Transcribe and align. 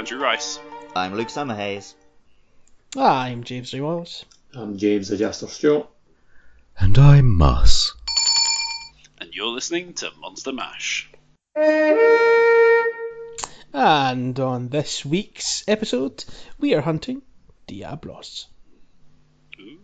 I'm 0.00 0.06
Andrew 0.06 0.18
Rice. 0.18 0.58
I'm 0.96 1.14
Luke 1.14 1.28
Summerhays. 1.28 1.92
I'm 2.96 3.44
James 3.44 3.74
Ramos. 3.74 4.24
I'm 4.54 4.78
James 4.78 5.08
the 5.08 5.18
Jester 5.18 5.46
Stewart. 5.46 5.90
And 6.78 6.96
I'm 6.96 7.36
Mus. 7.36 7.92
And 9.18 9.34
you're 9.34 9.48
listening 9.48 9.92
to 9.92 10.10
Monster 10.18 10.54
Mash. 10.54 11.10
And 13.74 14.40
on 14.40 14.70
this 14.70 15.04
week's 15.04 15.64
episode, 15.68 16.24
we 16.58 16.72
are 16.72 16.80
hunting 16.80 17.20
Diablos. 17.66 18.46
They 19.58 19.76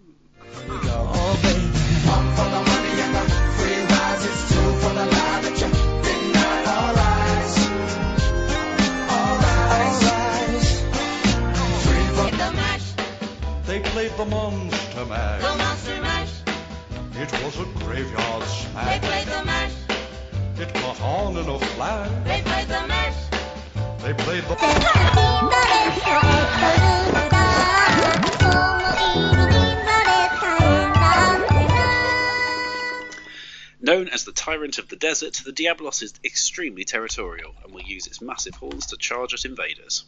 played 13.96 14.16
the 14.18 14.26
Monster 14.26 15.06
Mash. 15.06 15.40
The 15.40 15.56
Monster 15.56 16.00
Mash. 16.02 16.42
It 17.14 17.32
was 17.42 17.58
a 17.58 17.64
graveyard 17.78 18.42
smash. 18.42 19.00
They 19.00 19.08
played 19.08 19.26
the 19.26 19.42
mash. 19.46 19.72
It 20.58 20.74
caught 20.74 21.00
on 21.00 21.38
in 21.38 21.48
a 21.48 21.58
flash. 21.58 22.10
They 22.26 22.42
played 22.42 22.68
the 22.68 22.86
mash. 22.86 23.16
They 24.02 24.12
played 24.12 24.44
the. 24.44 24.56
Known 33.86 34.08
as 34.08 34.24
the 34.24 34.32
Tyrant 34.32 34.78
of 34.78 34.88
the 34.88 34.96
Desert, 34.96 35.42
the 35.44 35.52
Diablos 35.52 36.02
is 36.02 36.12
extremely 36.24 36.82
territorial 36.84 37.54
and 37.62 37.72
will 37.72 37.84
use 37.84 38.08
its 38.08 38.20
massive 38.20 38.56
horns 38.56 38.86
to 38.86 38.96
charge 38.96 39.32
at 39.32 39.44
invaders. 39.44 40.04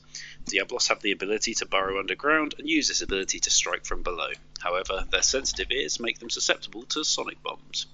Diablos 0.47 0.89
have 0.89 1.01
the 1.01 1.13
ability 1.13 1.55
to 1.55 1.65
burrow 1.65 2.01
underground 2.01 2.57
and 2.59 2.69
use 2.69 2.89
this 2.89 3.03
ability 3.03 3.39
to 3.39 3.51
strike 3.51 3.87
from 3.87 4.03
below. 4.03 4.31
However, 4.59 5.07
their 5.13 5.23
sensitive 5.23 5.71
ears 5.71 6.01
make 6.01 6.19
them 6.19 6.29
susceptible 6.29 6.83
to 6.87 7.05
sonic 7.05 7.41
bombs. 7.45 7.87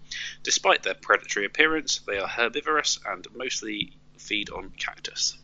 Despite 0.42 0.84
their 0.84 0.94
predatory 0.94 1.44
appearance, 1.44 1.98
they 2.06 2.16
are 2.16 2.28
herbivorous 2.28 2.98
and 3.04 3.26
mostly 3.36 3.92
feed 4.16 4.48
on 4.48 4.70
cactus. 4.78 5.36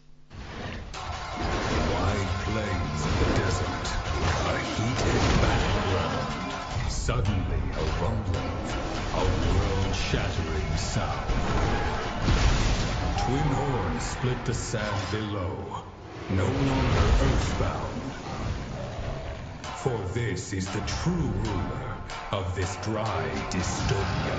Wide 1.92 2.28
plains 2.47 3.04
of 3.04 3.19
the 3.19 3.34
desert, 3.42 3.92
a 4.48 4.58
heated 4.58 5.42
battleground. 5.42 6.91
Suddenly 6.91 7.69
world-shattering. 10.81 11.41
Twin 13.19 13.48
horns 13.55 14.03
split 14.03 14.45
the 14.45 14.55
sand 14.55 15.11
below, 15.12 15.84
no 16.31 16.45
longer 16.45 17.06
earthbound. 17.20 18.12
For 19.77 19.98
this 20.14 20.53
is 20.53 20.67
the 20.67 20.81
true 20.81 21.12
ruler 21.12 21.97
of 22.33 22.55
this 22.55 22.77
dry 22.83 23.31
dystopia. 23.50 24.39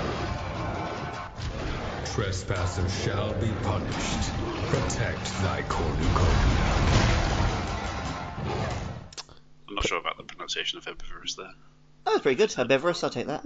Trespassers 2.14 3.02
shall 3.02 3.32
be 3.34 3.50
punished. 3.62 4.30
Protect 4.68 5.24
thy 5.42 5.62
cornucopia. 5.68 6.72
I'm 9.68 9.74
not 9.74 9.86
sure 9.86 9.98
about 9.98 10.16
the 10.18 10.24
pronunciation 10.24 10.78
of 10.78 10.84
herbivorous 10.84 11.34
there. 11.34 11.52
That 12.04 12.12
was 12.12 12.20
pretty 12.20 12.36
good. 12.36 12.52
Herbivorous, 12.52 13.02
I'll 13.02 13.10
take 13.10 13.26
that. 13.28 13.44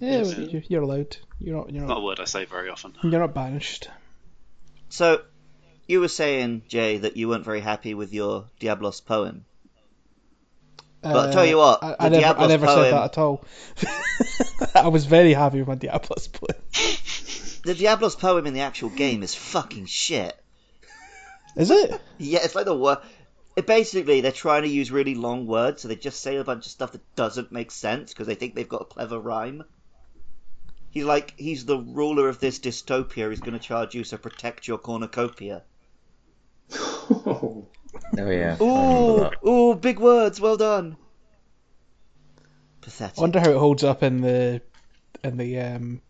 Yeah, 0.00 0.22
well, 0.22 0.32
you- 0.40 0.62
you're 0.68 0.82
allowed. 0.82 1.16
You're 1.38 1.56
not. 1.56 1.72
You're 1.72 1.86
Not 1.86 1.98
a 1.98 2.00
word 2.00 2.20
I 2.20 2.24
say 2.24 2.44
very 2.44 2.68
often. 2.70 2.94
You're 3.02 3.20
not 3.20 3.34
banished. 3.34 3.88
So, 4.88 5.22
you 5.88 6.00
were 6.00 6.08
saying, 6.08 6.62
Jay, 6.68 6.98
that 6.98 7.16
you 7.16 7.28
weren't 7.28 7.44
very 7.44 7.60
happy 7.60 7.94
with 7.94 8.12
your 8.12 8.46
Diablos 8.60 9.00
poem. 9.00 9.44
But 11.02 11.16
I'll 11.16 11.32
tell 11.32 11.44
you 11.46 11.56
what, 11.56 11.82
Uh, 11.82 11.96
I, 11.98 12.06
I 12.06 12.08
the 12.08 12.20
never, 12.20 12.26
I 12.26 12.28
Diablos 12.32 12.48
never 12.48 12.66
poem- 12.66 12.78
said 12.84 12.92
that 12.92 13.04
at 13.04 13.18
all. 13.18 13.44
I 14.76 14.88
was 14.88 15.04
very 15.06 15.32
happy 15.32 15.58
with 15.58 15.68
my 15.68 15.74
Diablos 15.74 16.28
play. 16.28 16.56
The 17.64 17.74
Diablos 17.74 18.16
poem 18.16 18.48
in 18.48 18.54
the 18.54 18.60
actual 18.62 18.88
game 18.88 19.22
is 19.22 19.36
fucking 19.36 19.86
shit. 19.86 20.34
Is 21.56 21.70
it? 21.70 22.00
Yeah, 22.18 22.40
it's 22.42 22.56
like 22.56 22.64
the 22.64 22.76
word. 22.76 22.98
It 23.54 23.68
basically 23.68 24.20
they're 24.20 24.32
trying 24.32 24.62
to 24.62 24.68
use 24.68 24.90
really 24.90 25.14
long 25.14 25.46
words, 25.46 25.80
so 25.82 25.86
they 25.86 25.94
just 25.94 26.20
say 26.20 26.34
a 26.36 26.42
bunch 26.44 26.66
of 26.66 26.72
stuff 26.72 26.90
that 26.90 27.14
doesn't 27.14 27.52
make 27.52 27.70
sense 27.70 28.12
because 28.12 28.26
they 28.26 28.34
think 28.34 28.56
they've 28.56 28.68
got 28.68 28.82
a 28.82 28.86
clever 28.86 29.20
rhyme. 29.20 29.62
He's 30.92 31.04
like 31.04 31.34
he's 31.38 31.64
the 31.64 31.78
ruler 31.78 32.28
of 32.28 32.38
this 32.38 32.58
dystopia. 32.58 33.30
He's 33.30 33.40
going 33.40 33.54
to 33.54 33.58
charge 33.58 33.94
you, 33.94 34.04
so 34.04 34.18
protect 34.18 34.68
your 34.68 34.78
cornucopia. 34.78 35.62
Oh, 36.70 37.66
Oh 38.18 38.30
yeah. 38.30 38.56
Ooh, 38.60 39.48
ooh, 39.48 39.74
big 39.74 39.98
words. 39.98 40.40
Well 40.40 40.56
done. 40.56 40.96
Pathetic. 42.82 43.18
I 43.18 43.20
wonder 43.22 43.40
how 43.40 43.50
it 43.50 43.56
holds 43.56 43.84
up 43.84 44.02
in 44.02 44.20
the 44.20 44.60
in 45.24 45.36
the 45.38 45.60
um, 45.60 46.02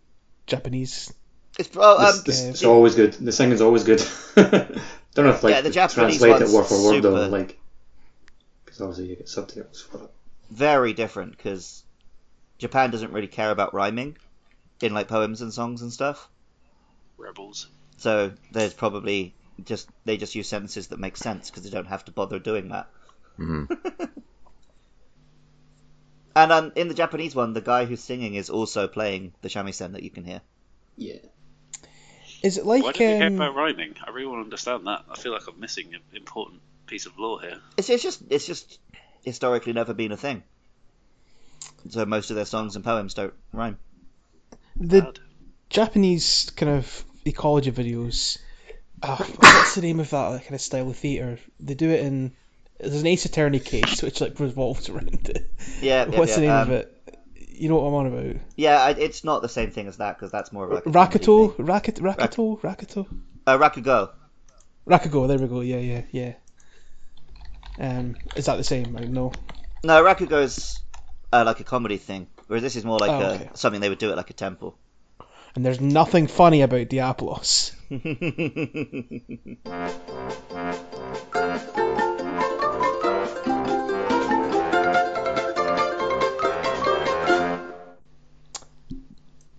Japanese. 0.46 1.12
It's 1.58 1.70
oh, 1.76 2.00
this, 2.00 2.18
um, 2.18 2.22
this, 2.26 2.44
it's 2.48 2.64
always 2.64 2.94
good. 2.94 3.12
The 3.14 3.30
singing's 3.30 3.60
always 3.60 3.84
good. 3.84 4.02
Don't 4.34 5.26
know 5.26 5.30
if 5.30 5.42
like 5.44 5.54
Yeah, 5.54 5.60
the 5.60 5.70
Japanese 5.70 6.18
translate 6.18 6.42
it 6.42 6.52
word 6.52 6.64
for 6.64 6.84
word 6.84 7.02
though, 7.02 7.28
like 7.28 7.60
because 8.64 8.80
obviously 8.80 9.10
you 9.10 9.16
get 9.16 9.28
subtitles 9.28 9.82
for 9.82 10.04
it. 10.04 10.10
very 10.50 10.92
different 10.92 11.36
because 11.36 11.84
Japan 12.58 12.90
doesn't 12.90 13.12
really 13.12 13.28
care 13.28 13.50
about 13.50 13.74
rhyming 13.74 14.16
in 14.82 14.94
like 14.94 15.08
poems 15.08 15.42
and 15.42 15.52
songs 15.52 15.82
and 15.82 15.92
stuff. 15.92 16.28
Rebels. 17.16 17.68
So 17.98 18.32
there's 18.50 18.74
probably 18.74 19.34
just 19.64 19.88
they 20.04 20.16
just 20.16 20.34
use 20.34 20.48
sentences 20.48 20.88
that 20.88 20.98
make 20.98 21.16
sense 21.16 21.50
because 21.50 21.64
they 21.64 21.70
don't 21.70 21.86
have 21.86 22.04
to 22.06 22.12
bother 22.12 22.38
doing 22.38 22.68
that. 22.68 22.88
Mhm. 23.38 23.68
And 26.34 26.50
um, 26.50 26.72
in 26.76 26.88
the 26.88 26.94
Japanese 26.94 27.34
one, 27.34 27.52
the 27.52 27.60
guy 27.60 27.84
who's 27.84 28.02
singing 28.02 28.34
is 28.34 28.48
also 28.48 28.88
playing 28.88 29.34
the 29.42 29.48
shamisen 29.48 29.92
that 29.92 30.02
you 30.02 30.10
can 30.10 30.24
hear. 30.24 30.40
Yeah. 30.96 31.18
Is 32.42 32.58
it 32.58 32.66
like 32.66 32.82
Why 32.82 32.92
do 32.92 32.98
they 32.98 33.18
care 33.18 33.26
um, 33.26 33.34
about 33.36 33.54
rhyming? 33.54 33.94
I 34.04 34.10
really 34.10 34.26
want 34.26 34.40
to 34.40 34.44
understand 34.44 34.86
that. 34.86 35.04
I 35.10 35.16
feel 35.16 35.32
like 35.32 35.46
I'm 35.46 35.60
missing 35.60 35.94
an 35.94 36.00
important 36.14 36.60
piece 36.86 37.06
of 37.06 37.18
lore 37.18 37.40
here. 37.40 37.58
It's, 37.76 37.88
it's 37.90 38.02
just 38.02 38.22
it's 38.30 38.46
just 38.46 38.78
historically 39.22 39.72
never 39.72 39.94
been 39.94 40.10
a 40.10 40.16
thing. 40.16 40.42
So 41.90 42.04
most 42.06 42.30
of 42.30 42.36
their 42.36 42.44
songs 42.44 42.76
and 42.76 42.84
poems 42.84 43.14
don't 43.14 43.34
rhyme. 43.52 43.78
The 44.82 45.02
Bad. 45.02 45.18
Japanese 45.70 46.50
kind 46.56 46.72
of 46.72 47.04
ecology 47.24 47.72
videos? 47.72 48.38
ah, 49.02 49.16
what's 49.36 49.74
the 49.74 49.80
name 49.82 50.00
of 50.00 50.10
that 50.10 50.42
kind 50.42 50.54
of 50.54 50.60
style 50.60 50.88
of 50.90 50.96
theatre? 50.96 51.38
They 51.60 51.74
do 51.74 51.90
it 51.90 52.00
in. 52.00 52.32
There's 52.78 53.00
an 53.00 53.06
Ace 53.06 53.24
Attorney 53.24 53.60
case 53.60 54.02
which 54.02 54.20
like 54.20 54.38
revolves 54.40 54.88
around 54.88 55.28
it. 55.28 55.50
Yeah, 55.80 56.06
yeah, 56.10 56.18
What's 56.18 56.34
the 56.34 56.42
name 56.42 56.50
um, 56.50 56.62
of 56.62 56.70
it? 56.70 57.18
You 57.36 57.68
know 57.68 57.76
what 57.76 57.88
I'm 57.88 57.94
on 57.94 58.06
about? 58.06 58.42
Yeah, 58.56 58.82
I, 58.82 58.90
it's 58.90 59.22
not 59.24 59.40
the 59.42 59.48
same 59.48 59.70
thing 59.70 59.86
as 59.86 59.98
that 59.98 60.16
because 60.16 60.32
that's 60.32 60.52
more 60.52 60.64
of 60.64 60.72
like 60.72 60.84
Rakuto. 60.84 61.54
Racket, 61.58 61.96
Rakuto, 61.96 62.60
Rakuto, 62.60 63.06
Uh, 63.46 63.58
Rakugo. 63.58 64.10
Rakugo. 64.86 65.28
There 65.28 65.38
we 65.38 65.46
go. 65.46 65.60
Yeah, 65.60 65.78
yeah, 65.78 66.02
yeah. 66.10 66.32
Um, 67.78 68.16
is 68.34 68.46
that 68.46 68.56
the 68.56 68.64
same? 68.64 68.96
I 68.96 69.04
no. 69.04 69.32
No, 69.84 70.02
Rakugo's 70.02 70.80
uh, 71.32 71.44
like 71.46 71.60
a 71.60 71.64
comedy 71.64 71.98
thing, 71.98 72.26
whereas 72.52 72.62
this 72.62 72.76
is 72.76 72.84
more 72.84 72.98
like 72.98 73.10
Oh, 73.10 73.18
a, 73.18 73.32
okay. 73.36 73.48
something 73.54 73.80
they 73.80 73.88
would 73.88 73.96
do 73.96 74.10
at 74.10 74.16
like 74.18 74.28
a 74.28 74.34
temple. 74.34 74.76
And 75.54 75.64
there's 75.64 75.80
nothing 75.80 76.26
funny 76.26 76.60
about 76.60 76.90
Diablos. 76.90 77.72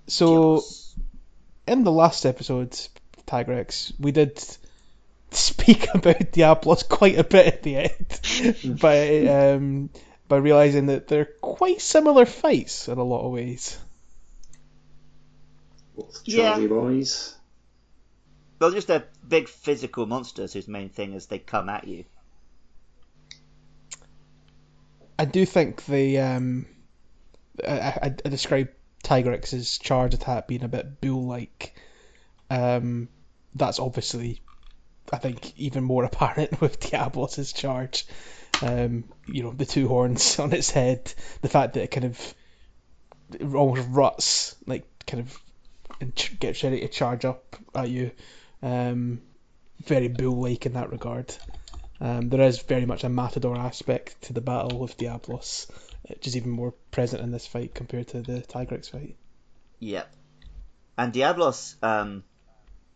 So 0.08 0.56
Yes. 0.56 0.96
in 1.68 1.84
the 1.84 1.92
last 1.92 2.26
episode, 2.26 2.78
Tigrex, 3.28 3.94
we 4.00 4.12
did 4.12 4.44
speak 5.32 5.88
about 5.94 6.32
Diablos 6.32 6.84
quite 6.84 7.18
a 7.18 7.24
bit 7.24 7.48
at 7.48 7.64
the 7.64 7.78
end 7.78 8.60
but 8.80 9.28
um, 9.28 9.90
by 10.34 10.40
realizing 10.40 10.88
that 10.88 11.08
they're 11.08 11.30
quite 11.42 11.80
similar 11.80 12.26
fights 12.26 12.88
in 12.88 12.98
a 12.98 13.04
lot 13.04 13.24
of 13.24 13.32
ways. 13.32 13.78
Both 15.96 16.24
Yeah. 16.26 16.54
Charlie 16.54 16.68
boys. 16.68 17.36
Well, 18.58 18.72
just 18.72 18.88
they're 18.88 19.08
big 19.28 19.48
physical 19.48 20.08
monsters 20.08 20.54
whose 20.54 20.68
main 20.68 20.90
thing 20.90 21.14
is 21.14 21.28
they 21.28 21.38
come 21.38 21.70
at 21.70 21.88
you. 21.88 22.06
I 25.20 25.26
do 25.26 25.46
think 25.46 25.86
the 25.86 26.18
um, 26.18 26.66
I, 27.64 27.72
I, 27.72 28.16
I 28.26 28.30
describe 28.30 28.70
Tigrex's 29.04 29.78
charge 29.78 30.16
attack 30.16 30.48
being 30.48 30.64
a 30.64 30.68
bit 30.68 31.00
bull-like. 31.00 31.80
Um, 32.50 33.08
that's 33.54 33.78
obviously, 33.80 34.42
I 35.12 35.18
think, 35.18 35.56
even 35.60 35.84
more 35.84 36.04
apparent 36.12 36.60
with 36.60 36.80
Diabolos's 36.80 37.54
charge. 37.54 38.08
Um, 38.64 39.04
you 39.28 39.44
know, 39.44 39.52
the 39.52 39.66
two 39.66 39.90
horns 39.90 40.40
on 40.40 40.54
its 40.54 40.72
head, 40.72 41.14
the 41.42 41.50
fact 41.50 41.74
that 41.74 41.84
it 41.84 41.92
kind 41.92 42.06
of 42.06 42.34
it 43.34 43.54
almost 43.54 43.88
ruts, 43.90 44.56
like 44.66 44.86
kind 45.06 45.22
of 45.22 45.38
and 46.00 46.30
gets 46.40 46.64
ready 46.64 46.80
to 46.82 46.88
charge 46.88 47.26
up 47.26 47.56
at 47.76 47.90
you. 47.90 48.12
Um, 48.62 49.22
very 49.84 50.08
bull-like 50.08 50.66
in 50.66 50.74
that 50.74 50.92
regard. 50.92 51.36
Um, 52.00 52.30
there 52.30 52.42
is 52.42 52.62
very 52.62 52.86
much 52.86 53.04
a 53.04 53.10
matador 53.10 53.58
aspect 53.58 54.22
to 54.24 54.34
the 54.34 54.42
battle 54.42 54.80
with 54.80 54.98
Diablos, 54.98 55.68
which 56.08 56.28
is 56.28 56.38
even 56.38 56.52
more 56.52 56.74
present 56.92 57.22
in 57.22 57.32
this 57.32 57.48
fight 57.48 57.74
compared 57.74 58.08
to 58.10 58.22
the 58.22 58.42
Tigrex 58.42 58.90
fight. 58.90 59.16
Yep. 59.80 60.14
And 60.98 61.12
Diablos, 61.12 61.76
um, 61.82 62.24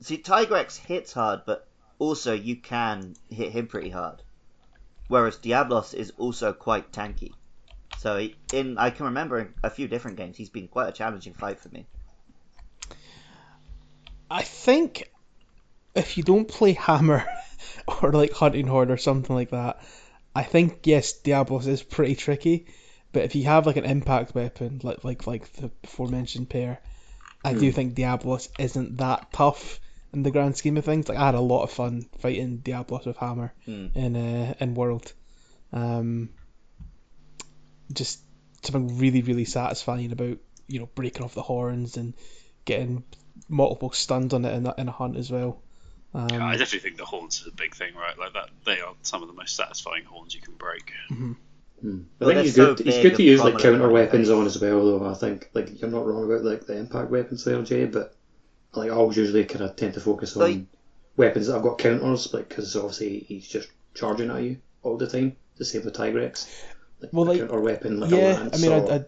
see, 0.02 0.18
Tigrex 0.18 0.78
hits 0.78 1.14
hard, 1.14 1.42
but 1.46 1.68
also 2.00 2.34
you 2.34 2.56
can 2.58 3.16
hit 3.30 3.52
him 3.52 3.68
pretty 3.68 3.90
hard. 3.90 4.22
Whereas 5.08 5.38
Diablos 5.38 5.94
is 5.94 6.12
also 6.18 6.54
quite 6.54 6.92
tanky. 6.92 7.32
So 7.98 8.30
in 8.54 8.78
I 8.78 8.90
can 8.90 9.06
remember 9.06 9.40
in 9.40 9.54
a 9.64 9.70
few 9.70 9.88
different 9.88 10.18
games, 10.18 10.38
he's 10.38 10.50
been 10.50 10.68
quite 10.68 10.90
a 10.90 10.92
challenging 10.92 11.34
fight 11.34 11.60
for 11.60 11.70
me. 11.70 11.88
I 14.30 14.44
think 14.44 15.10
if 15.96 16.18
you 16.18 16.24
don't 16.24 16.48
play 16.48 16.74
Hammer 16.74 17.26
or 18.02 18.12
like 18.12 18.34
Hunting 18.34 18.68
Horn 18.68 18.92
or 18.92 18.98
something 18.98 19.36
like 19.36 19.52
that, 19.52 19.82
I 20.36 20.44
think 20.44 20.86
yes, 20.86 21.14
Diablos 21.14 21.66
is 21.68 21.82
pretty 21.82 22.16
tricky. 22.16 22.68
But 23.14 23.24
if 23.24 23.36
you 23.36 23.46
have 23.46 23.66
like 23.66 23.78
an 23.78 23.86
impact 23.86 24.36
weapon, 24.36 24.82
like 24.84 25.04
like 25.04 25.26
like 25.26 25.52
the 25.54 25.72
aforementioned 25.84 26.50
pair, 26.50 26.80
I 27.44 27.54
do 27.54 27.70
hmm. 27.70 27.76
think 27.76 27.96
Diablos 27.96 28.50
isn't 28.60 28.98
that 28.98 29.32
tough 29.32 29.80
in 30.14 30.24
the 30.24 30.32
grand 30.32 30.56
scheme 30.58 30.78
of 30.78 30.86
things. 30.86 31.10
Like 31.10 31.18
I 31.18 31.26
had 31.26 31.36
a 31.36 31.42
lot 31.42 31.64
of 31.64 31.72
fun 31.72 32.08
fighting 32.20 32.58
Diablos 32.58 33.06
with 33.06 33.18
Hammer 33.18 33.54
Hmm. 33.66 33.88
in 33.96 34.16
uh, 34.16 34.54
in 34.60 34.74
World. 34.76 35.14
Um, 35.74 36.30
just 37.92 38.20
something 38.64 38.98
really 38.98 39.22
really 39.22 39.46
satisfying 39.46 40.12
about 40.12 40.38
you 40.68 40.80
know 40.80 40.90
breaking 40.96 41.24
off 41.24 41.34
the 41.34 41.42
horns 41.42 41.98
and 41.98 42.14
getting 42.66 43.04
multiple 43.48 43.92
stuns 43.92 44.34
on 44.34 44.44
it 44.46 44.54
in 44.54 44.66
a, 44.66 44.74
in 44.78 44.88
a 44.88 44.92
hunt 44.92 45.16
as 45.16 45.32
well. 45.32 45.62
Um, 46.14 46.42
I 46.42 46.54
definitely 46.54 46.80
think 46.80 46.98
the 46.98 47.06
horns 47.06 47.42
is 47.42 47.48
a 47.48 47.52
big 47.52 47.76
thing, 47.76 47.94
right? 47.96 48.18
Like 48.18 48.34
that, 48.34 48.50
they 48.66 48.82
are 48.82 48.94
some 49.04 49.22
of 49.22 49.28
the 49.28 49.36
most 49.36 49.56
satisfying 49.56 50.04
horns 50.06 50.34
you 50.34 50.42
can 50.42 50.56
break. 50.56 50.92
Hmm. 51.10 51.34
I 51.84 51.86
Well, 51.86 52.00
think 52.34 52.36
they're 52.36 52.46
so 52.48 52.76
good. 52.76 52.86
He's 52.86 52.98
good 52.98 53.16
to 53.18 53.24
use 53.24 53.40
like 53.42 53.60
counter 53.60 53.90
weapons 53.90 54.30
on 54.30 54.46
as 54.48 54.60
well, 54.60 55.00
though. 55.00 55.06
I 55.10 55.14
think 55.14 55.50
like 55.54 55.80
you're 55.80 55.92
not 55.92 56.08
wrong 56.08 56.26
about 56.26 56.44
like 56.44 56.66
the 56.66 56.76
impact 56.78 57.12
weapons 57.12 57.46
there, 57.46 57.62
Jay. 57.62 57.86
But 57.86 58.17
like 58.78 58.92
I 58.92 58.94
always 58.96 59.18
usually 59.18 59.46
kind 59.46 59.64
of 59.66 59.76
tend 59.76 59.94
to 59.96 60.00
focus 60.02 60.36
on 60.38 60.42
Like- 60.44 60.66
weapons 61.16 61.48
that 61.48 61.54
have 61.54 61.64
got 61.64 61.78
counters, 61.80 62.34
like 62.34 62.50
because 62.50 62.76
obviously 62.76 63.20
he's 63.28 63.48
just 63.48 63.70
charging 63.96 64.30
at 64.30 64.42
you 64.44 64.58
all 64.84 64.98
the 64.98 65.08
time. 65.08 65.36
The 65.58 65.66
same 65.66 65.84
with 65.84 65.96
Tigrex. 65.96 66.48
Like 67.02 67.12
Well, 67.14 67.26
like- 67.26 67.40
counter 67.40 67.60
weapon, 67.60 68.00
like 68.00 68.12
a 68.12 68.16
lance 68.16 68.58
I 68.58 68.62
mean, 68.62 68.72
or 68.80 68.92
I, 68.92 68.96
I, 68.98 69.06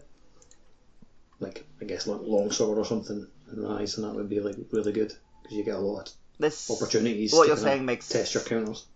like 1.38 1.64
I 1.80 1.84
guess 1.84 2.06
like 2.06 2.20
long 2.22 2.50
sword 2.50 2.78
or 2.78 2.84
something 2.84 3.26
in 3.52 3.62
Rise, 3.62 3.96
and 3.96 4.06
that 4.06 4.14
would 4.14 4.28
be 4.28 4.40
like 4.40 4.56
really 4.72 4.92
good 4.92 5.12
because 5.42 5.56
you 5.56 5.64
get 5.64 5.76
a 5.76 5.78
lot 5.78 6.12
This 6.38 6.68
of 6.68 6.76
opportunities. 6.76 7.32
what 7.32 7.42
to 7.44 7.48
you're 7.48 7.56
saying 7.56 7.84
makes 7.84 8.08
test 8.08 8.34
your 8.34 8.42
counters. 8.42 8.86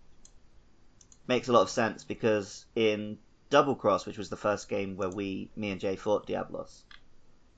makes 1.27 1.47
a 1.47 1.53
lot 1.53 1.61
of 1.63 1.69
sense 1.69 2.03
because 2.03 2.65
in 2.75 3.17
Double 3.49 3.75
Cross, 3.75 4.05
which 4.05 4.17
was 4.17 4.29
the 4.29 4.37
first 4.37 4.69
game 4.69 4.95
where 4.97 5.09
we, 5.09 5.49
me 5.55 5.71
and 5.71 5.79
Jay 5.79 5.95
fought 5.95 6.27
Diablos, 6.27 6.83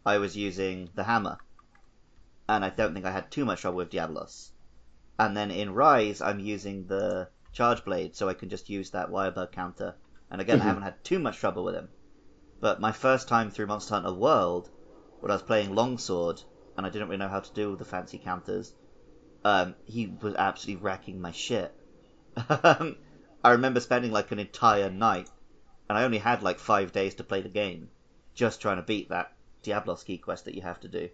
I 0.05 0.17
was 0.19 0.35
using 0.37 0.89
the 0.95 1.03
hammer, 1.03 1.37
and 2.49 2.65
I 2.65 2.69
don't 2.69 2.93
think 2.93 3.05
I 3.05 3.11
had 3.11 3.31
too 3.31 3.45
much 3.45 3.61
trouble 3.61 3.77
with 3.77 3.89
Diablos. 3.89 4.51
And 5.19 5.35
then 5.35 5.51
in 5.51 5.73
Rise, 5.73 6.21
I'm 6.21 6.39
using 6.39 6.87
the 6.87 7.29
charge 7.53 7.83
blade, 7.85 8.15
so 8.15 8.29
I 8.29 8.33
can 8.33 8.49
just 8.49 8.69
use 8.69 8.91
that 8.91 9.09
wirebug 9.09 9.51
counter. 9.51 9.95
And 10.29 10.41
again, 10.41 10.59
Mhm. 10.59 10.61
I 10.61 10.65
haven't 10.65 10.83
had 10.83 11.03
too 11.03 11.19
much 11.19 11.37
trouble 11.37 11.63
with 11.63 11.75
him. 11.75 11.89
But 12.59 12.79
my 12.79 12.91
first 12.91 13.27
time 13.27 13.49
through 13.51 13.67
Monster 13.67 13.95
Hunter 13.95 14.13
World, 14.13 14.69
when 15.19 15.31
I 15.31 15.35
was 15.35 15.43
playing 15.43 15.75
Longsword, 15.75 16.43
and 16.77 16.85
I 16.85 16.89
didn't 16.89 17.09
really 17.09 17.17
know 17.17 17.29
how 17.29 17.39
to 17.39 17.53
do 17.53 17.75
the 17.75 17.85
fancy 17.85 18.19
counters, 18.19 18.73
um, 19.43 19.75
he 19.85 20.07
was 20.07 20.35
absolutely 20.35 20.83
wrecking 20.83 21.21
my 21.21 21.31
shit. 21.31 21.75
I 22.37 22.95
remember 23.45 23.79
spending 23.79 24.11
like 24.11 24.31
an 24.31 24.39
entire 24.39 24.89
night, 24.89 25.29
and 25.89 25.97
I 25.97 26.03
only 26.03 26.19
had 26.19 26.43
like 26.43 26.59
five 26.59 26.91
days 26.91 27.15
to 27.15 27.23
play 27.23 27.41
the 27.41 27.49
game, 27.49 27.89
just 28.35 28.61
trying 28.61 28.77
to 28.77 28.83
beat 28.83 29.09
that 29.09 29.31
Diablos 29.63 30.03
key 30.03 30.17
quest 30.17 30.45
that 30.45 30.55
you 30.55 30.61
have 30.61 30.79
to 30.81 30.87
do. 30.87 31.09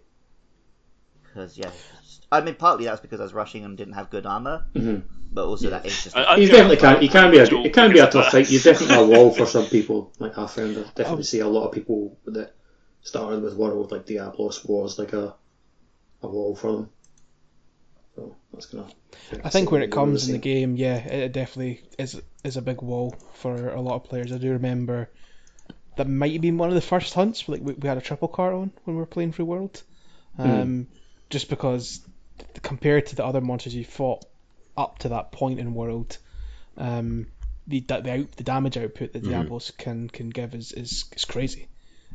Because 1.34 1.58
yeah, 1.58 1.70
just- 2.02 2.26
I 2.30 2.40
mean, 2.40 2.54
partly 2.54 2.84
that's 2.84 3.00
because 3.00 3.18
I 3.20 3.24
was 3.24 3.34
rushing 3.34 3.64
and 3.64 3.76
didn't 3.76 3.94
have 3.94 4.08
good 4.10 4.24
armor, 4.24 4.66
Mhm. 4.74 5.02
but 5.32 5.46
also 5.46 5.70
that 5.70 5.84
is 5.84 6.04
just. 6.04 6.16
I- 6.16 6.24
I 6.34 6.38
definitely 6.40 6.68
like 6.70 6.78
can. 6.78 7.00
He 7.02 7.08
can 7.08 7.30
be 7.32 7.38
a. 7.38 7.46
Joel 7.46 7.66
It 7.66 7.72
can 7.72 7.92
be 7.92 7.98
a 7.98 8.08
tough 8.08 8.30
fight. 8.30 8.50
You're 8.50 8.62
definitely 8.62 8.96
a 8.96 9.06
wall 9.06 9.30
for 9.32 9.46
some 9.46 9.66
people. 9.66 10.12
Like 10.20 10.38
I 10.38 10.46
found, 10.46 10.76
I 10.78 10.80
Oh. 10.82 10.90
definitely 10.94 11.24
see 11.24 11.40
a 11.40 11.48
lot 11.48 11.66
of 11.66 11.72
people 11.72 12.16
that 12.26 12.54
started 13.02 13.42
with 13.42 13.54
World 13.56 13.90
like 13.90 14.06
Diablos 14.06 14.64
was 14.64 14.98
like 14.98 15.12
a 15.12 15.34
a 16.22 16.28
wall 16.28 16.54
for 16.54 16.72
them. 16.72 16.88
So 18.14 18.36
that's 18.52 18.66
gonna. 18.66 18.86
I 19.42 19.50
think 19.50 19.70
when 19.72 19.82
it 19.82 19.90
comes 19.90 20.26
in 20.28 20.32
the 20.32 20.38
game, 20.38 20.76
yeah, 20.76 20.96
it 20.98 21.32
definitely 21.32 21.82
is 21.98 22.20
is 22.44 22.56
a 22.56 22.62
big 22.62 22.80
wall 22.80 23.14
for 23.32 23.70
a 23.70 23.80
lot 23.80 23.96
of 23.96 24.04
players. 24.04 24.32
I 24.32 24.38
do 24.38 24.52
remember 24.52 25.10
that 25.96 26.08
might 26.08 26.32
have 26.32 26.42
been 26.42 26.58
one 26.58 26.68
of 26.68 26.74
the 26.76 26.80
first 26.80 27.14
hunts. 27.14 27.48
Like 27.48 27.60
we, 27.62 27.72
we 27.74 27.88
had 27.88 27.98
a 27.98 28.00
triple 28.00 28.28
cart 28.28 28.54
on 28.54 28.70
when 28.84 28.96
we 28.96 29.00
were 29.00 29.06
playing 29.06 29.32
through 29.32 29.46
World, 29.46 29.82
um, 30.38 30.86
just 31.30 31.48
because 31.50 32.00
compared 32.62 33.06
to 33.06 33.16
the 33.16 33.24
other 33.24 33.40
monsters 33.40 33.74
you 33.74 33.84
fought 33.84 34.24
up 34.76 34.98
to 35.00 35.10
that 35.10 35.32
point 35.32 35.58
in 35.60 35.74
World, 35.74 36.18
um, 36.76 37.26
the 37.66 37.80
the, 37.80 38.00
the, 38.00 38.12
out, 38.12 38.32
the 38.32 38.44
damage 38.44 38.76
output 38.76 39.12
that 39.12 39.22
Diablos 39.22 39.72
can 39.78 40.08
can 40.08 40.30
give 40.30 40.54
is 40.54 40.72
is, 40.72 41.04
is 41.14 41.24
crazy. 41.24 41.68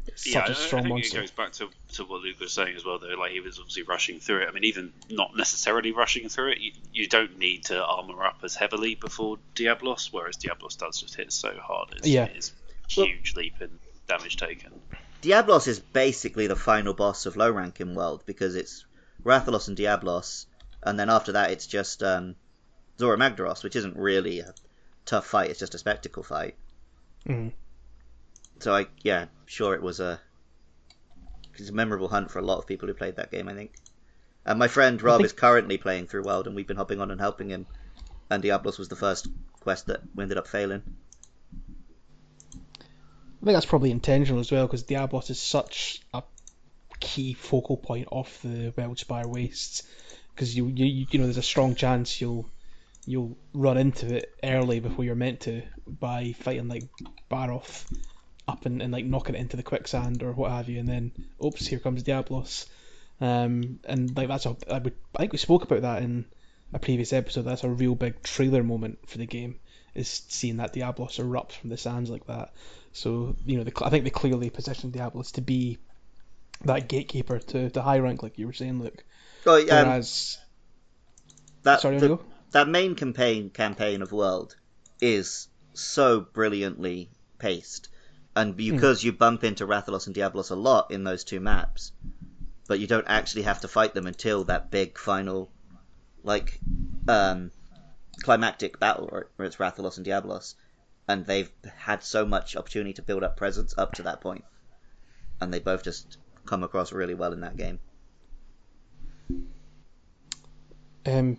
It's 0.07 0.25
yeah, 0.27 0.45
such 0.45 0.49
I- 0.49 0.51
a 0.51 0.55
strong 0.55 0.79
I 0.79 0.83
think 0.83 0.93
monster. 0.95 1.17
it 1.17 1.21
goes 1.21 1.31
back 1.31 1.51
to, 1.53 1.69
to 1.95 2.03
what 2.05 2.21
Luke 2.21 2.39
was 2.39 2.53
saying 2.53 2.75
as 2.75 2.83
well. 2.85 2.97
Though, 2.99 3.07
like 3.19 3.31
he 3.31 3.41
was 3.41 3.59
obviously 3.59 3.83
rushing 3.83 4.19
through 4.19 4.41
it. 4.43 4.49
I 4.49 4.51
mean, 4.51 4.63
even 4.63 4.91
not 5.09 5.35
necessarily 5.35 5.91
rushing 5.91 6.29
through 6.29 6.51
it, 6.53 6.59
you, 6.59 6.71
you 6.93 7.07
don't 7.07 7.37
need 7.37 7.65
to 7.65 7.83
armor 7.83 8.23
up 8.25 8.37
as 8.43 8.55
heavily 8.55 8.95
before 8.95 9.37
Diablos, 9.55 10.09
whereas 10.11 10.37
Diablos 10.37 10.75
does 10.75 10.99
just 11.01 11.15
hit 11.15 11.31
so 11.31 11.53
hard. 11.61 11.93
It's, 11.97 12.07
Yeah. 12.07 12.25
it's 12.25 12.53
a 12.97 13.05
huge 13.05 13.35
leap 13.35 13.61
in 13.61 13.69
damage 14.07 14.37
taken. 14.37 14.71
Diablos 15.21 15.67
is 15.67 15.79
basically 15.79 16.47
the 16.47 16.55
final 16.55 16.93
boss 16.93 17.25
of 17.25 17.35
low 17.35 17.51
rank 17.51 17.79
in 17.79 17.93
World 17.93 18.23
because 18.25 18.55
it's 18.55 18.85
Rathalos 19.23 19.67
and 19.67 19.77
Diablos, 19.77 20.45
and 20.83 20.99
then 20.99 21.09
after 21.09 21.33
that 21.33 21.51
it's 21.51 21.67
just 21.67 22.01
um, 22.03 22.35
Zorah 22.97 23.17
Magdaros, 23.17 23.63
which 23.63 23.75
isn't 23.75 23.97
really 23.97 24.39
a 24.39 24.53
tough 25.05 25.25
fight. 25.27 25.49
It's 25.49 25.59
just 25.59 25.75
a 25.75 25.77
spectacle 25.77 26.23
fight. 26.23 26.55
Mhm. 27.27 27.51
So 28.59 28.73
I 28.73 28.87
yeah, 29.03 29.25
sure 29.45 29.73
it 29.73 29.81
was 29.81 29.99
a 29.99 30.19
it's 31.55 31.69
a 31.69 31.73
memorable 31.73 32.07
hunt 32.07 32.31
for 32.31 32.39
a 32.39 32.43
lot 32.43 32.57
of 32.59 32.67
people 32.67 32.87
who 32.87 32.93
played 32.93 33.17
that 33.17 33.31
game. 33.31 33.49
I 33.49 33.53
think. 33.53 33.73
And 34.45 34.57
my 34.57 34.67
friend 34.69 35.01
Rob 35.01 35.17
think- 35.17 35.25
is 35.25 35.33
currently 35.33 35.77
playing 35.77 36.07
through 36.07 36.23
World, 36.23 36.47
and 36.47 36.55
we've 36.55 36.65
been 36.67 36.77
hopping 36.77 37.01
on 37.01 37.11
and 37.11 37.19
helping 37.19 37.49
him. 37.49 37.67
And 38.29 38.41
Diablos 38.41 38.77
was 38.77 38.87
the 38.87 38.95
first 38.95 39.27
quest 39.59 39.87
that 39.87 40.01
we 40.15 40.23
ended 40.23 40.37
up 40.37 40.47
failing. 40.47 40.81
I 42.53 43.45
think 43.45 43.55
that's 43.55 43.65
probably 43.65 43.91
intentional 43.91 44.39
as 44.39 44.51
well 44.51 44.67
because 44.67 44.83
Diablos 44.83 45.29
is 45.29 45.39
such 45.39 46.01
a 46.13 46.23
key 46.99 47.33
focal 47.33 47.77
point 47.77 48.07
of 48.11 48.37
the 48.43 48.71
Wildspire 48.77 49.25
Wastes 49.25 49.83
because 50.33 50.55
you, 50.55 50.67
you 50.67 51.05
you 51.09 51.19
know 51.19 51.25
there's 51.25 51.37
a 51.37 51.43
strong 51.43 51.75
chance 51.75 52.19
you'll 52.21 52.49
you'll 53.05 53.37
run 53.53 53.77
into 53.77 54.15
it 54.15 54.33
early 54.43 54.79
before 54.79 55.03
you're 55.05 55.15
meant 55.15 55.41
to 55.41 55.61
by 55.87 56.33
fighting 56.39 56.67
like 56.67 56.83
Barroth 57.29 57.85
up 58.47 58.65
and, 58.65 58.81
and 58.81 58.91
like 58.91 59.05
knocking 59.05 59.35
it 59.35 59.39
into 59.39 59.57
the 59.57 59.63
quicksand 59.63 60.23
or 60.23 60.33
what 60.33 60.51
have 60.51 60.69
you 60.69 60.79
and 60.79 60.87
then 60.87 61.11
oops 61.43 61.67
here 61.67 61.79
comes 61.79 62.03
Diablos. 62.03 62.65
Um 63.21 63.79
and 63.83 64.15
like 64.15 64.27
that's 64.27 64.45
a 64.45 64.55
I 64.69 64.79
would 64.79 64.95
I 65.15 65.19
think 65.19 65.31
we 65.33 65.37
spoke 65.37 65.63
about 65.63 65.81
that 65.81 66.03
in 66.03 66.25
a 66.73 66.79
previous 66.79 67.13
episode 67.13 67.43
that's 67.43 67.63
a 67.63 67.69
real 67.69 67.95
big 67.95 68.21
trailer 68.21 68.63
moment 68.63 68.99
for 69.07 69.17
the 69.17 69.25
game 69.25 69.59
is 69.95 70.23
seeing 70.27 70.57
that 70.57 70.73
Diablos 70.73 71.19
erupt 71.19 71.53
from 71.53 71.69
the 71.69 71.77
sands 71.77 72.09
like 72.09 72.27
that. 72.27 72.53
So 72.91 73.35
you 73.45 73.57
know, 73.57 73.63
the, 73.63 73.73
I 73.83 73.89
think 73.89 74.03
they 74.03 74.09
clearly 74.09 74.49
positioned 74.49 74.93
Diablos 74.93 75.33
to 75.33 75.41
be 75.41 75.77
that 76.65 76.89
gatekeeper 76.89 77.39
to, 77.39 77.69
to 77.69 77.81
high 77.81 77.99
rank, 77.99 78.23
like 78.23 78.37
you 78.37 78.47
were 78.47 78.53
saying, 78.53 78.79
Luke. 78.81 79.03
Oh, 79.45 79.59
um, 79.59 79.67
Whereas, 79.67 80.37
that, 81.63 81.81
sorry, 81.81 81.99
the- 81.99 82.19
that 82.51 82.67
main 82.67 82.95
campaign 82.95 83.49
campaign 83.49 84.01
of 84.01 84.11
World 84.11 84.55
is 85.01 85.47
so 85.73 86.19
brilliantly 86.21 87.09
paced, 87.37 87.89
and 88.35 88.55
because 88.55 89.03
you 89.03 89.13
bump 89.13 89.43
into 89.43 89.65
Rathalos 89.65 90.07
and 90.07 90.15
Diablos 90.15 90.49
a 90.49 90.55
lot 90.55 90.91
in 90.91 91.03
those 91.03 91.23
two 91.23 91.39
maps, 91.39 91.91
but 92.67 92.79
you 92.79 92.87
don't 92.87 93.07
actually 93.07 93.43
have 93.43 93.61
to 93.61 93.67
fight 93.67 93.93
them 93.93 94.07
until 94.07 94.43
that 94.45 94.71
big 94.71 94.97
final, 94.97 95.51
like, 96.23 96.59
um, 97.07 97.51
climactic 98.21 98.79
battle 98.79 99.07
where 99.07 99.29
where 99.37 99.45
it's 99.45 99.57
Rathalos 99.57 99.95
and 99.97 100.05
Diablos, 100.05 100.55
and 101.07 101.25
they've 101.25 101.51
had 101.77 102.03
so 102.03 102.25
much 102.25 102.55
opportunity 102.57 102.93
to 102.93 103.01
build 103.01 103.23
up 103.23 103.37
presence 103.37 103.73
up 103.77 103.93
to 103.93 104.03
that 104.03 104.21
point, 104.21 104.43
and 105.39 105.53
they 105.53 105.59
both 105.59 105.83
just 105.83 106.17
come 106.49 106.63
across 106.63 106.91
really 106.91 107.13
well 107.13 107.33
in 107.33 107.41
that 107.41 107.55
game. 107.55 107.79
Um, 111.05 111.37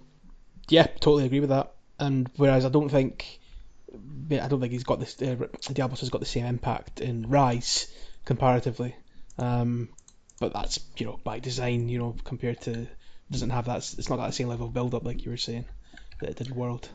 yeah, 0.69 0.87
totally 0.87 1.27
agree 1.27 1.41
with 1.41 1.51
that. 1.51 1.73
And 1.99 2.31
whereas 2.37 2.65
I 2.65 2.71
don't 2.71 2.89
think, 2.89 3.41
I 4.31 4.49
don't 4.49 4.61
think 4.61 4.73
he's 4.73 4.85
got 4.85 5.01
this. 5.01 5.21
Uh, 5.21 5.37
Diablos 5.73 6.01
has 6.01 6.11
got 6.11 6.21
the 6.21 6.27
same 6.27 6.47
impact 6.47 7.01
in 7.01 7.29
Rise 7.29 7.93
comparatively. 8.25 8.97
Um, 9.39 9.91
but 10.39 10.53
that's 10.53 10.81
you 10.97 11.07
know 11.07 11.21
by 11.23 11.39
design. 11.39 11.89
You 11.89 11.99
know 11.99 12.17
compared 12.25 12.63
to 12.63 12.87
doesn't 13.31 13.51
have 13.51 13.67
that. 13.67 13.79
It's 13.79 14.09
not 14.09 14.17
got 14.17 14.27
the 14.27 14.33
same 14.33 14.49
level 14.49 14.67
of 14.67 14.73
build 14.73 14.95
up 14.95 15.05
like 15.05 15.25
you 15.25 15.31
were 15.31 15.37
saying 15.37 15.67
that 16.21 16.31
it 16.31 16.37
did 16.37 16.55
World. 16.55 16.89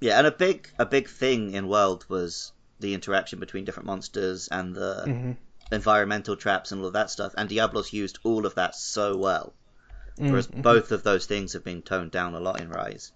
Yeah, 0.00 0.18
and 0.18 0.26
a 0.26 0.32
big 0.32 0.68
a 0.78 0.86
big 0.86 1.08
thing 1.08 1.52
in 1.52 1.68
World 1.68 2.04
was 2.08 2.52
the 2.80 2.94
interaction 2.94 3.38
between 3.40 3.64
different 3.64 3.86
monsters 3.86 4.48
and 4.48 4.74
the 4.74 5.04
hmm 5.04 5.32
environmental 5.70 6.36
traps 6.36 6.72
and 6.72 6.80
all 6.80 6.86
of 6.88 6.92
that 6.94 7.10
stuff. 7.10 7.34
And 7.36 7.48
Diablos 7.48 7.92
used 7.92 8.18
all 8.24 8.46
of 8.46 8.54
that 8.56 8.74
so 8.74 9.16
well. 9.16 9.54
Whereas 10.16 10.48
Mhm. 10.48 10.62
both 10.62 10.90
of 10.92 11.02
those 11.04 11.26
things 11.26 11.52
have 11.52 11.62
been 11.64 11.82
toned 11.82 12.10
down 12.10 12.34
a 12.34 12.40
lot 12.40 12.60
in 12.60 12.68
Rise, 12.68 13.12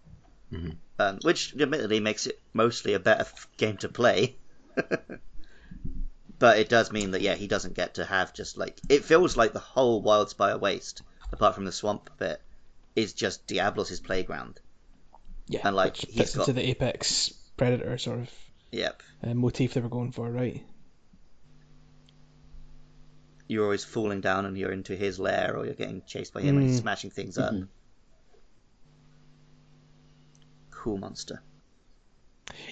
Mhm. 0.53 0.77
um, 1.01 1.19
which 1.23 1.55
admittedly 1.59 1.99
makes 2.01 2.27
it 2.27 2.41
mostly 2.53 2.93
a 2.95 3.01
better 3.01 3.23
f- 3.23 3.49
game 3.57 3.77
to 3.79 3.89
play. 3.89 4.37
but 6.39 6.59
it 6.59 6.69
does 6.69 6.93
mean 6.93 7.13
that 7.13 7.21
yeah, 7.23 7.35
he 7.35 7.47
doesn't 7.47 7.75
get 7.75 7.95
to 7.95 8.05
have 8.05 8.33
just 8.35 8.57
like 8.57 8.81
it 8.89 9.05
feels 9.05 9.37
like 9.37 9.53
the 9.53 9.59
whole 9.59 10.03
Wildspire 10.03 10.59
waste, 10.61 11.03
apart 11.33 11.55
from 11.55 11.65
the 11.65 11.73
swamp 11.73 12.11
bit, 12.19 12.41
is 12.97 13.13
just 13.13 13.47
Diablos' 13.47 14.01
playground. 14.01 14.61
Yeah, 15.49 15.67
And, 15.67 15.75
like, 15.77 15.95
which 15.97 16.07
he's 16.07 16.17
fits 16.19 16.37
got- 16.37 16.49
into 16.49 16.61
the 16.61 16.69
apex 16.69 17.33
predator 17.57 17.99
sort 17.99 18.21
of 18.21 18.31
Yep, 18.71 19.03
uh, 19.25 19.35
motif 19.35 19.75
they 19.75 19.81
were 19.81 19.89
going 19.89 20.13
for, 20.13 20.31
right? 20.31 20.65
You're 23.53 23.65
always 23.65 23.85
falling 23.85 24.21
down 24.21 24.47
and 24.47 24.57
you're 24.57 24.73
into 24.73 24.97
his 24.97 25.19
lair, 25.19 25.57
or 25.57 25.65
you're 25.65 25.75
getting 25.75 26.03
chased 26.07 26.33
by 26.33 26.41
him 26.41 26.57
and 26.57 26.67
he's 26.67 26.79
Mm. 26.79 26.83
smashing 26.83 27.11
things 27.11 27.39
up. 27.39 27.53
Mhm. 27.53 27.69
Cool 30.71 30.99
monster. 30.99 31.43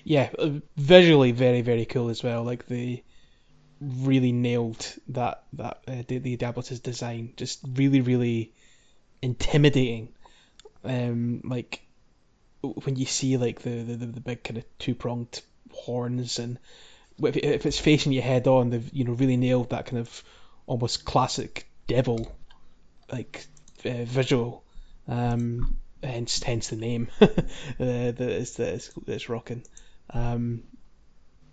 Yeah, 0.04 0.30
uh, 0.38 0.60
visually 0.76 1.32
very 1.32 1.60
very 1.60 1.84
cool 1.84 2.08
as 2.08 2.22
well. 2.22 2.42
Like 2.42 2.66
they 2.66 3.04
really 3.80 4.32
nailed 4.32 4.84
that 5.08 5.44
that 5.54 5.82
uh, 5.86 6.02
the, 6.08 6.18
the 6.18 6.36
Diablos' 6.36 6.80
design. 6.80 7.32
Just 7.36 7.60
really 7.74 8.00
really 8.00 8.52
intimidating. 9.22 10.08
Um, 10.84 11.42
like 11.44 11.82
when 12.62 12.96
you 12.96 13.06
see 13.06 13.36
like 13.36 13.60
the 13.60 13.82
the, 13.82 14.06
the, 14.06 14.20
big 14.20 14.42
kind 14.42 14.58
of 14.58 14.64
two 14.78 14.94
pronged 14.94 15.40
horns 15.72 16.38
and 16.38 16.58
if, 17.18 17.36
if 17.36 17.66
it's 17.66 17.78
facing 17.78 18.12
you 18.12 18.22
head 18.22 18.46
on, 18.46 18.70
they've 18.70 18.90
you 18.92 19.04
know 19.04 19.12
really 19.12 19.36
nailed 19.36 19.70
that 19.70 19.86
kind 19.86 19.98
of 19.98 20.24
almost 20.70 21.04
classic 21.04 21.68
devil 21.88 22.30
like 23.10 23.44
uh, 23.84 24.04
visual. 24.04 24.62
Um, 25.08 25.76
hence 26.00 26.40
hence 26.42 26.68
the 26.68 26.76
name 26.76 27.08
uh, 27.20 27.26
that 27.78 28.20
is 28.20 28.54
that 28.54 28.74
is 28.74 28.90
that's 29.04 29.28
rocking. 29.28 29.64
Um, 30.10 30.62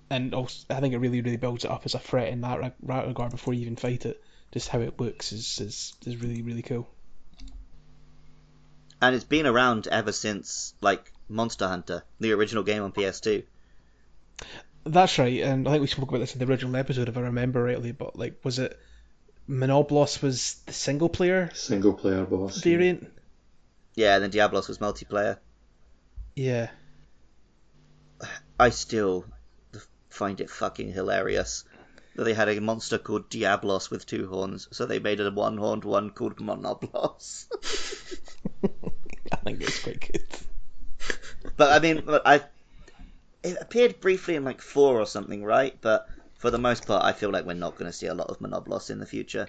and 0.09 0.35
also, 0.35 0.65
I 0.69 0.79
think 0.79 0.93
it 0.93 0.99
really 0.99 1.21
really 1.21 1.37
builds 1.37 1.65
it 1.65 1.71
up 1.71 1.81
as 1.85 1.95
a 1.95 1.99
threat 1.99 2.29
in 2.29 2.41
that, 2.41 2.75
that 2.83 3.07
regard 3.07 3.31
before 3.31 3.55
you 3.55 3.61
even 3.61 3.75
fight 3.75 4.05
it. 4.05 4.23
Just 4.51 4.69
how 4.69 4.79
it 4.79 4.99
looks 4.99 5.31
is 5.31 5.59
is, 5.59 5.93
is 6.05 6.17
really 6.17 6.43
really 6.43 6.61
cool. 6.61 6.87
And 9.01 9.15
it's 9.15 9.25
been 9.25 9.47
around 9.47 9.87
ever 9.87 10.11
since 10.11 10.75
like 10.79 11.11
Monster 11.27 11.67
Hunter, 11.67 12.03
the 12.19 12.33
original 12.33 12.63
game 12.63 12.83
on 12.83 12.91
PS2. 12.91 13.43
That's 14.85 15.17
right, 15.17 15.41
and 15.41 15.67
I 15.67 15.71
think 15.71 15.81
we 15.81 15.87
spoke 15.87 16.09
about 16.09 16.19
this 16.19 16.33
in 16.33 16.39
the 16.39 16.51
original 16.51 16.75
episode 16.75 17.09
if 17.09 17.17
I 17.17 17.21
remember 17.21 17.63
rightly. 17.63 17.91
But 17.91 18.15
like, 18.15 18.39
was 18.43 18.59
it 18.59 18.79
Monoblos 19.49 20.21
was 20.21 20.55
the 20.65 20.73
single 20.73 21.09
player 21.09 21.49
Single 21.53 21.93
player 21.93 22.25
boss. 22.25 22.61
variant? 22.61 23.11
Yeah, 23.95 24.15
and 24.15 24.23
then 24.23 24.29
Diablos 24.29 24.67
was 24.67 24.77
multiplayer. 24.77 25.37
Yeah. 26.35 26.69
I 28.59 28.69
still 28.69 29.25
find 30.09 30.41
it 30.41 30.49
fucking 30.49 30.91
hilarious 30.91 31.63
that 32.15 32.23
they 32.23 32.33
had 32.33 32.49
a 32.49 32.59
monster 32.59 32.97
called 32.97 33.29
Diablos 33.29 33.89
with 33.91 34.05
two 34.05 34.27
horns, 34.27 34.67
so 34.71 34.85
they 34.85 34.99
made 34.99 35.19
a 35.19 35.29
one-horned 35.31 35.83
one 35.85 36.09
called 36.09 36.37
Monoblos. 36.37 37.45
I 39.31 39.35
think 39.37 39.61
it's 39.61 39.83
quite 39.83 40.11
good. 40.11 40.25
but 41.55 41.71
I 41.71 41.79
mean, 41.79 42.03
I 42.25 42.41
it 43.43 43.57
appeared 43.61 43.99
briefly 44.01 44.35
in 44.35 44.43
like 44.43 44.61
four 44.61 44.99
or 44.99 45.05
something, 45.05 45.43
right? 45.43 45.75
But 45.79 46.07
for 46.37 46.51
the 46.51 46.57
most 46.57 46.85
part, 46.85 47.03
I 47.03 47.13
feel 47.13 47.31
like 47.31 47.45
we're 47.45 47.53
not 47.53 47.77
going 47.77 47.91
to 47.91 47.97
see 47.97 48.07
a 48.07 48.13
lot 48.13 48.27
of 48.27 48.39
Monoblos 48.39 48.89
in 48.89 48.99
the 48.99 49.05
future 49.05 49.47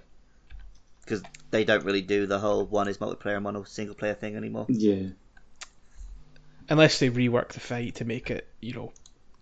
because 1.03 1.23
they 1.51 1.65
don't 1.65 1.85
really 1.85 2.03
do 2.03 2.27
the 2.27 2.39
whole 2.39 2.67
one 2.67 2.89
is 2.89 2.99
multiplayer 2.99 3.37
and 3.37 3.45
one 3.45 3.57
is 3.57 3.71
single 3.71 3.95
player 3.95 4.15
thing 4.15 4.37
anymore. 4.37 4.67
Yeah. 4.69 5.09
Unless 6.69 6.99
they 6.99 7.11
rework 7.11 7.49
the 7.49 7.61
fight 7.61 7.97
to 7.97 8.05
make 8.05 8.31
it, 8.31 8.47
you 8.61 8.75
know, 8.75 8.93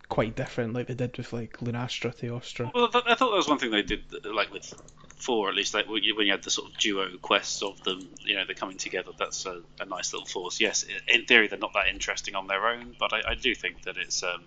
quite 0.09 0.37
different, 0.37 0.75
like 0.75 0.87
they 0.87 0.95
did 0.95 1.17
with 1.17 1.33
like 1.33 1.59
Lunastra, 1.59 2.15
Teostra. 2.17 2.73
Well, 2.73 2.87
I 2.87 2.91
thought 2.91 3.31
that 3.31 3.37
was 3.37 3.49
one 3.49 3.59
thing 3.59 3.73
they 3.73 3.83
did, 3.83 4.05
like 4.25 4.53
with 4.53 4.73
four 5.17 5.49
at 5.49 5.57
least, 5.57 5.75
like 5.75 5.89
when 5.89 6.05
you, 6.05 6.15
when 6.15 6.27
you 6.27 6.33
had 6.33 6.45
the 6.45 6.51
sort 6.51 6.71
of 6.71 6.79
duo 6.79 7.17
quests 7.19 7.63
of 7.63 7.83
them, 7.83 8.09
you 8.21 8.37
know, 8.37 8.45
they're 8.45 8.55
coming 8.55 8.77
together. 8.77 9.11
That's 9.19 9.45
a, 9.47 9.63
a 9.81 9.87
nice 9.87 10.13
little 10.13 10.27
force. 10.27 10.61
Yes, 10.61 10.85
in 11.09 11.25
theory 11.25 11.49
they're 11.49 11.59
not 11.59 11.73
that 11.75 11.89
interesting 11.89 12.37
on 12.37 12.47
their 12.47 12.69
own, 12.69 12.95
but 12.99 13.13
I, 13.13 13.23
I 13.31 13.35
do 13.35 13.55
think 13.55 13.83
that 13.83 13.97
it's 13.97 14.23
um, 14.23 14.45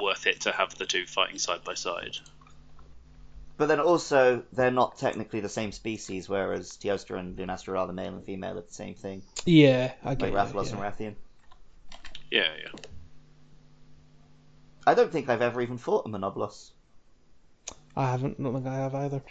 worth 0.00 0.26
it 0.26 0.40
to 0.42 0.52
have 0.52 0.76
the 0.76 0.86
two 0.86 1.06
fighting 1.06 1.38
side 1.38 1.64
by 1.64 1.74
side. 1.74 2.16
But 3.56 3.66
then 3.66 3.80
also, 3.80 4.42
they're 4.52 4.70
not 4.70 4.96
technically 4.96 5.40
the 5.40 5.48
same 5.50 5.70
species, 5.70 6.28
whereas 6.28 6.78
Teostra 6.78 7.18
and 7.18 7.36
Lunastra 7.36 7.78
are 7.78 7.86
the 7.86 7.92
male 7.92 8.14
and 8.14 8.24
female 8.24 8.56
of 8.56 8.66
the 8.66 8.72
same 8.72 8.94
thing, 8.94 9.22
Yeah, 9.44 9.92
I 10.02 10.10
like 10.10 10.18
get 10.18 10.32
Rathalos 10.32 10.72
you, 10.72 10.78
and. 10.78 10.80
Rathian. 10.80 11.14
Yeah, 12.30 12.48
yeah. 12.62 12.80
I 14.86 14.94
don't 14.94 15.12
think 15.12 15.28
I've 15.28 15.42
ever 15.42 15.60
even 15.60 15.76
fought 15.76 16.06
a 16.06 16.08
Monoblos. 16.08 16.70
I 17.94 18.10
haven't, 18.10 18.40
not 18.40 18.54
think 18.54 18.66
I 18.66 18.76
have 18.76 18.94
either. 18.94 19.22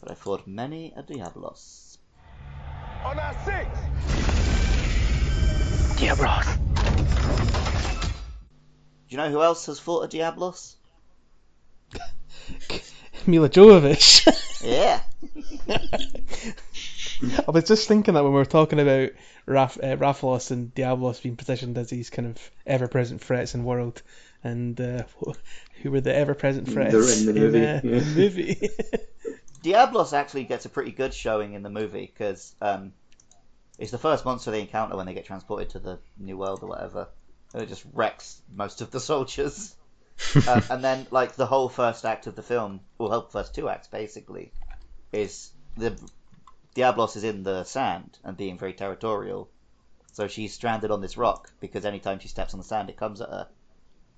But 0.00 0.10
I 0.10 0.14
fought 0.14 0.46
many 0.46 0.92
a 0.96 1.02
Diablos. 1.02 1.98
On 3.04 3.18
our 3.18 3.34
six. 3.44 3.66
Do 9.08 9.16
you 9.16 9.16
know 9.16 9.30
who 9.30 9.42
else 9.42 9.66
has 9.66 9.78
fought 9.78 10.04
a 10.04 10.08
Diablos? 10.08 10.76
Milla 13.26 13.48
Jovovich. 13.48 14.26
Yeah. 14.62 15.00
I 17.46 17.50
was 17.50 17.64
just 17.64 17.88
thinking 17.88 18.14
that 18.14 18.22
when 18.22 18.32
we 18.32 18.38
were 18.38 18.44
talking 18.44 18.78
about 18.78 19.10
Raf, 19.44 19.76
uh, 19.76 19.96
Rathalos 19.96 20.52
and 20.52 20.72
Diablos 20.72 21.18
being 21.18 21.36
positioned 21.36 21.76
as 21.78 21.90
these 21.90 22.10
kind 22.10 22.28
of 22.28 22.50
ever-present 22.64 23.20
threats 23.20 23.54
in 23.54 23.62
the 23.62 23.66
world, 23.66 24.02
and 24.44 24.80
uh, 24.80 25.02
who 25.82 25.90
were 25.90 26.00
the 26.00 26.14
ever-present 26.14 26.68
threats 26.68 26.92
They're 26.92 27.18
in 27.18 27.26
the 27.26 27.40
movie, 27.40 27.66
uh, 27.66 27.74
yeah. 27.74 27.80
the 27.80 28.14
movie. 28.14 28.70
Diablos 29.62 30.12
actually 30.12 30.44
gets 30.44 30.64
a 30.64 30.68
pretty 30.68 30.92
good 30.92 31.12
showing 31.12 31.54
in 31.54 31.62
the 31.62 31.70
movie 31.70 32.12
because 32.12 32.54
um, 32.60 32.92
it's 33.78 33.90
the 33.90 33.98
first 33.98 34.24
monster 34.24 34.50
they 34.50 34.60
encounter 34.60 34.96
when 34.96 35.06
they 35.06 35.14
get 35.14 35.24
transported 35.24 35.70
to 35.70 35.78
the 35.78 35.98
New 36.18 36.36
World 36.36 36.62
or 36.62 36.68
whatever. 36.68 37.08
And 37.52 37.62
it 37.62 37.68
just 37.68 37.84
wrecks 37.92 38.40
most 38.54 38.80
of 38.80 38.90
the 38.90 39.00
soldiers. 39.00 39.74
um, 40.48 40.62
and 40.70 40.84
then, 40.84 41.06
like, 41.10 41.34
the 41.34 41.46
whole 41.46 41.68
first 41.68 42.04
act 42.04 42.26
of 42.26 42.36
the 42.36 42.42
film, 42.42 42.80
well, 42.98 43.08
the 43.08 43.28
first 43.28 43.54
two 43.54 43.68
acts 43.68 43.88
basically, 43.88 44.52
is 45.12 45.50
the 45.76 45.98
Diablos 46.74 47.16
is 47.16 47.24
in 47.24 47.42
the 47.42 47.64
sand 47.64 48.18
and 48.24 48.36
being 48.36 48.58
very 48.58 48.72
territorial. 48.72 49.50
So 50.12 50.28
she's 50.28 50.54
stranded 50.54 50.90
on 50.90 51.00
this 51.00 51.16
rock 51.16 51.50
because 51.60 51.84
anytime 51.84 52.18
she 52.18 52.28
steps 52.28 52.54
on 52.54 52.60
the 52.60 52.64
sand, 52.64 52.90
it 52.90 52.96
comes 52.96 53.20
at 53.20 53.28
her. 53.28 53.48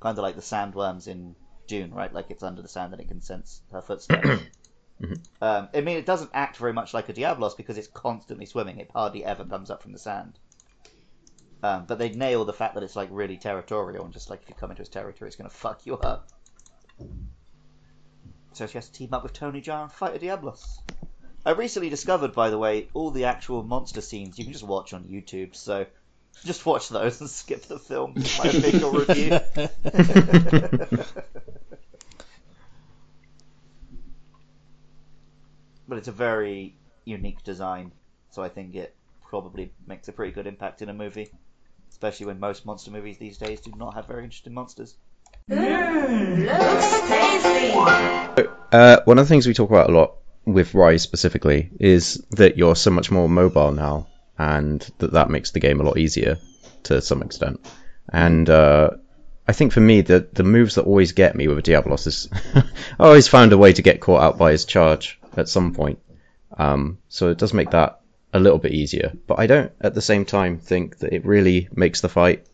Kind 0.01 0.19
of 0.19 0.23
like 0.23 0.37
the 0.37 0.43
sandworms 0.43 1.09
in 1.09 1.35
Dune, 1.67 1.93
right? 1.93 2.13
Like 2.13 2.31
it's 2.31 2.43
under 2.43 2.63
the 2.63 2.69
sand 2.69 2.93
and 2.93 3.01
it 3.01 3.09
can 3.09 3.23
sense 3.23 3.63
her 3.73 3.81
footsteps. 3.81 4.43
Um, 5.41 5.69
I 5.75 5.81
mean, 5.81 5.97
it 5.99 6.07
doesn't 6.07 6.31
act 6.35 6.57
very 6.57 6.73
much 6.73 6.95
like 6.95 7.09
a 7.09 7.13
Diablos 7.13 7.55
because 7.55 7.79
it's 7.79 7.89
constantly 7.89 8.47
swimming. 8.47 8.79
It 8.79 8.91
hardly 8.95 9.25
ever 9.25 9.45
comes 9.45 9.71
up 9.71 9.83
from 9.83 9.93
the 9.93 9.99
sand. 9.99 10.39
Um, 11.63 11.87
but 11.87 11.99
they 11.99 12.11
nail 12.11 12.45
the 12.45 12.53
fact 12.53 12.75
that 12.75 12.83
it's 12.83 12.97
like 12.97 13.09
really 13.11 13.39
territorial 13.39 14.05
and 14.05 14.13
just 14.13 14.29
like 14.29 14.43
if 14.43 14.49
you 14.49 14.55
come 14.55 14.71
into 14.71 14.83
its 14.83 14.91
territory, 14.91 15.29
it's 15.29 15.37
going 15.37 15.49
to 15.49 15.57
fuck 15.57 15.87
you 15.87 15.97
up. 15.97 16.29
So 18.53 18.67
she 18.67 18.75
has 18.75 18.89
to 18.89 18.93
team 18.93 19.15
up 19.15 19.23
with 19.23 19.33
Tony 19.33 19.63
Jaa 19.63 19.83
and 19.83 19.93
fight 19.93 20.15
a 20.15 20.19
Diablos. 20.19 20.79
I 21.47 21.53
recently 21.53 21.91
discovered, 21.91 22.35
by 22.35 22.51
the 22.51 22.59
way, 22.59 22.89
all 22.95 23.11
the 23.11 23.25
actual 23.25 23.63
monster 23.63 24.01
scenes 24.01 24.39
you 24.39 24.45
can 24.45 24.53
just 24.53 24.67
watch 24.67 24.93
on 24.93 25.05
YouTube. 25.05 25.57
So 25.57 25.87
just 26.45 26.65
watch 26.67 26.89
those 26.89 27.21
and 27.21 27.31
skip 27.41 27.63
the 27.63 27.79
film. 27.79 28.15
My 28.15 28.23
official 28.45 28.93
review. 28.93 29.41
but 35.89 35.99
it's 35.99 36.09
a 36.09 36.13
very 36.13 36.75
unique 37.05 37.43
design, 37.45 37.93
so 38.31 38.43
I 38.43 38.49
think 38.49 38.75
it 38.75 38.95
probably 39.29 39.73
makes 39.87 40.09
a 40.09 40.13
pretty 40.13 40.33
good 40.33 40.47
impact 40.47 40.83
in 40.83 40.89
a 40.89 40.95
movie, 40.95 41.31
especially 41.91 42.27
when 42.27 42.41
most 42.41 42.65
monster 42.67 42.91
movies 42.91 43.19
these 43.19 43.39
days 43.39 43.61
do 43.61 43.73
not 43.77 43.95
have 43.95 44.07
very 44.07 44.25
interesting 44.25 44.55
monsters. 44.55 44.97
Tasty. 47.09 47.75
Uh, 48.73 49.01
one 49.05 49.19
of 49.19 49.25
the 49.25 49.29
things 49.29 49.47
we 49.47 49.55
talk 49.55 49.71
about 49.71 49.91
a 49.91 49.93
lot 49.93 50.17
with 50.45 50.75
Rise 50.75 51.03
specifically 51.03 51.71
is 51.79 52.25
that 52.31 52.57
you're 52.57 52.77
so 52.77 52.91
much 52.91 53.11
more 53.11 53.29
mobile 53.29 53.73
now, 53.73 54.07
and 54.39 54.81
that 54.99 55.13
that 55.13 55.31
makes 55.31 55.53
the 55.53 55.61
game 55.61 55.81
a 55.81 55.85
lot 55.85 55.99
easier 55.99 56.39
to 56.85 57.01
some 57.01 57.23
extent. 57.23 57.61
And 58.09 58.49
uh, 58.49 58.91
I 59.47 59.53
think 59.53 59.73
for 59.73 59.81
me, 59.81 60.01
the 60.01 60.27
the 60.33 60.45
moves 60.45 60.75
that 60.77 60.83
always 60.85 61.13
get 61.13 61.37
me 61.37 61.49
with 61.49 61.65
Diablos 61.65 62.07
is 62.07 62.29
I 62.55 62.65
always 62.99 63.29
found 63.29 63.53
a 63.53 63.59
way 63.59 63.73
to 63.73 63.83
get 63.83 64.01
caught 64.01 64.23
out 64.23 64.39
by 64.39 64.53
his 64.53 64.65
charge 64.65 65.21
at 65.39 65.49
some 65.49 65.75
point. 65.75 65.99
Um, 66.57 66.99
so 67.09 67.31
it 67.31 67.39
does 67.39 67.55
make 67.55 67.71
that 67.71 68.01
a 68.33 68.41
little 68.41 68.59
bit 68.59 68.73
easier, 68.73 69.13
but 69.27 69.39
I 69.39 69.47
don't 69.47 69.73
at 69.81 69.95
the 69.95 70.03
same 70.03 70.25
time 70.25 70.59
think 70.59 70.99
that 70.99 71.13
it 71.13 71.25
really 71.25 71.69
makes 71.73 72.01
the 72.01 72.09
fight 72.09 72.47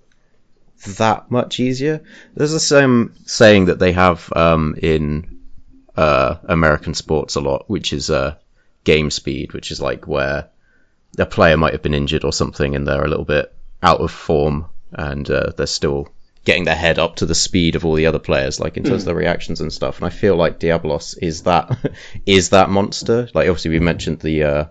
that 0.96 1.30
much 1.30 1.60
easier. 1.60 2.02
There's 2.34 2.52
a 2.52 2.60
same 2.60 3.14
saying 3.26 3.66
that 3.66 3.78
they 3.78 3.92
have 3.92 4.32
um, 4.34 4.76
in 4.80 5.40
uh, 5.96 6.36
American 6.44 6.94
sports 6.94 7.34
a 7.34 7.40
lot, 7.40 7.68
which 7.68 7.92
is 7.92 8.10
uh, 8.10 8.36
game 8.84 9.10
speed, 9.10 9.52
which 9.52 9.70
is 9.70 9.80
like 9.80 10.06
where 10.06 10.48
a 11.18 11.26
player 11.26 11.56
might 11.56 11.72
have 11.72 11.82
been 11.82 11.94
injured 11.94 12.24
or 12.24 12.32
something 12.32 12.74
and 12.74 12.86
they're 12.86 13.04
a 13.04 13.08
little 13.08 13.24
bit 13.24 13.52
out 13.82 14.00
of 14.00 14.10
form 14.10 14.66
and 14.92 15.30
uh, 15.30 15.52
they're 15.56 15.66
still 15.66 16.08
getting 16.44 16.64
their 16.64 16.74
head 16.74 16.98
up 16.98 17.16
to 17.16 17.26
the 17.26 17.34
speed 17.34 17.76
of 17.76 17.84
all 17.84 17.94
the 17.94 18.06
other 18.06 18.18
players, 18.18 18.60
like 18.60 18.76
in 18.76 18.84
terms 18.84 19.02
of 19.02 19.06
the 19.06 19.14
reactions 19.14 19.60
and 19.60 19.72
stuff. 19.72 19.98
And 19.98 20.06
I 20.06 20.10
feel 20.10 20.36
like 20.36 20.58
Diablos 20.58 21.14
is 21.14 21.42
that 21.42 21.92
is 22.26 22.50
that 22.50 22.70
monster. 22.70 23.28
Like 23.34 23.48
obviously 23.48 23.72
we 23.72 23.80
mentioned 23.80 24.20
the 24.20 24.44
uh, 24.44 24.64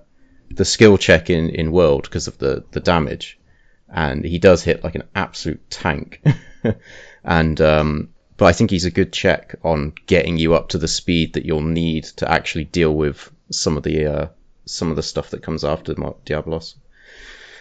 the 0.49 0.65
skill 0.65 0.97
check 0.97 1.29
in 1.29 1.49
in 1.49 1.71
World 1.71 2.03
because 2.03 2.27
of 2.27 2.37
the 2.37 2.65
the 2.71 2.79
damage, 2.79 3.39
and 3.87 4.25
he 4.25 4.39
does 4.39 4.63
hit 4.63 4.83
like 4.83 4.95
an 4.95 5.03
absolute 5.13 5.69
tank. 5.69 6.23
and 7.23 7.61
um, 7.61 8.09
but 8.37 8.45
I 8.45 8.53
think 8.53 8.71
he's 8.71 8.85
a 8.85 8.91
good 8.91 9.13
check 9.13 9.55
on 9.63 9.93
getting 10.07 10.37
you 10.37 10.55
up 10.55 10.69
to 10.69 10.77
the 10.77 10.87
speed 10.87 11.33
that 11.33 11.45
you'll 11.45 11.61
need 11.61 12.05
to 12.17 12.31
actually 12.31 12.63
deal 12.63 12.95
with 12.95 13.31
some 13.51 13.77
of 13.77 13.83
the 13.83 14.05
uh, 14.05 14.27
some 14.65 14.89
of 14.89 14.95
the 14.95 15.03
stuff 15.03 15.31
that 15.31 15.43
comes 15.43 15.63
after 15.63 15.93
Diablos 16.25 16.75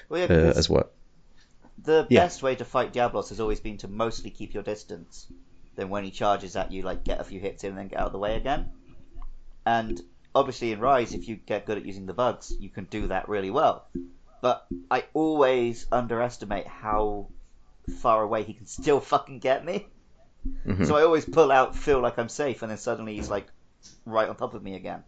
Well, 0.08 0.20
yeah, 0.20 0.36
uh, 0.36 0.52
as 0.56 0.70
well. 0.70 0.90
The 1.88 2.06
yeah. 2.10 2.24
best 2.24 2.42
way 2.42 2.54
to 2.54 2.66
fight 2.66 2.92
Diablos 2.92 3.30
has 3.30 3.40
always 3.40 3.60
been 3.60 3.78
to 3.78 3.88
mostly 3.88 4.30
keep 4.30 4.52
your 4.52 4.62
distance. 4.62 5.26
Then 5.74 5.88
when 5.88 6.04
he 6.04 6.10
charges 6.10 6.54
at 6.54 6.70
you, 6.70 6.82
like 6.82 7.02
get 7.02 7.18
a 7.18 7.24
few 7.24 7.40
hits 7.40 7.64
in 7.64 7.70
and 7.70 7.78
then 7.78 7.88
get 7.88 7.98
out 7.98 8.08
of 8.08 8.12
the 8.12 8.18
way 8.18 8.36
again. 8.36 8.70
And 9.64 9.98
obviously 10.34 10.72
in 10.72 10.80
Rise, 10.80 11.14
if 11.14 11.28
you 11.28 11.36
get 11.36 11.64
good 11.64 11.78
at 11.78 11.86
using 11.86 12.04
the 12.04 12.12
bugs, 12.12 12.52
you 12.60 12.68
can 12.68 12.84
do 12.84 13.06
that 13.06 13.28
really 13.28 13.50
well. 13.50 13.88
But 14.42 14.66
I 14.90 15.04
always 15.14 15.86
underestimate 15.90 16.66
how 16.66 17.28
far 18.00 18.22
away 18.22 18.42
he 18.42 18.52
can 18.52 18.66
still 18.66 19.00
fucking 19.12 19.38
get 19.38 19.64
me. 19.64 19.86
Mhm. 20.66 20.86
So 20.86 20.94
I 20.94 21.02
always 21.02 21.24
pull 21.24 21.50
out, 21.50 21.74
feel 21.74 22.00
like 22.00 22.18
I'm 22.18 22.28
safe, 22.28 22.60
and 22.62 22.70
then 22.70 22.78
suddenly 22.78 23.14
he's 23.14 23.30
like 23.30 23.46
right 24.04 24.28
on 24.28 24.36
top 24.36 24.52
of 24.52 24.62
me 24.62 24.76
again. 24.76 25.04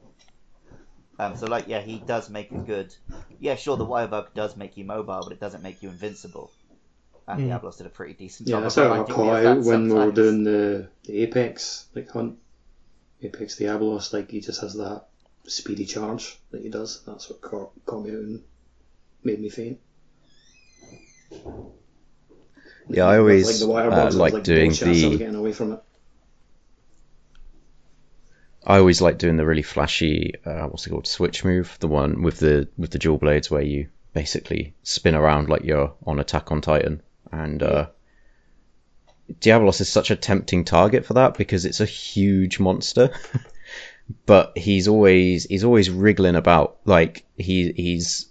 Um, 1.18 1.37
so 1.37 1.46
like 1.46 1.68
yeah, 1.68 1.80
he 1.80 1.99
does 1.99 2.30
make 2.30 2.50
a 2.52 2.58
good. 2.58 2.94
Yeah, 3.38 3.56
sure, 3.56 3.76
the 3.76 3.84
wire 3.84 4.08
bug 4.08 4.32
does 4.34 4.56
make 4.56 4.78
you 4.78 4.84
mobile, 4.87 5.20
but 5.22 5.32
it 5.32 5.40
doesn't 5.40 5.62
make 5.62 5.82
you 5.82 5.90
invincible. 5.90 6.50
And 7.32 7.42
Mm. 7.42 7.46
Diablos 7.49 7.76
did 7.76 7.87
a 7.87 7.90
pretty 7.90 8.14
decent 8.14 8.49
job. 8.49 8.58
Yeah, 8.58 8.60
that's 8.62 8.75
how 8.75 8.82
I 8.82 8.87
reminding 8.87 9.14
caught 9.14 9.25
me 9.42 9.46
out 9.49 9.58
when 9.64 9.84
we 9.84 9.92
were 9.92 9.99
sometimes. 10.00 10.14
doing 10.14 10.44
the, 10.44 10.88
the 11.04 11.22
Apex 11.22 11.87
like 11.94 12.08
hunt. 12.10 12.38
Apex 13.22 13.56
Diablos, 13.56 14.12
like 14.14 14.30
he 14.30 14.40
just 14.40 14.60
has 14.62 14.75
that 14.75 15.04
speedy 15.46 15.84
charge 15.84 16.38
that 16.52 16.62
he 16.62 16.68
does. 16.70 17.02
That's 17.06 17.28
what 17.28 17.40
caught, 17.42 17.72
caught 17.84 18.02
me 18.04 18.10
out 18.10 18.16
and 18.16 18.42
made 19.22 19.40
me 19.40 19.50
faint. 19.50 19.78
Yeah, 22.88 23.04
I 23.06 23.18
always 23.18 23.46
like 23.62 23.68
the 23.68 23.72
uh, 23.72 23.90
bugs, 23.90 24.16
like 24.16 24.32
like 24.32 24.42
doing 24.42 24.70
bullshit, 24.70 24.78
so 24.80 24.87
I 24.87 24.90
was 25.10 25.18
the 25.18 25.38
away 25.38 25.52
from 25.52 25.72
it. 25.75 25.80
I 28.66 28.78
always 28.78 29.00
like 29.00 29.18
doing 29.18 29.37
the 29.37 29.46
really 29.46 29.62
flashy, 29.62 30.34
uh, 30.44 30.66
what's 30.66 30.87
it 30.87 30.90
called, 30.90 31.06
switch 31.06 31.44
move, 31.44 31.76
the 31.80 31.88
one 31.88 32.22
with 32.22 32.38
the 32.38 32.68
with 32.76 32.90
the 32.90 32.99
dual 32.99 33.18
blades 33.18 33.50
where 33.50 33.62
you 33.62 33.88
basically 34.12 34.75
spin 34.82 35.14
around 35.14 35.49
like 35.49 35.64
you're 35.64 35.94
on 36.04 36.18
Attack 36.18 36.50
on 36.52 36.60
Titan, 36.60 37.00
and 37.32 37.62
uh, 37.62 37.87
Diablos 39.38 39.80
is 39.80 39.88
such 39.88 40.11
a 40.11 40.16
tempting 40.16 40.64
target 40.64 41.05
for 41.05 41.14
that 41.14 41.37
because 41.37 41.64
it's 41.64 41.81
a 41.81 41.87
huge 41.87 42.59
monster, 42.59 43.11
but 44.26 44.57
he's 44.57 44.88
always 44.88 45.44
he's 45.44 45.64
always 45.64 45.90
wriggling 45.90 46.37
about 46.37 46.78
like 46.85 47.24
he 47.37 47.72
he's 47.72 48.26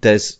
there's 0.00 0.38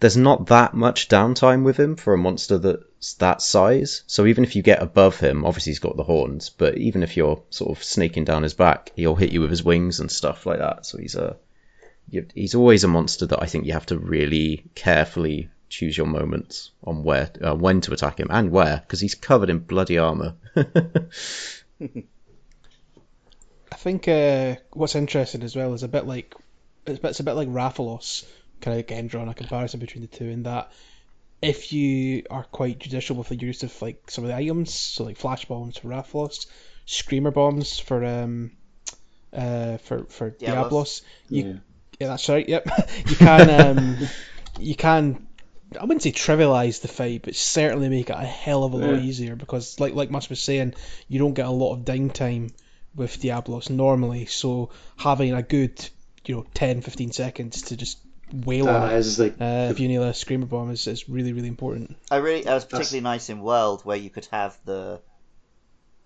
there's 0.00 0.16
not 0.16 0.46
that 0.46 0.72
much 0.74 1.08
downtime 1.08 1.62
with 1.62 1.78
him 1.78 1.94
for 1.94 2.14
a 2.14 2.18
monster 2.18 2.58
that's 2.58 3.14
that 3.14 3.42
size. 3.42 4.02
So 4.06 4.26
even 4.26 4.44
if 4.44 4.56
you 4.56 4.62
get 4.62 4.82
above 4.82 5.20
him, 5.20 5.44
obviously 5.44 5.70
he's 5.70 5.78
got 5.78 5.96
the 5.96 6.02
horns, 6.02 6.48
but 6.48 6.78
even 6.78 7.02
if 7.02 7.16
you're 7.16 7.42
sort 7.50 7.76
of 7.76 7.84
snaking 7.84 8.24
down 8.24 8.42
his 8.42 8.54
back, 8.54 8.92
he'll 8.96 9.14
hit 9.14 9.30
you 9.30 9.42
with 9.42 9.50
his 9.50 9.62
wings 9.62 10.00
and 10.00 10.10
stuff 10.10 10.46
like 10.46 10.58
that. 10.58 10.86
So 10.86 10.98
he's 10.98 11.14
a 11.14 11.36
he's 12.34 12.54
always 12.54 12.82
a 12.82 12.88
monster 12.88 13.26
that 13.26 13.42
I 13.42 13.46
think 13.46 13.66
you 13.66 13.74
have 13.74 13.86
to 13.86 13.98
really 13.98 14.64
carefully 14.74 15.48
choose 15.70 15.96
your 15.96 16.06
moments 16.06 16.70
on 16.84 17.02
where 17.04 17.30
uh, 17.42 17.54
when 17.54 17.80
to 17.82 17.92
attack 17.94 18.20
him 18.20 18.26
and 18.30 18.50
where 18.50 18.76
because 18.78 19.00
he's 19.00 19.14
covered 19.14 19.48
in 19.48 19.60
bloody 19.60 19.96
armor. 19.98 20.34
I 23.72 23.76
think 23.76 24.08
uh, 24.08 24.56
what's 24.72 24.94
interesting 24.94 25.42
as 25.42 25.56
well 25.56 25.72
is 25.74 25.82
a 25.82 25.88
bit 25.88 26.06
like 26.06 26.34
it's, 26.86 26.98
a 26.98 27.02
bit- 27.02 27.10
it's 27.10 27.20
a 27.20 27.24
bit 27.24 27.32
like 27.34 27.48
Rathalos, 27.48 28.24
kind 28.60 28.74
of 28.74 28.80
again 28.80 29.06
drawing 29.06 29.28
a 29.28 29.34
comparison 29.34 29.80
between 29.80 30.02
the 30.02 30.08
two 30.08 30.24
in 30.26 30.42
that 30.44 30.72
if 31.40 31.72
you 31.72 32.24
are 32.30 32.44
quite 32.44 32.78
judicial 32.80 33.16
with 33.16 33.28
the 33.28 33.36
use 33.36 33.62
of 33.62 33.80
like 33.80 34.10
some 34.10 34.24
of 34.24 34.28
the 34.28 34.36
items, 34.36 34.74
so 34.74 35.04
like 35.04 35.16
flash 35.16 35.44
bombs 35.46 35.78
for 35.78 35.88
Rathalos, 35.88 36.46
screamer 36.84 37.30
bombs 37.30 37.78
for 37.78 38.04
um 38.04 38.50
uh 39.32 39.76
for 39.78 40.04
for 40.06 40.30
Diablos. 40.30 40.62
Diablos, 40.62 41.02
you 41.28 41.44
Yeah. 41.44 41.52
yeah, 42.00 42.06
that's 42.08 42.28
right. 42.28 42.46
Yep, 42.48 42.68
you 43.06 43.16
can 43.16 43.50
um, 43.78 43.96
you 44.60 44.74
can. 44.74 45.26
I 45.78 45.82
wouldn't 45.84 46.02
say 46.02 46.12
trivialize 46.12 46.80
the 46.80 46.88
fight, 46.88 47.22
but 47.22 47.34
certainly 47.36 47.88
make 47.88 48.10
it 48.10 48.16
a 48.16 48.24
hell 48.24 48.64
of 48.64 48.72
a 48.72 48.76
lot 48.76 48.98
easier 48.98 49.36
because, 49.36 49.78
like 49.78 49.94
like 49.94 50.10
Mus 50.10 50.28
was 50.28 50.42
saying, 50.42 50.74
you 51.08 51.18
don't 51.18 51.34
get 51.34 51.46
a 51.46 51.50
lot 51.50 51.74
of 51.74 51.80
downtime 51.80 52.52
with 52.94 53.20
Diablos 53.20 53.70
normally. 53.70 54.26
So 54.26 54.70
having 54.96 55.32
a 55.32 55.42
good, 55.42 55.88
you 56.26 56.36
know, 56.36 56.46
10, 56.54 56.80
15 56.82 57.12
seconds 57.12 57.62
to 57.62 57.76
just 57.76 57.98
wail 58.32 58.68
on 58.68 58.80
That 58.82 58.92
it 58.92 58.98
is 58.98 59.18
like 59.18 59.40
uh, 59.40 59.68
if 59.70 59.80
you 59.80 59.88
need 59.88 59.96
a 59.96 60.14
screamer 60.14 60.46
bomb 60.46 60.70
is, 60.70 60.86
is 60.86 61.08
really 61.08 61.32
really 61.32 61.48
important. 61.48 61.96
I 62.10 62.16
really, 62.16 62.40
it 62.40 62.46
was 62.46 62.64
particularly 62.64 63.02
nice 63.02 63.28
in 63.28 63.40
World 63.40 63.82
where 63.84 63.96
you 63.96 64.10
could 64.10 64.26
have 64.32 64.58
the, 64.64 65.00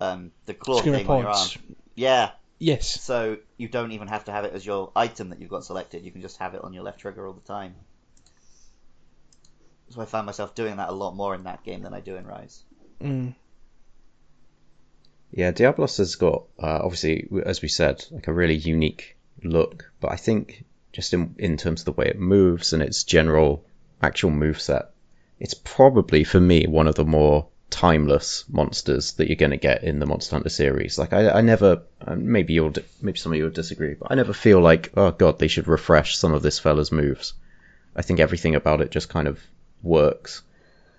um, 0.00 0.32
the 0.46 0.54
claw 0.54 0.78
Screamer 0.78 0.98
thing 0.98 1.10
on 1.10 1.20
your 1.20 1.30
arm. 1.30 1.48
Yeah, 1.94 2.30
Yes. 2.58 3.00
so 3.00 3.38
you 3.56 3.68
don't 3.68 3.92
even 3.92 4.08
have 4.08 4.24
to 4.26 4.32
have 4.32 4.44
it 4.44 4.52
as 4.52 4.64
your 4.64 4.90
item 4.96 5.30
that 5.30 5.40
you've 5.40 5.50
got 5.50 5.64
selected. 5.64 6.04
You 6.04 6.10
can 6.12 6.22
just 6.22 6.38
have 6.38 6.54
it 6.54 6.62
on 6.62 6.72
your 6.72 6.82
left 6.82 7.00
trigger 7.00 7.26
all 7.26 7.32
the 7.32 7.40
time. 7.40 7.74
So 9.94 10.02
I 10.02 10.06
found 10.06 10.26
myself 10.26 10.56
doing 10.56 10.78
that 10.78 10.88
a 10.88 10.92
lot 10.92 11.14
more 11.14 11.36
in 11.36 11.44
that 11.44 11.62
game 11.62 11.82
than 11.82 11.94
I 11.94 12.00
do 12.00 12.16
in 12.16 12.26
Rise. 12.26 12.64
Mm. 13.00 13.34
Yeah, 15.30 15.52
Diablos 15.52 15.98
has 15.98 16.16
got 16.16 16.46
uh, 16.60 16.80
obviously, 16.82 17.28
as 17.46 17.62
we 17.62 17.68
said, 17.68 18.04
like 18.10 18.26
a 18.26 18.32
really 18.32 18.56
unique 18.56 19.16
look. 19.44 19.92
But 20.00 20.10
I 20.10 20.16
think 20.16 20.64
just 20.92 21.14
in 21.14 21.36
in 21.38 21.56
terms 21.56 21.82
of 21.82 21.84
the 21.84 21.92
way 21.92 22.06
it 22.06 22.18
moves 22.18 22.72
and 22.72 22.82
its 22.82 23.04
general 23.04 23.64
actual 24.02 24.30
move 24.30 24.60
set, 24.60 24.90
it's 25.38 25.54
probably 25.54 26.24
for 26.24 26.40
me 26.40 26.66
one 26.66 26.88
of 26.88 26.96
the 26.96 27.04
more 27.04 27.46
timeless 27.70 28.44
monsters 28.48 29.12
that 29.12 29.28
you're 29.28 29.36
going 29.36 29.50
to 29.50 29.56
get 29.56 29.84
in 29.84 30.00
the 30.00 30.06
Monster 30.06 30.34
Hunter 30.34 30.48
series. 30.48 30.98
Like 30.98 31.12
I, 31.12 31.30
I 31.30 31.40
never, 31.40 31.82
maybe 32.16 32.54
you'll, 32.54 32.72
maybe 33.00 33.18
some 33.18 33.32
of 33.32 33.38
you 33.38 33.44
will 33.44 33.50
disagree, 33.50 33.94
but 33.94 34.10
I 34.10 34.16
never 34.16 34.32
feel 34.32 34.60
like, 34.60 34.92
oh 34.96 35.12
god, 35.12 35.38
they 35.38 35.48
should 35.48 35.68
refresh 35.68 36.16
some 36.16 36.32
of 36.34 36.42
this 36.42 36.58
fella's 36.58 36.90
moves. 36.90 37.34
I 37.94 38.02
think 38.02 38.18
everything 38.18 38.56
about 38.56 38.80
it 38.80 38.90
just 38.90 39.08
kind 39.08 39.28
of 39.28 39.40
works. 39.84 40.42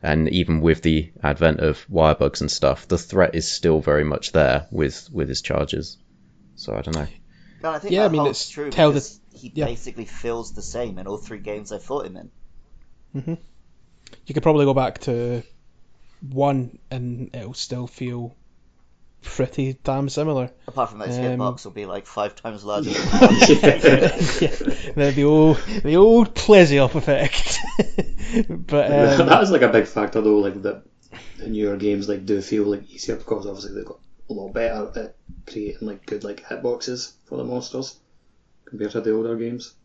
And 0.03 0.29
even 0.29 0.61
with 0.61 0.81
the 0.83 1.11
advent 1.23 1.59
of 1.61 1.85
wirebugs 1.89 2.41
and 2.41 2.51
stuff, 2.51 2.87
the 2.87 2.97
threat 2.97 3.33
is 3.33 3.51
still 3.51 3.79
very 3.81 4.03
much 4.03 4.31
there 4.31 4.67
with 4.71 5.09
with 5.11 5.27
his 5.27 5.41
charges. 5.41 5.97
So 6.55 6.73
I 6.75 6.81
don't 6.81 6.95
know. 6.95 7.07
No, 7.63 7.71
I 7.71 7.79
think 7.79 7.91
Yeah, 7.93 8.01
that 8.01 8.09
I 8.09 8.11
mean, 8.11 8.21
holds 8.21 8.41
it's 8.41 8.49
true 8.49 8.69
tell 8.69 8.91
the... 8.91 9.09
he 9.33 9.51
yeah. 9.55 9.65
basically 9.65 10.05
feels 10.05 10.53
the 10.53 10.61
same 10.61 10.99
in 10.99 11.07
all 11.07 11.17
three 11.17 11.39
games 11.39 11.71
I 11.71 11.79
fought 11.79 12.05
him 12.05 12.17
in. 12.17 13.37
You 14.27 14.33
could 14.33 14.43
probably 14.43 14.65
go 14.65 14.73
back 14.73 14.99
to 14.99 15.41
one 16.21 16.77
and 16.91 17.31
it'll 17.33 17.53
still 17.53 17.87
feel 17.87 18.35
pretty 19.23 19.77
damn 19.83 20.09
similar. 20.09 20.51
Apart 20.67 20.91
from 20.91 20.99
that, 20.99 21.07
his 21.07 21.17
Um, 21.17 21.23
hitbox 21.23 21.65
will 21.65 21.71
be 21.71 21.85
like 21.85 22.05
five 22.05 22.35
times 22.35 22.63
larger. 22.63 22.91
Than 22.91 22.99
yeah, 23.01 23.77
the, 24.95 25.13
the 25.15 25.23
old 25.23 25.57
the 25.83 25.95
old 25.95 26.35
Plesioth 26.35 26.93
effect. 26.95 27.57
but 28.67 28.91
um, 28.91 29.27
was 29.27 29.51
like 29.51 29.61
a 29.61 29.69
big 29.69 29.87
factor 29.87 30.21
though. 30.21 30.39
Like 30.39 30.61
that, 30.63 30.83
the 31.37 31.47
newer 31.47 31.77
games 31.77 32.09
like 32.09 32.25
do 32.25 32.41
feel 32.41 32.65
like 32.65 32.89
easier 32.89 33.15
because 33.15 33.45
obviously 33.45 33.73
they've 33.75 33.85
got 33.85 33.99
a 34.29 34.33
lot 34.33 34.53
better 34.53 34.91
at 34.99 35.15
creating 35.47 35.87
like 35.87 36.05
good 36.05 36.23
like 36.23 36.43
hitboxes 36.43 37.13
for 37.25 37.37
the 37.37 37.43
monsters 37.43 37.99
compared 38.67 38.91
to 38.91 39.01
the 39.01 39.11
older 39.13 39.35
games. 39.35 39.75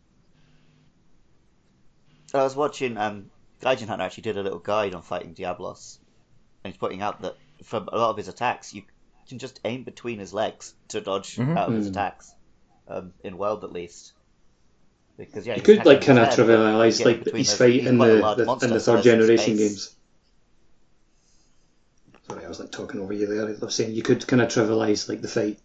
I 2.33 2.43
was 2.43 2.55
watching 2.55 2.97
um, 2.97 3.29
Gaijin 3.61 3.87
Hunter 3.87 4.03
actually 4.03 4.23
did 4.23 4.37
a 4.37 4.43
little 4.43 4.59
guide 4.59 4.95
on 4.95 5.01
fighting 5.01 5.33
Diablos, 5.33 5.99
and 6.63 6.73
he's 6.73 6.79
pointing 6.79 7.01
out 7.01 7.21
that 7.21 7.35
for 7.63 7.77
a 7.77 7.97
lot 7.97 8.09
of 8.11 8.17
his 8.17 8.27
attacks, 8.27 8.73
you 8.73 8.83
can 9.27 9.39
just 9.39 9.59
aim 9.65 9.83
between 9.83 10.19
his 10.19 10.33
legs 10.33 10.73
to 10.89 11.01
dodge 11.01 11.35
Mhm. 11.35 11.57
out 11.57 11.69
of 11.69 11.75
his 11.75 11.87
Mm. 11.87 11.91
attacks, 11.91 12.33
um, 12.87 13.13
in 13.23 13.37
World 13.37 13.63
at 13.63 13.71
least. 13.71 14.13
Because 15.17 15.45
yeah, 15.45 15.55
You 15.55 15.61
could 15.61 15.85
like 15.85 16.01
kind 16.01 16.17
of 16.19 16.27
his 16.27 16.35
head, 16.37 16.47
but 16.47 16.53
trivialize 16.53 17.05
like 17.05 17.23
between 17.23 17.39
his 17.43 17.53
fight 17.55 17.85
in 17.85 17.97
the, 17.97 18.05
the 18.35 18.65
in 18.65 18.69
the 18.71 18.79
third 18.79 19.03
generation 19.03 19.57
games. 19.57 19.95
Sorry, 22.27 22.45
I 22.45 22.47
was 22.47 22.59
like 22.59 22.71
talking 22.71 23.01
over 23.01 23.13
you 23.13 23.27
there. 23.27 23.47
I 23.47 23.65
was 23.65 23.75
saying 23.75 23.93
you 23.93 24.03
could 24.03 24.25
kind 24.25 24.41
of 24.41 24.49
trivialize 24.49 25.09
like 25.09 25.21
the 25.21 25.27
fight 25.27 25.59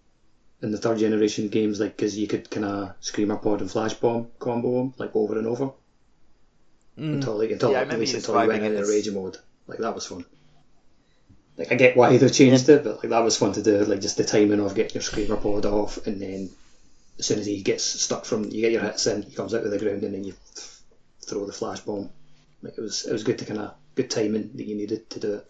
in 0.62 0.72
the 0.72 0.78
third 0.78 0.98
generation 0.98 1.48
games, 1.48 1.80
like 1.80 1.96
because 1.96 2.18
you 2.18 2.26
could 2.26 2.50
kind 2.50 2.66
of 2.66 2.94
screamer 3.00 3.36
pod 3.36 3.60
and 3.60 3.70
flash 3.70 3.94
bomb 3.94 4.28
combo 4.38 4.78
them 4.78 4.94
like 4.98 5.14
over 5.14 5.38
and 5.38 5.46
over 5.46 5.70
until 6.96 7.38
like 7.38 7.50
until 7.50 7.72
Yeah, 7.72 7.82
at 7.82 7.98
least 7.98 8.14
until 8.14 8.42
you 8.42 8.48
went 8.48 8.64
into 8.64 8.80
as- 8.80 8.88
rage 8.88 9.10
mode. 9.10 9.38
Like 9.66 9.78
that 9.78 9.94
was 9.94 10.06
fun. 10.06 10.24
Like 11.56 11.72
I 11.72 11.74
get 11.76 11.96
why 11.96 12.16
they've 12.16 12.32
changed 12.32 12.68
it, 12.68 12.84
but 12.84 12.98
like 12.98 13.10
that 13.10 13.24
was 13.24 13.36
fun 13.36 13.52
to 13.54 13.62
do. 13.62 13.84
Like 13.84 14.00
just 14.00 14.16
the 14.16 14.24
timing 14.24 14.60
of 14.60 14.74
getting 14.74 14.94
your 14.94 15.02
screamer 15.02 15.36
pod 15.36 15.66
off, 15.66 16.06
and 16.06 16.20
then 16.20 16.50
as 17.18 17.26
soon 17.26 17.38
as 17.38 17.46
he 17.46 17.62
gets 17.62 17.84
stuck 17.84 18.24
from, 18.24 18.44
you 18.44 18.60
get 18.60 18.72
your 18.72 18.82
hits 18.82 19.06
in, 19.06 19.22
he 19.22 19.32
comes 19.34 19.54
out 19.54 19.64
of 19.64 19.70
the 19.70 19.78
ground, 19.78 20.02
and 20.04 20.14
then 20.14 20.24
you 20.24 20.34
throw 21.26 21.46
the 21.46 21.52
flash 21.52 21.80
bomb. 21.80 22.10
Like 22.62 22.74
it 22.78 22.80
was, 22.80 23.04
it 23.06 23.12
was 23.12 23.24
good 23.24 23.38
to 23.38 23.44
kind 23.44 23.60
of 23.60 23.74
good 23.94 24.10
timing 24.10 24.50
that 24.54 24.66
you 24.66 24.76
needed 24.76 25.08
to 25.10 25.20
do 25.20 25.34
it. 25.34 25.46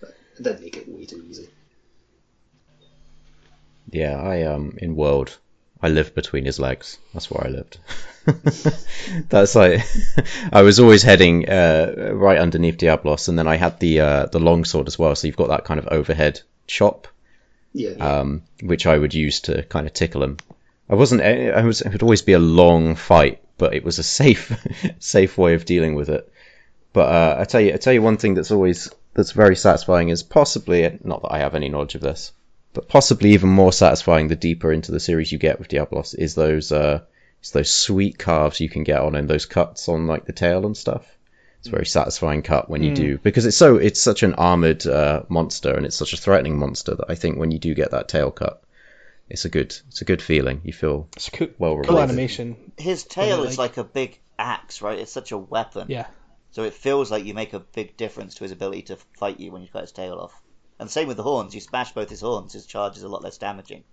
But 0.00 0.14
it 0.38 0.42
did 0.42 0.60
make 0.60 0.76
it 0.76 0.88
way 0.88 1.04
too 1.06 1.24
easy. 1.28 1.48
Yeah, 3.90 4.16
I 4.16 4.42
um 4.42 4.76
in 4.78 4.96
World, 4.96 5.38
I 5.80 5.88
lived 5.88 6.14
between 6.14 6.44
his 6.44 6.58
legs. 6.58 6.98
That's 7.12 7.30
where 7.30 7.46
I 7.46 7.50
lived. 7.50 7.78
That's 9.28 9.54
like 9.54 9.82
I 10.52 10.62
was 10.62 10.80
always 10.80 11.02
heading 11.02 11.48
uh, 11.48 12.10
right 12.14 12.38
underneath 12.38 12.78
Diablos, 12.78 13.28
and 13.28 13.38
then 13.38 13.46
I 13.46 13.56
had 13.56 13.78
the 13.80 14.00
uh, 14.00 14.26
the 14.26 14.40
longsword 14.40 14.88
as 14.88 14.98
well. 14.98 15.14
So 15.14 15.26
you've 15.26 15.36
got 15.36 15.48
that 15.48 15.64
kind 15.64 15.78
of 15.78 15.88
overhead 15.88 16.40
chop, 16.66 17.06
Yeah, 17.72 17.90
um, 18.00 18.42
which 18.62 18.86
I 18.86 18.98
would 18.98 19.14
use 19.14 19.40
to 19.42 19.62
kind 19.64 19.86
of 19.86 19.92
tickle 19.92 20.22
him. 20.24 20.38
I 20.88 20.94
wasn't. 20.94 21.22
I 21.22 21.62
was. 21.64 21.80
It 21.80 21.92
would 21.92 22.02
always 22.02 22.22
be 22.22 22.34
a 22.34 22.38
long 22.38 22.94
fight, 22.94 23.42
but 23.58 23.74
it 23.74 23.84
was 23.84 23.98
a 23.98 24.04
safe, 24.04 24.52
safe 24.98 25.36
way 25.36 25.54
of 25.54 25.64
dealing 25.64 25.94
with 25.94 26.08
it. 26.08 26.30
But 26.92 27.08
uh, 27.08 27.36
I 27.40 27.44
tell 27.44 27.60
you, 27.60 27.74
I 27.74 27.76
tell 27.76 27.92
you 27.92 28.02
one 28.02 28.16
thing 28.16 28.34
that's 28.34 28.50
always 28.50 28.90
that's 29.14 29.32
very 29.32 29.56
satisfying 29.56 30.10
is 30.10 30.22
possibly 30.22 30.98
not 31.02 31.22
that 31.22 31.32
I 31.32 31.38
have 31.38 31.54
any 31.54 31.68
knowledge 31.68 31.94
of 31.94 32.02
this, 32.02 32.32
but 32.72 32.88
possibly 32.88 33.30
even 33.30 33.48
more 33.48 33.72
satisfying 33.72 34.28
the 34.28 34.36
deeper 34.36 34.72
into 34.72 34.92
the 34.92 35.00
series 35.00 35.32
you 35.32 35.38
get 35.38 35.58
with 35.58 35.68
Diablos 35.68 36.14
is 36.14 36.34
those 36.34 36.70
uh, 36.70 37.00
is 37.42 37.50
those 37.50 37.72
sweet 37.72 38.18
carves 38.18 38.60
you 38.60 38.68
can 38.68 38.84
get 38.84 39.00
on 39.00 39.14
and 39.14 39.28
those 39.28 39.46
cuts 39.46 39.88
on 39.88 40.06
like 40.06 40.26
the 40.26 40.32
tail 40.32 40.66
and 40.66 40.76
stuff. 40.76 41.06
It's 41.58 41.68
a 41.68 41.70
very 41.70 41.86
satisfying 41.86 42.42
cut 42.42 42.70
when 42.70 42.82
you 42.82 42.94
do 42.94 43.18
because 43.18 43.44
it's 43.44 43.56
so 43.56 43.76
it's 43.76 44.00
such 44.00 44.22
an 44.22 44.34
armored 44.34 44.86
uh, 44.86 45.22
monster 45.28 45.74
and 45.74 45.84
it's 45.84 45.96
such 45.96 46.12
a 46.12 46.16
threatening 46.16 46.58
monster 46.58 46.94
that 46.94 47.10
I 47.10 47.16
think 47.16 47.38
when 47.38 47.50
you 47.50 47.58
do 47.58 47.74
get 47.74 47.90
that 47.90 48.08
tail 48.08 48.30
cut, 48.30 48.62
it's 49.28 49.44
a 49.44 49.48
good 49.48 49.74
it's 49.88 50.00
a 50.00 50.04
good 50.04 50.22
feeling. 50.22 50.60
You 50.64 50.72
feel 50.72 51.08
It's 51.16 51.28
a 51.28 51.30
cool, 51.30 51.48
well 51.58 51.80
cool 51.82 51.98
animation. 52.00 52.72
His 52.78 53.04
tail 53.04 53.42
is 53.44 53.58
like- 53.58 53.76
like 53.76 53.86
a 53.86 53.88
big 53.88 54.18
axe, 54.38 54.82
right? 54.82 54.98
It's 54.98 55.12
such 55.12 55.32
a 55.32 55.38
weapon. 55.38 55.86
Yeah. 55.88 56.06
So 56.52 56.62
it 56.62 56.74
feels 56.74 57.10
like 57.10 57.24
you 57.24 57.34
make 57.34 57.52
a 57.52 57.60
big 57.60 57.96
difference 57.96 58.36
to 58.36 58.44
his 58.44 58.52
ability 58.52 58.82
to 58.82 58.96
fight 59.18 59.40
you 59.40 59.52
when 59.52 59.62
you 59.62 59.68
cut 59.68 59.82
his 59.82 59.92
tail 59.92 60.14
off. 60.14 60.40
And 60.78 60.90
same 60.90 61.08
with 61.08 61.16
the 61.16 61.22
horns. 61.22 61.54
You 61.54 61.60
smash 61.60 61.92
both 61.92 62.08
his 62.10 62.20
horns, 62.20 62.52
his 62.52 62.66
charge 62.66 62.96
is 62.96 63.02
a 63.02 63.08
lot 63.08 63.22
less 63.22 63.38
damaging. 63.38 63.84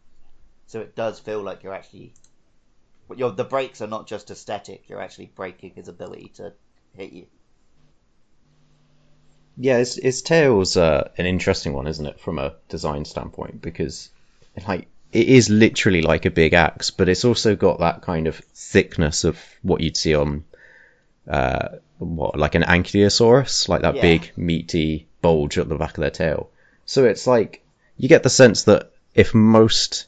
So 0.67 0.79
it 0.81 0.95
does 0.95 1.19
feel 1.19 1.41
like 1.41 1.63
you're 1.63 1.73
actually. 1.73 2.13
but 3.07 3.17
Your, 3.17 3.31
the 3.31 3.43
breaks 3.43 3.81
are 3.81 3.87
not 3.87 4.07
just 4.07 4.31
aesthetic, 4.31 4.87
you're 4.87 5.01
actually 5.01 5.27
breaking 5.27 5.73
his 5.75 5.87
ability 5.87 6.31
to 6.35 6.53
hit 6.95 7.11
you. 7.11 7.27
Yeah, 9.57 9.77
his, 9.77 9.95
his 9.95 10.21
tail's 10.21 10.77
uh, 10.77 11.09
an 11.17 11.25
interesting 11.25 11.73
one, 11.73 11.87
isn't 11.87 12.05
it, 12.05 12.19
from 12.19 12.39
a 12.39 12.55
design 12.69 13.05
standpoint? 13.05 13.61
Because 13.61 14.09
like 14.67 14.87
it 15.13 15.27
is 15.27 15.49
literally 15.49 16.01
like 16.01 16.25
a 16.25 16.31
big 16.31 16.53
axe, 16.53 16.91
but 16.91 17.07
it's 17.07 17.23
also 17.25 17.55
got 17.55 17.79
that 17.79 18.01
kind 18.01 18.27
of 18.27 18.35
thickness 18.53 19.23
of 19.23 19.39
what 19.61 19.81
you'd 19.81 19.95
see 19.97 20.15
on 20.15 20.43
uh, 21.27 21.69
what 21.99 22.37
like 22.37 22.55
an 22.55 22.63
ankylosaurus, 22.63 23.69
like 23.69 23.81
that 23.83 23.95
Yeah. 23.95 24.01
big 24.01 24.31
meaty 24.35 25.07
bulge 25.21 25.57
at 25.57 25.69
the 25.69 25.75
back 25.77 25.97
of 25.97 26.01
their 26.01 26.09
tail. 26.09 26.49
So 26.85 27.05
it's 27.05 27.27
like 27.27 27.63
you 27.97 28.09
get 28.09 28.23
the 28.23 28.29
sense 28.29 28.63
that 28.63 28.91
if 29.15 29.33
most 29.33 30.07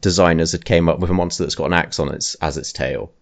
designers 0.00 0.52
had 0.52 0.64
came 0.64 0.88
up 0.88 1.00
with 1.00 1.10
a 1.10 1.14
monster 1.14 1.42
that's 1.44 1.54
got 1.56 1.66
an 1.66 1.72
axe 1.72 1.98
on 1.98 2.14
its 2.14 2.34
as 2.36 2.56
its 2.56 2.72
tail, 2.72 3.12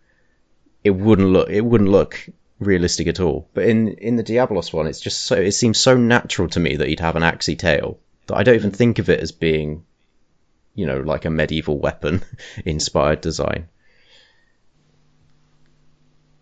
it 0.85 0.91
wouldn't 0.91 1.29
look 1.29 1.49
it 1.51 1.65
wouldn't 1.65 1.91
look 1.91 2.29
realistic 2.61 3.07
at 3.09 3.21
all. 3.21 3.49
But 3.55 3.65
in 3.65 3.89
in 3.89 4.17
the 4.17 4.23
Diablos 4.23 4.73
one, 4.73 4.87
it's 4.87 5.01
just 5.01 5.23
so 5.23 5.37
it 5.37 5.53
seems 5.53 5.79
so 5.79 5.97
natural 5.97 6.49
to 6.51 6.61
me 6.61 6.77
that 6.77 6.89
he'd 6.89 7.01
have 7.01 7.17
an 7.17 7.23
axey 7.23 7.59
tail 7.59 7.99
that 8.27 8.37
I 8.37 8.43
don't 8.43 8.55
even 8.57 8.71
think 8.71 8.99
of 8.99 9.09
it 9.09 9.21
as 9.21 9.33
being, 9.33 9.85
you 10.75 10.87
know, 10.87 11.01
like 11.01 11.25
a 11.25 11.31
medieval 11.31 11.79
weapon 11.79 12.23
inspired 12.65 13.21
design. 13.21 13.69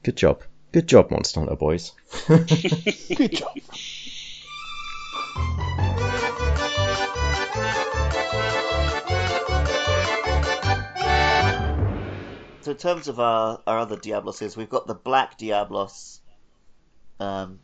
Good 0.03 0.17
job, 0.17 0.43
good 0.73 0.87
job, 0.87 1.11
Monster 1.11 1.41
Hunter 1.41 1.57
boys. 1.57 1.93
Good 2.27 3.33
job. 3.33 3.59
So 12.63 12.73
in 12.73 12.77
terms 12.77 13.09
of 13.09 13.19
our, 13.19 13.61
our 13.67 13.79
other 13.79 13.97
Diabloses, 13.97 14.57
we've 14.57 14.69
got 14.69 14.87
the 14.87 14.95
Black 14.95 15.39
Diablos, 15.39 16.21
um, 17.19 17.59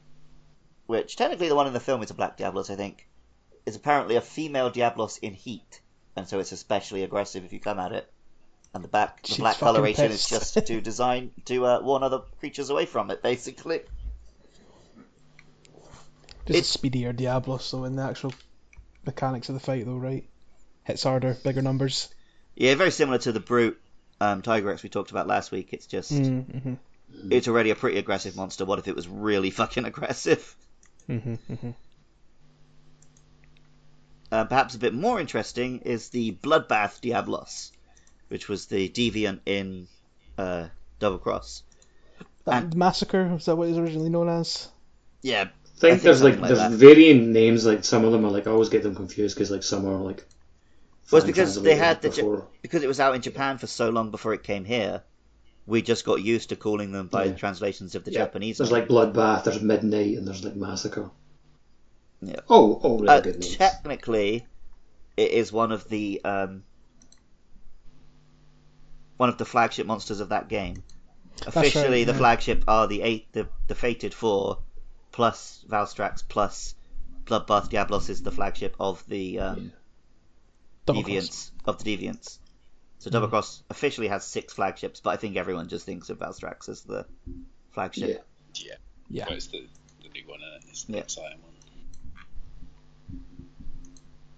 which 0.87 1.17
technically 1.17 1.49
the 1.49 1.55
one 1.55 1.67
in 1.67 1.75
the 1.75 1.81
film 1.81 2.03
is 2.03 2.11
a 2.11 2.15
Black 2.15 2.39
Diablos, 2.39 2.71
I 2.71 2.77
think, 2.77 3.07
is 3.67 3.77
apparently 3.77 4.17
a 4.17 4.23
female 4.23 4.71
Diablos 4.71 5.19
in 5.19 5.35
heat, 5.35 5.81
and 6.17 6.27
so 6.29 6.39
it's 6.41 6.53
especially 6.53 7.03
aggressive 7.03 7.45
if 7.45 7.53
you 7.53 7.61
come 7.61 7.79
at 7.79 7.93
it. 7.93 8.11
And 8.75 8.83
the 8.85 8.89
back, 8.89 9.23
the 9.23 9.29
She's 9.29 9.37
black 9.39 9.57
coloration 9.59 10.11
is 10.11 10.29
just 10.29 10.55
to 10.67 10.81
design 10.81 11.31
to 11.47 11.65
uh, 11.65 11.81
warn 11.81 12.03
other 12.03 12.21
creatures 12.41 12.69
away 12.71 12.85
from 12.87 13.11
it, 13.11 13.23
basically. 13.23 13.81
Just 16.47 16.51
It's- 16.51 16.69
a 16.75 16.79
speedier 16.79 17.13
Diablos, 17.13 17.71
though, 17.71 17.85
in 17.85 17.97
the 17.97 18.03
actual 18.03 18.33
mechanics 19.05 19.49
of 19.49 19.55
the 19.55 19.61
fight, 19.61 19.85
though, 19.87 19.97
right? 19.97 20.29
Hits 20.85 21.03
harder, 21.03 21.35
bigger 21.43 21.63
numbers. 21.63 22.09
Yeah, 22.55 22.75
very 22.75 22.91
similar 22.91 23.19
to 23.19 23.33
the 23.33 23.41
Brute 23.41 23.81
um, 24.21 24.43
Tigrex 24.43 24.83
we 24.83 24.89
talked 24.89 25.11
about 25.11 25.27
last 25.27 25.51
week. 25.51 25.73
It's 25.73 25.87
just 25.87 26.13
Mm-hmm. 26.13 26.75
it's 27.31 27.49
already 27.49 27.71
a 27.71 27.75
pretty 27.75 27.99
aggressive 27.99 28.37
monster. 28.37 28.65
What 28.65 28.79
if 28.79 28.89
it 28.89 28.95
was 28.97 29.09
really 29.09 29.51
fucking 29.51 29.85
aggressive? 29.93 30.55
Mm-hmm. 31.09 31.35
Mm-hmm. 31.53 31.71
Uh, 34.37 34.45
perhaps 34.45 34.75
a 34.75 34.79
bit 34.79 34.93
more 34.93 35.19
interesting 35.19 35.79
is 35.79 36.11
the 36.11 36.31
Bloodbath 36.31 37.01
Diablos, 37.01 37.73
which 38.29 38.51
was 38.51 38.67
the 38.67 38.87
deviant 38.87 39.41
in 39.47 39.89
uh, 40.37 40.67
Double 40.99 41.17
Cross. 41.17 41.63
And- 42.47 42.77
Massacre, 42.77 43.29
was 43.33 43.47
that 43.47 43.57
what 43.57 43.65
it 43.65 43.71
was 43.71 43.79
originally 43.79 44.11
known 44.11 44.29
as? 44.29 44.69
Yeah, 45.23 45.41
I 45.41 45.45
think, 45.45 45.53
think 45.79 46.03
there's 46.03 46.23
like, 46.23 46.35
something 46.35 46.51
like 46.51 46.59
there's 46.59 46.71
that. 46.71 46.77
varying 46.77 47.33
names. 47.33 47.65
Like 47.65 47.83
some 47.83 48.05
of 48.05 48.13
them 48.13 48.27
are 48.27 48.31
like 48.31 48.47
I 48.47 48.51
always 48.51 48.69
get 48.69 48.83
them 48.83 48.95
confused 48.95 49.35
because 49.35 49.51
like 49.51 49.63
some 49.63 49.87
are 49.87 49.97
like. 49.97 50.23
well, 51.11 51.19
it's 51.23 51.27
because 51.27 51.63
they 51.63 51.75
had 51.75 52.03
the 52.03 52.11
Ja- 52.11 52.43
because 52.61 52.83
it 52.83 52.89
was 52.89 53.01
out 53.01 53.15
in 53.15 53.23
Japan 53.23 53.57
for 53.57 53.67
so 53.67 53.89
long 53.89 54.11
before 54.11 54.35
it 54.35 54.43
came 54.43 54.67
here. 54.67 55.03
We 55.67 55.81
just 55.81 56.05
got 56.05 56.21
used 56.23 56.51
to 56.51 56.57
calling 56.57 56.93
them 56.93 57.07
by 57.07 57.25
Yeah. 57.25 57.33
translations 57.33 57.95
of 57.95 58.05
the 58.05 58.13
Yeah, 58.13 58.19
Japanese. 58.21 58.59
There's 58.59 58.71
like 58.71 58.87
Bloodbath, 58.87 59.45
there's 59.45 59.63
Midnight, 59.63 60.19
and 60.19 60.27
there's 60.29 60.45
like 60.45 60.57
Massacre. 60.57 61.11
Yeah. 62.27 62.41
Oh, 62.49 62.75
all 62.75 62.99
really 62.99 63.09
Uh, 63.09 63.21
good 63.21 63.35
names. 63.41 63.57
technically, 63.57 64.47
it 65.17 65.31
is 65.31 65.53
one 65.53 65.73
of 65.73 65.89
the 65.89 66.21
um, 66.25 66.65
one 69.17 69.29
of 69.29 69.39
the 69.39 69.45
flagship 69.45 69.87
monsters 69.87 70.21
of 70.21 70.31
that 70.31 70.49
game. 70.49 70.83
Officially, 71.47 72.05
the 72.05 72.13
yeah. 72.13 72.19
flagship 72.19 72.65
are 72.67 72.87
the 72.87 73.03
eight, 73.03 73.27
the, 73.33 73.49
the 73.67 73.75
Fated 73.75 74.15
Four, 74.15 74.59
plus 75.13 75.65
Valstrax, 75.69 76.23
plus 76.27 76.75
Bloodbath 77.25 77.69
Diablos 77.69 78.09
is 78.09 78.23
the 78.23 78.31
flagship 78.33 78.75
of 78.81 79.05
the 79.07 79.39
um, 79.41 79.73
Double 80.87 81.03
Cross. 81.03 81.15
Deviants 81.15 81.51
of 81.67 81.83
the 81.83 81.97
Deviants. 81.97 82.39
So 82.99 83.11
Double 83.11 83.29
Cross 83.29 83.63
officially 83.69 84.09
has 84.09 84.25
six 84.25 84.53
flagships, 84.55 85.01
but 85.01 85.11
I 85.11 85.17
think 85.17 85.37
everyone 85.37 85.69
just 85.69 85.85
thinks 85.85 86.09
of 86.09 86.19
Valstrax 86.19 86.69
as 86.69 86.83
the 86.83 87.07
flagship. 87.73 88.25
Yeah. 88.55 88.75
Yeah. 89.09 89.25
But 89.29 89.35
it's 89.35 89.47
the, 89.49 89.67
the 90.03 90.09
big 90.09 90.27
one, 90.27 90.41
and 90.43 90.63
it's 90.71 90.85
the 90.85 90.95
Yeah. 90.95 91.01
exciting 91.01 91.41
one. 91.43 91.53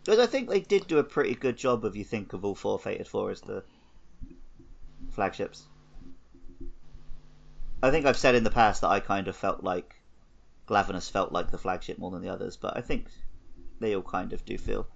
Because 0.08 0.26
I 0.26 0.26
think 0.26 0.48
they 0.48 0.60
did 0.60 0.86
do 0.86 0.96
a 0.96 1.04
pretty 1.04 1.34
good 1.34 1.58
job 1.58 1.84
of 1.84 1.94
you 1.94 2.02
think 2.02 2.32
of 2.32 2.42
all 2.42 2.54
four 2.54 2.78
Fated 2.78 3.06
Four 3.06 3.30
as 3.30 3.42
the 3.42 3.62
flagships. 5.10 5.66
I 7.82 7.90
think 7.90 8.06
I've 8.06 8.16
said 8.16 8.34
in 8.34 8.42
the 8.42 8.48
past 8.48 8.80
that 8.80 8.88
I 8.88 9.00
kind 9.00 9.28
of 9.28 9.36
felt 9.36 9.62
like 9.62 10.00
Glavenus 10.66 11.10
felt 11.10 11.30
like 11.30 11.50
the 11.50 11.58
flagship 11.58 11.98
more 11.98 12.10
than 12.10 12.22
the 12.22 12.30
others, 12.30 12.56
but 12.56 12.74
I 12.74 12.80
think 12.80 13.08
they 13.80 13.94
all 13.94 14.02
kind 14.02 14.32
of 14.32 14.46
do 14.46 14.56
feel 14.56 14.86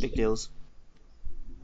big 0.00 0.14
deals. 0.14 0.48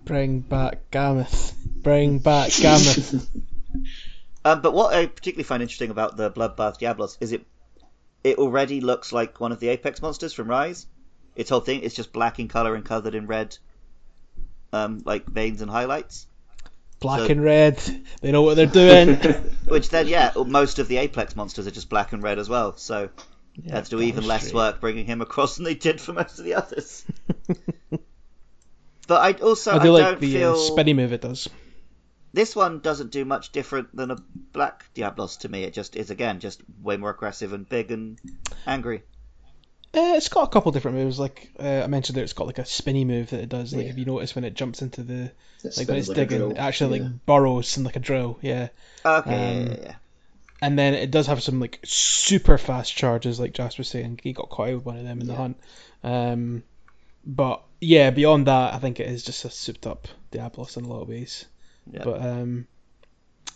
Bring 0.04 0.40
back 0.40 0.90
Gammoth. 0.90 1.54
Bring 1.82 2.18
back 2.18 2.50
Gammoth. 2.50 3.28
Um, 4.44 4.60
but 4.60 4.74
what 4.74 4.92
I 4.92 5.06
particularly 5.06 5.44
find 5.44 5.62
interesting 5.62 5.90
about 5.90 6.16
the 6.16 6.28
Bloodbath 6.28 6.78
Diablos 6.78 7.16
is 7.20 7.30
it 7.32 7.46
it 8.24 8.38
already 8.38 8.80
looks 8.80 9.12
like 9.12 9.40
one 9.40 9.52
of 9.52 9.60
the 9.60 9.68
Apex 9.68 10.02
monsters 10.02 10.32
from 10.32 10.48
Rise. 10.48 10.86
Its 11.35 11.51
whole 11.51 11.61
thing 11.61 11.81
is 11.81 11.95
just 11.95 12.12
black 12.12 12.38
in 12.38 12.49
color 12.49 12.75
and 12.75 12.85
covered 12.85 13.14
in 13.14 13.27
red, 13.27 13.57
um, 14.73 15.01
like 15.05 15.27
veins 15.27 15.62
and 15.62 15.71
highlights. 15.71 16.27
Black 17.01 17.21
So- 17.21 17.27
and 17.27 17.42
red. 17.42 17.83
They 18.21 18.31
know 18.33 18.42
what 18.42 18.55
they're 18.57 18.66
doing. 18.66 19.16
Which 19.66 19.88
then, 19.90 20.07
yeah, 20.07 20.33
most 20.47 20.79
of 20.79 20.88
the 20.88 20.99
Apex 20.99 21.35
monsters 21.35 21.66
are 21.66 21.71
just 21.73 21.88
black 21.88 22.12
and 22.12 22.23
red 22.23 22.38
as 22.38 22.49
well. 22.49 22.77
So 22.77 23.09
they 23.59 23.71
had 23.73 23.85
to 23.87 23.90
do 23.90 24.01
even 24.03 24.25
less 24.27 24.42
chemistry. 24.42 24.57
work 24.57 24.81
bringing 24.81 25.07
him 25.07 25.21
across 25.21 25.57
than 25.57 25.64
they 25.64 25.75
did 25.75 26.01
for 26.01 26.12
most 26.12 26.38
of 26.38 26.45
the 26.45 26.55
others. 26.55 27.05
But 29.09 29.21
I 29.21 29.33
also 29.45 29.73
I 29.73 29.77
I, 29.77 29.83
do 29.83 29.90
like 29.92 30.05
don't 30.05 30.21
the 30.21 30.33
feel 30.33 30.53
uh, 30.53 30.57
spinny 30.57 30.95
move 30.95 31.12
it 31.12 31.21
does. 31.21 31.49
this 32.33 32.55
one 32.55 32.79
doesn't 32.79 33.11
do 33.11 33.25
much 33.25 33.51
different 33.51 33.95
than 33.95 34.12
a 34.12 34.16
black 34.53 34.87
Diablos 34.95 35.38
to 35.38 35.49
me. 35.49 35.64
It 35.64 35.75
just 35.75 35.97
is 35.97 36.11
again 36.11 36.38
just 36.38 36.62
way 36.81 36.97
more 36.97 37.11
aggressive 37.11 37.53
and 37.53 37.68
big 37.68 37.90
and 37.90 38.18
angry. 38.64 39.03
Uh, 39.94 40.14
it's 40.16 40.28
got 40.28 40.44
a 40.44 40.50
couple 40.50 40.72
different 40.72 40.96
moves. 40.96 41.18
Like 41.18 41.50
uh, 41.61 41.83
I 41.85 41.87
mentioned, 41.87 42.16
there, 42.16 42.24
it's 42.24 42.33
got 42.33 42.46
like 42.46 42.59
a 42.59 42.64
spinny 42.64 43.05
move 43.05 43.31
that 43.31 43.40
it 43.40 43.48
does. 43.50 43.74
Like 43.74 43.85
Yeah. 43.85 43.90
if 43.90 43.98
you 43.98 44.05
notice 44.07 44.35
when 44.35 44.44
it 44.44 44.55
jumps 44.55 44.81
into 44.81 45.02
the 45.02 45.31
It 45.64 45.76
like 45.76 45.88
when 45.88 45.96
it's 45.98 46.09
like 46.09 46.16
digging, 46.16 46.52
it 46.52 46.57
actually 46.57 46.98
Yeah. 46.98 47.05
like 47.05 47.26
burrows 47.26 47.76
in 47.76 47.85
like 47.85 47.96
a 47.96 48.00
drill. 48.00 48.38
Yeah. 48.40 48.68
Okay, 49.05 49.61
Um, 49.61 49.66
yeah. 49.83 49.94
And 50.62 50.78
then 50.78 50.94
it 50.94 51.11
does 51.11 51.26
have 51.26 51.42
some 51.42 51.61
like 51.61 51.81
super 51.85 52.57
fast 52.57 52.94
charges, 52.94 53.38
like 53.40 53.52
Jasper 53.52 53.81
was 53.81 53.88
saying. 53.88 54.20
He 54.22 54.33
got 54.33 54.48
caught 54.48 54.68
out 54.68 54.76
with 54.76 54.85
one 54.87 54.96
of 54.96 55.05
them 55.05 55.20
in 55.20 55.26
the 55.26 55.35
hunt. 55.35 55.57
Um, 56.05 56.62
but 57.26 57.62
yeah, 57.81 58.11
beyond 58.11 58.46
that, 58.46 58.72
I 58.72 58.78
think 58.78 58.98
it 59.00 59.09
is 59.09 59.24
just 59.24 59.44
a 59.44 59.50
souped 59.50 59.87
up 59.87 60.09
Diablos 60.31 60.76
in 60.76 60.85
a 60.85 60.88
lot 60.88 61.02
of 61.02 61.09
ways. 61.09 61.44
Yeah. 61.92 62.05
But 62.05 62.22
um, 62.22 62.66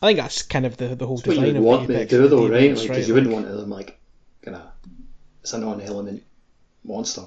I 0.02 0.08
think 0.08 0.18
that's 0.18 0.42
kind 0.42 0.66
of 0.66 0.76
the 0.76 0.96
the 0.96 1.06
whole 1.06 1.16
That's 1.16 1.28
what 1.28 1.34
design 1.36 1.46
you 1.54 1.56
of 1.60 1.62
would 1.64 1.68
want 1.68 1.86
the 1.86 1.94
me 1.94 1.98
to 2.00 2.06
do 2.06 2.22
and 2.24 2.32
though, 2.32 2.48
right? 2.48 2.60
Deviants, 2.60 2.76
Like, 2.80 2.88
right? 2.88 2.88
because 2.88 3.08
you 3.08 3.14
wouldn't 3.14 3.32
want 3.32 3.46
them 3.46 3.70
like 3.70 3.98
kind 4.42 4.56
of 4.56 4.62
it's 5.42 5.52
a 5.52 5.58
non-element 5.58 6.24
monster. 6.86 7.26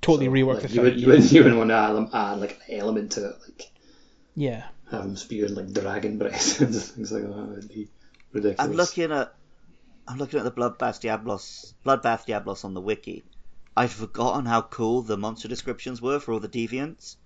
totally 0.00 0.26
So, 0.26 0.32
rework 0.32 0.54
like, 0.54 0.62
the 0.62 0.68
you, 0.68 0.74
fight. 0.76 0.84
would, 0.84 1.00
you, 1.00 1.06
wouldn't, 1.08 1.32
you 1.32 1.42
wouldn't 1.42 1.58
want 1.58 1.70
to 1.70 1.74
add, 1.74 2.08
add 2.12 2.40
like 2.40 2.60
an 2.68 2.80
element 2.80 3.12
to 3.12 3.30
it, 3.30 3.36
like 3.42 3.70
Yeah. 4.34 4.64
Um, 4.90 4.96
have 4.96 5.02
them 5.04 5.16
spewing 5.16 5.54
like 5.54 5.72
dragon 5.72 6.18
breath 6.18 6.60
and 6.60 6.74
things 6.74 7.12
like 7.12 7.22
that. 7.22 7.28
It 7.28 7.48
would 7.48 7.68
be 7.68 7.88
ridiculous. 8.32 8.58
I'm 8.58 8.76
looking 8.76 9.12
at 9.12 9.34
I'm 10.08 10.18
looking 10.18 10.40
at 10.40 10.44
the 10.44 10.50
Bloodbath 10.50 11.00
Diablos 11.00 11.74
Bloodbath 11.84 12.26
Diablos 12.26 12.64
on 12.64 12.74
the 12.74 12.80
wiki. 12.80 13.22
I'd 13.76 13.90
forgotten 13.90 14.46
how 14.46 14.62
cool 14.62 15.02
the 15.02 15.16
monster 15.16 15.46
descriptions 15.46 16.02
were 16.02 16.18
for 16.18 16.32
all 16.32 16.40
the 16.40 16.48
deviants. 16.48 17.16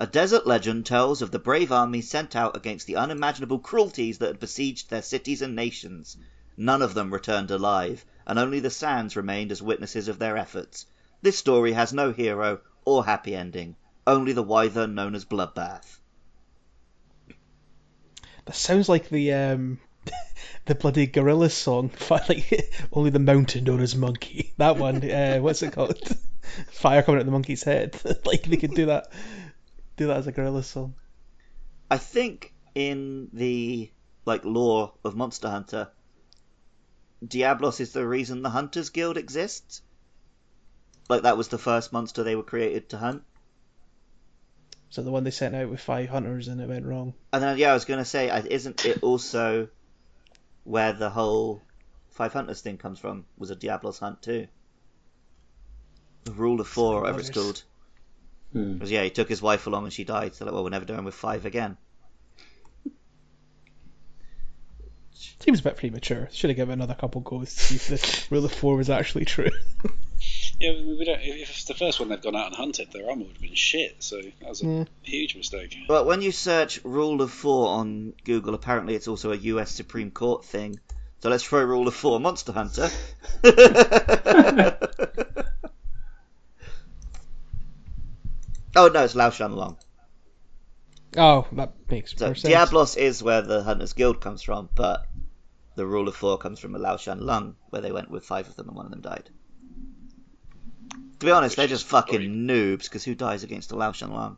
A 0.00 0.06
desert 0.06 0.46
legend 0.46 0.84
tells 0.84 1.22
of 1.22 1.30
the 1.30 1.38
brave 1.38 1.70
army 1.70 2.00
sent 2.00 2.34
out 2.34 2.56
against 2.56 2.88
the 2.88 2.96
unimaginable 2.96 3.60
cruelties 3.60 4.18
that 4.18 4.26
had 4.26 4.40
besieged 4.40 4.90
their 4.90 5.02
cities 5.02 5.42
and 5.42 5.54
nations. 5.54 6.16
None 6.56 6.82
of 6.82 6.94
them 6.94 7.12
returned 7.12 7.52
alive, 7.52 8.04
and 8.26 8.38
only 8.38 8.58
the 8.58 8.70
sands 8.70 9.14
remained 9.14 9.52
as 9.52 9.62
witnesses 9.62 10.08
of 10.08 10.18
their 10.18 10.36
efforts. 10.36 10.86
This 11.22 11.38
story 11.38 11.72
has 11.72 11.92
no 11.92 12.12
hero 12.12 12.60
or 12.84 13.04
happy 13.04 13.36
ending, 13.36 13.76
only 14.06 14.32
the 14.32 14.42
wyvern 14.42 14.96
known 14.96 15.14
as 15.14 15.24
Bloodbath. 15.24 16.00
That 18.44 18.56
sounds 18.56 18.88
like 18.88 19.08
the 19.08 19.32
um 19.32 19.78
the 20.66 20.74
bloody 20.74 21.06
gorilla 21.06 21.48
song, 21.48 21.92
like 22.10 22.72
only 22.92 23.10
the 23.10 23.20
mountain 23.20 23.62
known 23.62 23.80
as 23.80 23.94
monkey. 23.94 24.52
That 24.56 24.78
one, 24.78 25.08
uh, 25.08 25.38
what's 25.38 25.62
it 25.62 25.72
called? 25.72 25.96
Fire 26.72 27.02
coming 27.02 27.18
out 27.18 27.20
of 27.20 27.26
the 27.26 27.32
monkey's 27.32 27.62
head. 27.62 27.96
like 28.24 28.42
they 28.42 28.56
could 28.56 28.74
do 28.74 28.86
that, 28.86 29.12
do 29.96 30.08
that 30.08 30.16
as 30.16 30.26
a 30.26 30.32
gorilla 30.32 30.64
song. 30.64 30.94
I 31.88 31.98
think 31.98 32.52
in 32.74 33.28
the 33.32 33.92
like 34.24 34.44
lore 34.44 34.92
of 35.04 35.14
Monster 35.14 35.50
Hunter, 35.50 35.90
Diablos 37.24 37.78
is 37.78 37.92
the 37.92 38.04
reason 38.04 38.42
the 38.42 38.50
Hunters 38.50 38.90
Guild 38.90 39.16
exists. 39.16 39.82
Like 41.08 41.22
that 41.22 41.36
was 41.36 41.48
the 41.48 41.58
first 41.58 41.92
monster 41.92 42.22
they 42.22 42.36
were 42.36 42.42
created 42.42 42.88
to 42.90 42.98
hunt. 42.98 43.22
So 44.90 45.02
the 45.02 45.10
one 45.10 45.24
they 45.24 45.30
sent 45.30 45.54
out 45.54 45.70
with 45.70 45.80
five 45.80 46.08
hunters 46.08 46.48
and 46.48 46.60
it 46.60 46.68
went 46.68 46.84
wrong. 46.84 47.14
And 47.32 47.42
then 47.42 47.58
yeah, 47.58 47.70
I 47.70 47.74
was 47.74 47.84
gonna 47.84 48.04
say, 48.04 48.30
isn't 48.50 48.84
it 48.84 49.02
also 49.02 49.68
where 50.64 50.92
the 50.92 51.10
whole 51.10 51.62
Five 52.12 52.34
Hunters 52.34 52.60
thing 52.60 52.76
comes 52.76 52.98
from? 52.98 53.24
Was 53.38 53.50
a 53.50 53.56
Diablos 53.56 53.98
hunt 53.98 54.20
too? 54.22 54.46
The 56.24 56.32
rule 56.32 56.60
of 56.60 56.68
four, 56.68 57.00
whatever 57.00 57.20
it's 57.20 57.30
Brothers. 57.30 57.64
called. 58.52 58.62
Hmm. 58.64 58.74
Because 58.74 58.90
yeah, 58.90 59.02
he 59.02 59.10
took 59.10 59.28
his 59.28 59.40
wife 59.40 59.66
along 59.66 59.84
and 59.84 59.92
she 59.92 60.04
died. 60.04 60.34
So 60.34 60.44
like, 60.44 60.52
well, 60.52 60.62
we're 60.62 60.70
never 60.70 60.84
doing 60.84 61.04
with 61.04 61.14
five 61.14 61.46
again. 61.46 61.78
Seems 65.40 65.60
a 65.60 65.62
bit 65.62 65.76
premature. 65.76 66.28
Should 66.32 66.50
have 66.50 66.56
given 66.56 66.74
another 66.74 66.94
couple 66.94 67.22
goes 67.22 67.54
to 67.54 67.60
see 67.60 67.76
if 67.76 68.28
the 68.28 68.34
rule 68.34 68.44
of 68.44 68.52
four 68.52 68.76
was 68.76 68.90
actually 68.90 69.24
true. 69.24 69.50
Yeah, 70.60 70.72
we 70.72 70.94
we 70.96 71.04
don't, 71.04 71.20
if 71.20 71.50
it's 71.50 71.64
the 71.64 71.74
first 71.74 71.98
one 71.98 72.08
they've 72.08 72.22
gone 72.22 72.36
out 72.36 72.46
and 72.46 72.54
hunted, 72.56 72.92
their 72.92 73.08
armor 73.10 73.24
would 73.24 73.32
have 73.32 73.40
been 73.42 73.54
shit. 73.54 73.96
So 74.02 74.20
that 74.20 74.48
was 74.48 74.62
a 74.62 74.66
Yeah. 74.66 74.84
huge 75.02 75.34
mistake. 75.36 75.76
But 75.88 76.06
when 76.06 76.22
you 76.22 76.30
search 76.32 76.80
Rule 76.84 77.20
of 77.20 77.32
Four 77.32 77.68
on 77.70 78.14
Google, 78.24 78.54
apparently 78.54 78.94
it's 78.94 79.08
also 79.08 79.32
a 79.32 79.36
US 79.36 79.72
Supreme 79.72 80.10
Court 80.12 80.44
thing. 80.44 80.78
So 81.20 81.30
let's 81.30 81.44
throw 81.44 81.62
Rule 81.64 81.88
of 81.88 81.94
Four 81.94 82.20
Monster 82.20 82.52
Hunter. 82.52 82.90
oh 88.76 88.88
no, 88.88 89.04
it's 89.04 89.14
Lao 89.14 89.30
Shan 89.30 89.52
Lung. 89.52 89.76
oh, 91.16 91.46
that 91.52 91.72
makes 91.90 92.16
So 92.16 92.26
more 92.26 92.34
sense. 92.34 92.42
Diablos 92.42 92.96
is 92.96 93.22
where 93.22 93.42
the 93.42 93.62
Hunters 93.62 93.92
Guild 93.92 94.20
comes 94.20 94.42
from, 94.42 94.68
but 94.74 95.06
the 95.74 95.86
Rule 95.86 96.08
of 96.08 96.16
Four 96.16 96.38
comes 96.38 96.58
from 96.58 96.74
a 96.74 96.78
Lao 96.78 96.96
Shan 96.96 97.20
Lung, 97.20 97.56
where 97.70 97.82
they 97.82 97.92
went 97.92 98.10
with 98.10 98.24
five 98.24 98.48
of 98.48 98.56
them 98.56 98.68
and 98.68 98.76
one 98.76 98.86
of 98.86 98.92
them 98.92 99.00
died. 99.00 99.30
To 101.20 101.26
be 101.26 101.30
honest, 101.32 101.56
they're 101.56 101.66
just 101.68 101.86
fucking 101.86 102.20
noobs, 102.20 102.84
because 102.84 103.04
who 103.04 103.14
dies 103.14 103.44
against 103.44 103.72
a 103.72 103.76
Lao 103.76 103.92
Shan 103.92 104.12
Lung? 104.12 104.36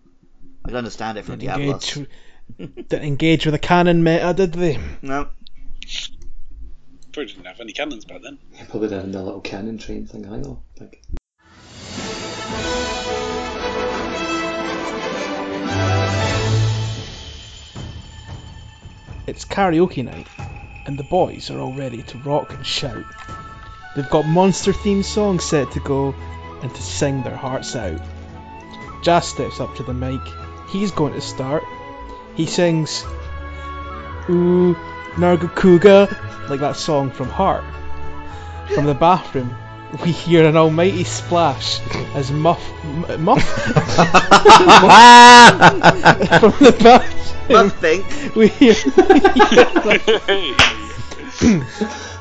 I 0.64 0.68
can 0.68 0.76
understand 0.76 1.18
it 1.18 1.24
from 1.24 1.38
Didn't 1.38 1.56
Diablos. 1.58 1.96
engage, 1.96 2.88
didn't 2.88 3.04
engage 3.06 3.46
with 3.46 3.52
the 3.54 3.58
cannon 3.58 4.02
meta, 4.02 4.34
did 4.34 4.52
they? 4.52 4.78
No. 5.02 5.28
Probably 7.12 7.32
didn't 7.32 7.46
have 7.46 7.60
any 7.60 7.72
cannons 7.72 8.04
back 8.04 8.22
then. 8.22 8.38
Probably 8.68 8.88
didn't 8.88 9.12
have 9.12 9.22
a 9.22 9.24
little 9.24 9.40
cannon 9.40 9.78
train 9.78 10.06
thing 10.06 10.26
either. 10.26 10.56
Like, 10.80 11.00
It's 19.26 19.44
karaoke 19.44 20.04
night, 20.04 20.28
and 20.86 20.98
the 20.98 21.04
boys 21.04 21.50
are 21.50 21.58
all 21.58 21.72
ready 21.72 22.02
to 22.02 22.18
rock 22.18 22.52
and 22.52 22.64
shout. 22.66 23.04
They've 23.96 24.08
got 24.10 24.26
monster 24.26 24.72
themed 24.72 25.04
songs 25.04 25.44
set 25.44 25.70
to 25.72 25.80
go 25.80 26.14
and 26.64 26.74
to 26.74 26.82
sing 26.82 27.22
their 27.22 27.36
hearts 27.36 27.76
out. 27.76 28.00
Jazz 29.02 29.28
steps 29.28 29.60
up 29.60 29.76
to 29.76 29.82
the 29.82 29.92
mic. 29.92 30.20
He's 30.70 30.90
going 30.90 31.12
to 31.12 31.20
start. 31.20 31.62
He 32.36 32.46
sings, 32.46 33.04
Ooh, 34.30 34.74
Nargacuga, 35.16 36.48
like 36.48 36.60
that 36.60 36.76
song 36.76 37.10
from 37.10 37.28
Heart. 37.28 37.64
From 38.74 38.86
the 38.86 38.94
bathroom, 38.94 39.54
we 40.02 40.10
hear 40.10 40.46
an 40.46 40.56
almighty 40.56 41.04
splash 41.04 41.80
as 42.14 42.32
Muff. 42.32 42.66
M- 42.82 43.24
Muff? 43.24 43.42
from 46.40 46.52
the 46.64 46.74
bathroom. 46.82 47.20
Nothing. 47.50 48.04
We 48.34 48.48
hear, 48.48 48.74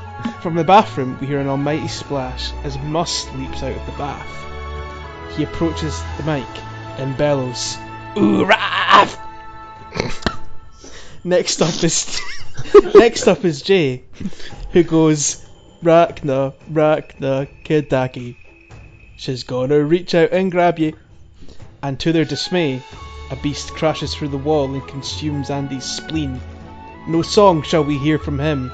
from 0.43 0.55
the 0.55 0.63
bathroom, 0.65 1.17
we 1.21 1.27
hear 1.27 1.39
an 1.39 1.47
almighty 1.47 1.87
splash 1.87 2.51
as 2.65 2.77
Muss 2.79 3.33
leaps 3.35 3.63
out 3.63 3.71
of 3.71 3.85
the 3.85 3.93
bath. 3.93 5.37
He 5.37 5.43
approaches 5.43 6.03
the 6.17 6.23
mic 6.23 6.45
and 6.99 7.15
bellows, 7.15 7.77
"Ooh, 8.17 8.43
Raph!" 8.43 9.17
next 11.23 11.61
up 11.61 11.81
is 11.81 12.19
next 12.93 13.25
up 13.29 13.45
is 13.45 13.61
Jay, 13.61 14.03
who 14.73 14.83
goes, 14.83 15.45
"Rakna, 15.81 16.53
Rakna, 16.69 17.47
Kadaki." 17.63 18.35
She's 19.15 19.45
gonna 19.45 19.81
reach 19.81 20.13
out 20.13 20.33
and 20.33 20.51
grab 20.51 20.77
you. 20.77 20.91
And 21.81 21.97
to 22.01 22.11
their 22.11 22.25
dismay, 22.25 22.81
a 23.31 23.37
beast 23.37 23.73
crashes 23.75 24.13
through 24.13 24.27
the 24.27 24.37
wall 24.37 24.73
and 24.73 24.85
consumes 24.89 25.49
Andy's 25.49 25.85
spleen. 25.85 26.41
No 27.07 27.21
song 27.21 27.61
shall 27.61 27.85
we 27.85 27.97
hear 27.97 28.19
from 28.19 28.39
him, 28.39 28.69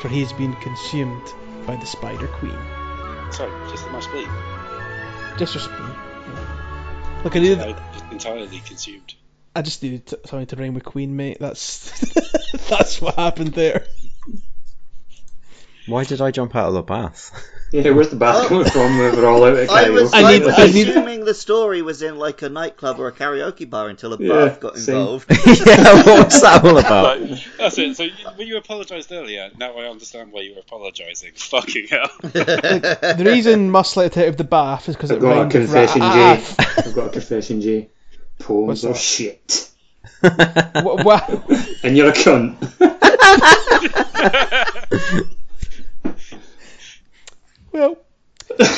for 0.00 0.08
he 0.08 0.20
has 0.20 0.32
been 0.32 0.54
consumed 0.54 1.22
by 1.66 1.76
the 1.76 1.86
Spider 1.86 2.26
Queen. 2.28 2.58
Sorry, 3.30 3.50
just 3.70 3.90
my 3.90 4.00
spleen. 4.00 4.28
Just 5.38 5.54
her 5.54 5.60
spleen. 5.60 5.94
Look, 7.24 7.36
I 7.36 7.38
needed, 7.38 7.60
I 7.60 7.74
entirely 8.10 8.60
consumed. 8.60 9.14
I 9.56 9.62
just 9.62 9.82
needed 9.82 10.06
t- 10.06 10.16
something 10.26 10.46
to 10.46 10.56
rhyme 10.56 10.74
with 10.74 10.84
Queen, 10.84 11.16
mate. 11.16 11.38
That's 11.40 11.90
that's 12.68 13.00
what 13.00 13.14
happened 13.14 13.54
there. 13.54 13.86
Why 15.86 16.04
did 16.04 16.20
I 16.20 16.30
jump 16.30 16.54
out 16.54 16.68
of 16.68 16.74
the 16.74 16.82
bath? 16.82 17.32
yeah, 17.72 17.90
where's 17.90 18.08
the 18.10 18.16
bath 18.16 18.46
coming 18.48 18.64
from? 18.70 18.98
We 18.98 19.10
We're 19.10 19.26
all 19.28 19.42
out 19.44 19.56
at 19.56 19.68
I 19.70 19.90
was, 19.90 20.12
karaoke. 20.12 20.14
I 20.14 20.22
I 20.28 20.32
need- 20.38 20.44
was 20.44 20.54
I 20.58 20.66
need- 20.66 20.88
assuming 20.88 21.24
the 21.24 21.34
story 21.34 21.82
was 21.82 22.02
in 22.02 22.18
like 22.18 22.42
a 22.42 22.48
nightclub 22.48 23.00
or 23.00 23.08
a 23.08 23.12
karaoke 23.12 23.68
bar 23.68 23.88
until 23.88 24.12
a 24.14 24.18
Yeah, 24.18 24.28
bath 24.46 24.60
got 24.60 24.78
same. 24.78 24.96
involved. 24.96 25.26
yeah, 25.46 26.04
what's 26.04 26.40
that 26.42 26.64
all 26.64 26.78
about? 26.78 27.20
Right, 27.20 27.46
that's 27.58 27.78
it. 27.78 27.96
So 27.96 28.04
you, 28.04 28.12
when 28.36 28.46
you 28.46 28.56
apologised 28.58 29.10
earlier, 29.10 29.50
now 29.58 29.76
I 29.76 29.86
understand 29.86 30.30
why 30.32 30.42
you 30.42 30.54
were 30.54 30.60
apologising. 30.60 31.32
Fucking 31.36 31.88
hell. 31.88 32.10
The 32.22 33.22
reason 33.24 33.70
Muss 33.70 33.96
let 33.96 34.16
it 34.16 34.22
out 34.22 34.28
of 34.28 34.36
the 34.36 34.44
bath 34.44 34.88
is 34.88 34.96
because 34.96 35.10
it 35.10 35.16
I've 35.16 35.20
got 35.22 35.46
a 35.46 35.50
confession, 35.50 36.00
Jay. 36.00 36.06
Raff. 36.06 36.78
I've 36.86 36.94
got 36.94 37.06
a 37.08 37.10
confession, 37.10 37.60
Jay. 37.60 37.88
Poems 38.38 38.84
What's 38.84 38.84
are 38.84 38.92
that? 38.92 38.98
shit. 38.98 39.70
Wha- 40.84 41.02
wha- 41.02 41.42
And 41.82 41.96
you're 41.96 42.08
a 42.08 42.12
cunt. 42.12 42.56
Well, 47.74 47.98
where 48.56 48.68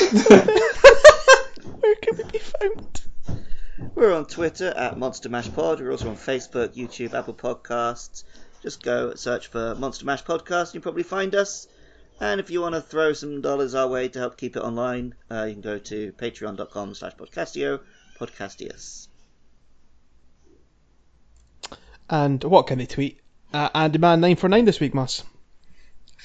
can 2.01 2.17
we 2.17 2.23
be 2.31 2.39
found? 2.39 3.01
We're 3.93 4.15
on 4.15 4.25
Twitter 4.25 4.69
at 4.75 4.97
Monster 4.97 5.29
Mash 5.29 5.53
Pod. 5.53 5.79
We're 5.79 5.91
also 5.91 6.09
on 6.09 6.15
Facebook, 6.15 6.75
YouTube, 6.75 7.13
Apple 7.13 7.35
Podcasts. 7.35 8.23
Just 8.63 8.81
go 8.81 9.13
search 9.13 9.47
for 9.47 9.75
Monster 9.75 10.05
Mash 10.05 10.23
Podcast 10.23 10.69
and 10.69 10.73
you'll 10.75 10.83
probably 10.83 11.03
find 11.03 11.35
us. 11.35 11.67
And 12.19 12.39
if 12.39 12.49
you 12.49 12.59
want 12.59 12.73
to 12.73 12.81
throw 12.81 13.13
some 13.13 13.41
dollars 13.41 13.75
our 13.75 13.87
way 13.87 14.07
to 14.07 14.17
help 14.17 14.35
keep 14.35 14.55
it 14.55 14.61
online, 14.61 15.13
uh, 15.29 15.43
you 15.43 15.53
can 15.53 15.61
go 15.61 15.77
to 15.77 16.11
patreon.com 16.13 16.95
slash 16.95 17.13
podcastio, 17.15 17.81
podcastius. 18.19 19.09
And 22.09 22.43
what 22.43 22.65
can 22.65 22.79
they 22.79 22.87
tweet? 22.87 23.19
Uh, 23.53 23.69
AndyMan949 23.69 24.65
this 24.65 24.79
week, 24.79 24.95
Moss. 24.95 25.23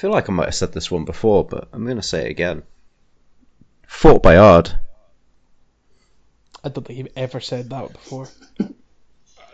I 0.03 0.05
feel 0.05 0.11
like 0.11 0.29
I 0.29 0.33
might 0.33 0.47
have 0.47 0.55
said 0.57 0.73
this 0.73 0.91
one 0.91 1.05
before, 1.05 1.45
but 1.45 1.69
I'm 1.73 1.85
going 1.85 1.97
to 1.97 2.03
say 2.03 2.25
it 2.27 2.31
again. 2.33 2.65
Fort 3.87 4.21
Boyard. 4.21 4.73
I 6.65 6.71
don't 6.71 6.85
think 6.85 6.99
you've 6.99 7.13
ever 7.15 7.39
said 7.39 7.71
that 7.71 7.93
before. 7.93 8.29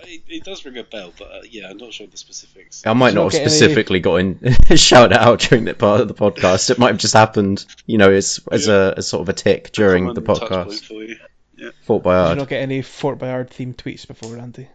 It, 0.01 0.23
it 0.27 0.45
does 0.45 0.65
ring 0.65 0.79
a 0.79 0.85
bell, 0.85 1.13
but 1.19 1.25
uh, 1.31 1.41
yeah, 1.51 1.69
I'm 1.69 1.77
not 1.77 1.93
sure 1.93 2.05
of 2.07 2.11
the 2.13 2.17
specifics. 2.17 2.87
I 2.87 2.95
might 2.95 3.11
Did 3.11 3.17
not 3.17 3.25
have 3.25 3.25
not 3.25 3.33
get 3.33 3.41
any- 3.43 3.51
specifically 3.51 4.01
got 4.01 4.15
in 4.17 4.57
shout 4.77 5.13
out 5.13 5.41
during 5.41 5.67
that 5.67 5.77
part 5.77 6.01
of 6.01 6.09
the 6.09 6.15
podcast. 6.15 6.71
It 6.71 6.79
might 6.79 6.93
have 6.93 6.99
just 6.99 7.13
happened, 7.13 7.67
you 7.85 7.99
know, 7.99 8.11
as 8.11 8.41
as 8.51 8.69
a 8.69 8.95
as 8.97 9.07
sort 9.07 9.21
of 9.21 9.29
a 9.29 9.35
tick 9.35 9.71
during 9.73 10.15
the 10.15 10.23
Common 10.23 10.41
touch 10.41 10.49
point 10.49 10.71
podcast. 10.71 10.85
For 10.87 11.03
you. 11.03 11.73
Fort 11.83 12.05
Did 12.05 12.31
you 12.31 12.35
not 12.37 12.49
get 12.49 12.63
any 12.63 12.81
Fort 12.81 13.19
Boyard 13.19 13.51
themed 13.51 13.75
tweets 13.77 14.07
before, 14.07 14.39
Andy? 14.39 14.69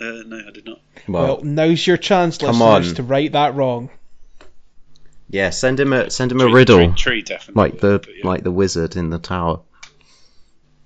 Uh, 0.00 0.22
no, 0.24 0.40
I 0.48 0.50
did 0.50 0.64
not. 0.64 0.80
Well, 1.06 1.22
Well, 1.24 1.40
now's 1.44 1.86
your 1.86 1.98
chance, 1.98 2.38
Come 2.38 2.60
listeners, 2.60 2.88
on. 2.90 2.94
to 2.94 3.02
right 3.02 3.32
that 3.32 3.54
wrong. 3.54 3.90
Yeah, 5.32 5.48
send 5.50 5.80
him 5.80 5.94
a 5.94 6.10
send 6.10 6.30
him 6.30 6.42
a 6.42 6.46
riddle, 6.46 6.76
Tree, 6.76 6.94
tree 6.94 7.22
definitely. 7.22 7.62
like 7.62 7.80
the 7.80 7.98
but 7.98 8.08
yeah. 8.14 8.26
like 8.26 8.42
the 8.44 8.50
wizard 8.50 8.96
in 8.96 9.08
the 9.08 9.18
tower. 9.18 9.60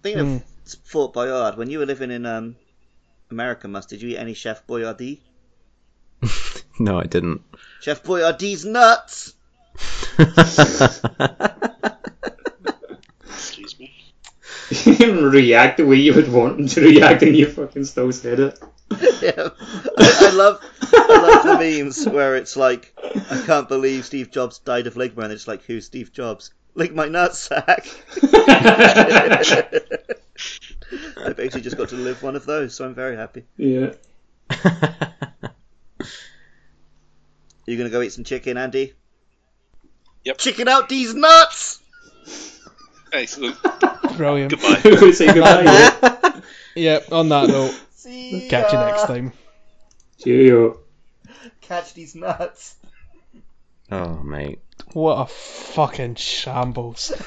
Thinking 0.05 0.37
of 0.37 0.43
Fort 0.85 1.13
Boyard, 1.13 1.59
when 1.59 1.69
you 1.69 1.81
were 1.81 1.87
living 1.87 2.13
in 2.13 2.25
um, 2.25 2.55
America, 3.29 3.67
Moss, 3.67 3.87
did 3.87 4.01
you 4.03 4.11
eat 4.11 4.19
any 4.19 4.35
Chef 4.35 4.67
Boyardee? 4.67 5.19
No, 6.79 7.01
I 7.01 7.05
didn't. 7.05 7.41
Chef 7.81 8.03
Boyardee's 8.03 8.67
nuts! 8.67 9.33
Excuse 13.25 13.79
me. 13.79 13.93
He 14.69 14.95
didn't 14.95 15.31
react 15.31 15.79
the 15.79 15.87
way 15.87 15.97
you 15.97 16.13
would 16.13 16.31
want 16.31 16.61
him 16.61 16.69
to 16.69 16.81
react, 16.83 17.23
and 17.23 17.35
you 17.35 17.47
fucking 17.47 17.85
still 17.85 18.13
said 18.13 18.41
it. 18.41 18.59
Yeah. 18.91 19.49
I, 19.99 20.17
I 20.21 20.31
love 20.35 20.61
I 20.93 21.23
love 21.23 21.43
the 21.45 21.59
memes 21.59 22.07
where 22.09 22.37
it's 22.37 22.57
like, 22.57 22.93
I 23.31 23.43
can't 23.47 23.69
believe 23.69 24.05
Steve 24.05 24.31
Jobs 24.31 24.59
died 24.59 24.87
of 24.87 24.95
ligma, 24.95 25.25
and 25.25 25.33
it's 25.33 25.49
like, 25.49 25.63
who's 25.65 25.87
Steve 25.87 26.13
Jobs? 26.13 26.53
Lick 26.75 26.95
my 26.95 27.09
nutsack. 27.09 27.89
I 31.25 31.33
basically 31.33 31.63
just 31.63 31.77
got 31.77 31.89
to 31.89 31.97
live 31.97 32.23
one 32.23 32.37
of 32.37 32.45
those, 32.45 32.75
so 32.75 32.85
I'm 32.85 32.95
very 32.95 33.17
happy. 33.17 33.45
Yeah. 33.57 33.93
You 37.67 37.77
gonna 37.77 37.91
go 37.91 38.01
eat 38.01 38.13
some 38.13 38.23
chicken, 38.23 38.57
Andy? 38.57 38.93
Yep. 40.25 40.39
Chicken 40.39 40.69
out 40.69 40.89
these 40.89 41.15
nuts! 41.15 41.81
Excellent. 43.13 43.57
Brilliant. 44.17 44.53
Goodbye. 44.53 44.81
Say 45.13 45.27
goodbye. 45.27 45.63
yeah. 45.65 46.41
Yep, 46.77 47.13
on 47.13 47.29
that 47.31 47.49
note, 47.49 47.81
See 48.07 48.47
catch 48.49 48.73
you 48.73 48.79
next 48.79 49.07
time. 49.07 49.33
Cheerio. 50.23 50.79
Catch 51.61 51.95
these 51.95 52.15
nuts. 52.15 52.77
oh 53.91 54.19
mate. 54.23 54.61
What 54.93 55.23
a 55.23 55.27
fucking 55.27 56.15
shambles. 56.15 57.13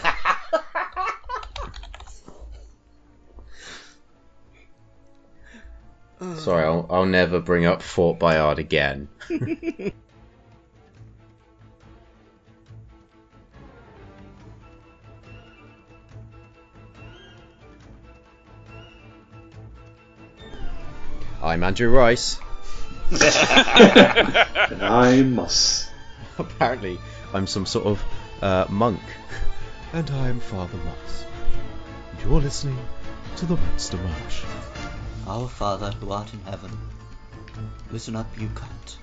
Sorry, 6.37 6.63
I'll, 6.63 6.85
I'll 6.89 7.05
never 7.05 7.41
bring 7.41 7.65
up 7.65 7.81
Fort 7.81 8.17
Boyard 8.19 8.59
again. 8.59 9.09
I'm 21.41 21.63
Andrew 21.63 21.89
Rice. 21.89 22.39
And 23.11 24.83
I 24.83 25.23
must. 25.23 25.89
Apparently, 26.37 26.99
I'm 27.33 27.47
some 27.47 27.65
sort 27.65 27.85
of 27.85 28.03
uh, 28.41 28.65
monk. 28.69 28.99
And 29.93 30.09
I'm 30.11 30.39
Father 30.39 30.77
Moss. 30.77 31.25
And 32.11 32.21
you're 32.21 32.39
listening 32.39 32.77
to 33.37 33.45
the 33.45 33.55
Monster 33.55 33.97
Mash. 33.97 34.43
Our 35.27 35.47
Father 35.47 35.91
who 35.91 36.11
art 36.11 36.31
in 36.33 36.39
heaven, 36.41 36.77
listen 37.91 38.15
up, 38.15 38.27
you 38.37 38.49
cunt. 38.49 38.97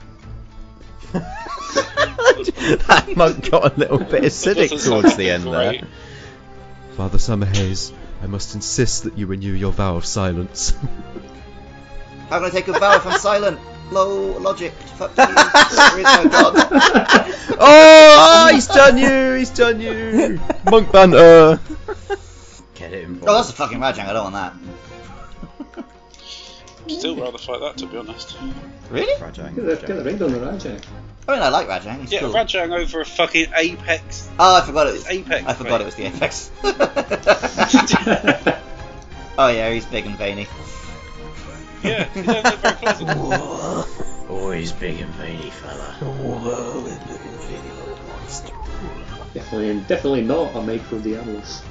that 2.87 3.17
monk 3.17 3.51
got 3.51 3.77
a 3.77 3.81
little 3.81 3.99
bit 3.99 4.23
acidic 4.25 4.85
towards 4.85 5.17
the 5.17 5.31
end 5.31 5.45
great. 5.45 5.81
there. 5.81 5.91
Father 6.97 7.19
Summerhaze, 7.19 7.93
I 8.23 8.27
must 8.27 8.55
insist 8.55 9.05
that 9.05 9.19
you 9.19 9.27
renew 9.27 9.53
your 9.53 9.73
vow 9.73 9.97
of 9.97 10.05
silence. 10.05 10.75
How 12.29 12.39
can 12.39 12.47
I 12.47 12.51
take 12.51 12.69
a 12.69 12.73
vow 12.73 12.97
if 12.97 13.07
I'm 13.07 13.19
silent? 13.19 13.59
Low 13.91 14.37
logic. 14.39 14.73
Fuck 14.73 15.11
you. 15.11 15.27
There 15.27 15.99
is 15.99 16.05
no 16.05 16.29
God. 16.29 16.55
oh, 17.61 18.51
he's 18.53 18.67
done 18.67 18.99
you! 18.99 19.35
He's 19.35 19.51
done 19.51 19.81
you! 19.81 20.41
Monk 20.69 20.91
banter! 20.91 21.61
Get 22.75 22.93
it 22.93 23.05
involved. 23.05 23.29
Oh, 23.29 23.35
that's 23.35 23.51
a 23.51 23.53
fucking 23.53 23.79
Rajang. 23.79 24.07
I 24.07 24.13
don't 24.13 24.33
want 24.33 24.35
that. 24.35 24.55
Still 26.89 27.17
rather 27.17 27.39
fight 27.39 27.61
that, 27.61 27.77
to 27.79 27.87
be 27.87 27.97
honest. 27.97 28.37
Really? 28.91 29.13
Rajang, 29.21 29.55
Get 29.55 29.65
the, 29.65 29.77
get 29.87 29.97
the 29.97 30.05
ring 30.05 30.21
on 30.23 30.33
the 30.33 30.39
Rajang. 30.39 30.83
I 31.29 31.33
mean, 31.33 31.43
I 31.43 31.49
like 31.49 31.69
Rajang. 31.69 32.01
He's 32.01 32.13
Yeah, 32.13 32.21
cool. 32.21 32.33
Rajang 32.33 32.77
over 32.77 33.01
a 33.01 33.05
fucking 33.05 33.47
Apex. 33.55 34.29
Oh, 34.39 34.57
I 34.57 34.67
forgot 34.67 34.87
it 34.89 34.93
was 34.93 35.07
Apex, 35.09 35.47
I 35.47 35.55
forgot 35.55 35.73
mate. 35.73 35.81
it 35.81 35.85
was 35.85 35.95
the 35.95 36.07
Apex. 36.07 36.51
oh 39.39 39.49
yeah, 39.49 39.71
he's 39.71 39.87
big 39.87 40.07
and 40.07 40.17
veiny. 40.17 40.47
Yeah, 41.87 42.05
he 42.15 42.23
don't 42.23 42.45
look 42.45 42.61
very 42.61 42.75
pleasant. 42.77 43.93
Oh, 44.29 44.51
he's 44.51 44.73
big 44.73 45.01
and 45.01 45.11
veiny, 45.15 45.51
fella. 45.51 45.97
Definitely, 49.33 49.81
definitely 49.87 50.23
not 50.23 50.57
a 50.57 50.63
micro 50.63 50.99
Diablos. 50.99 51.63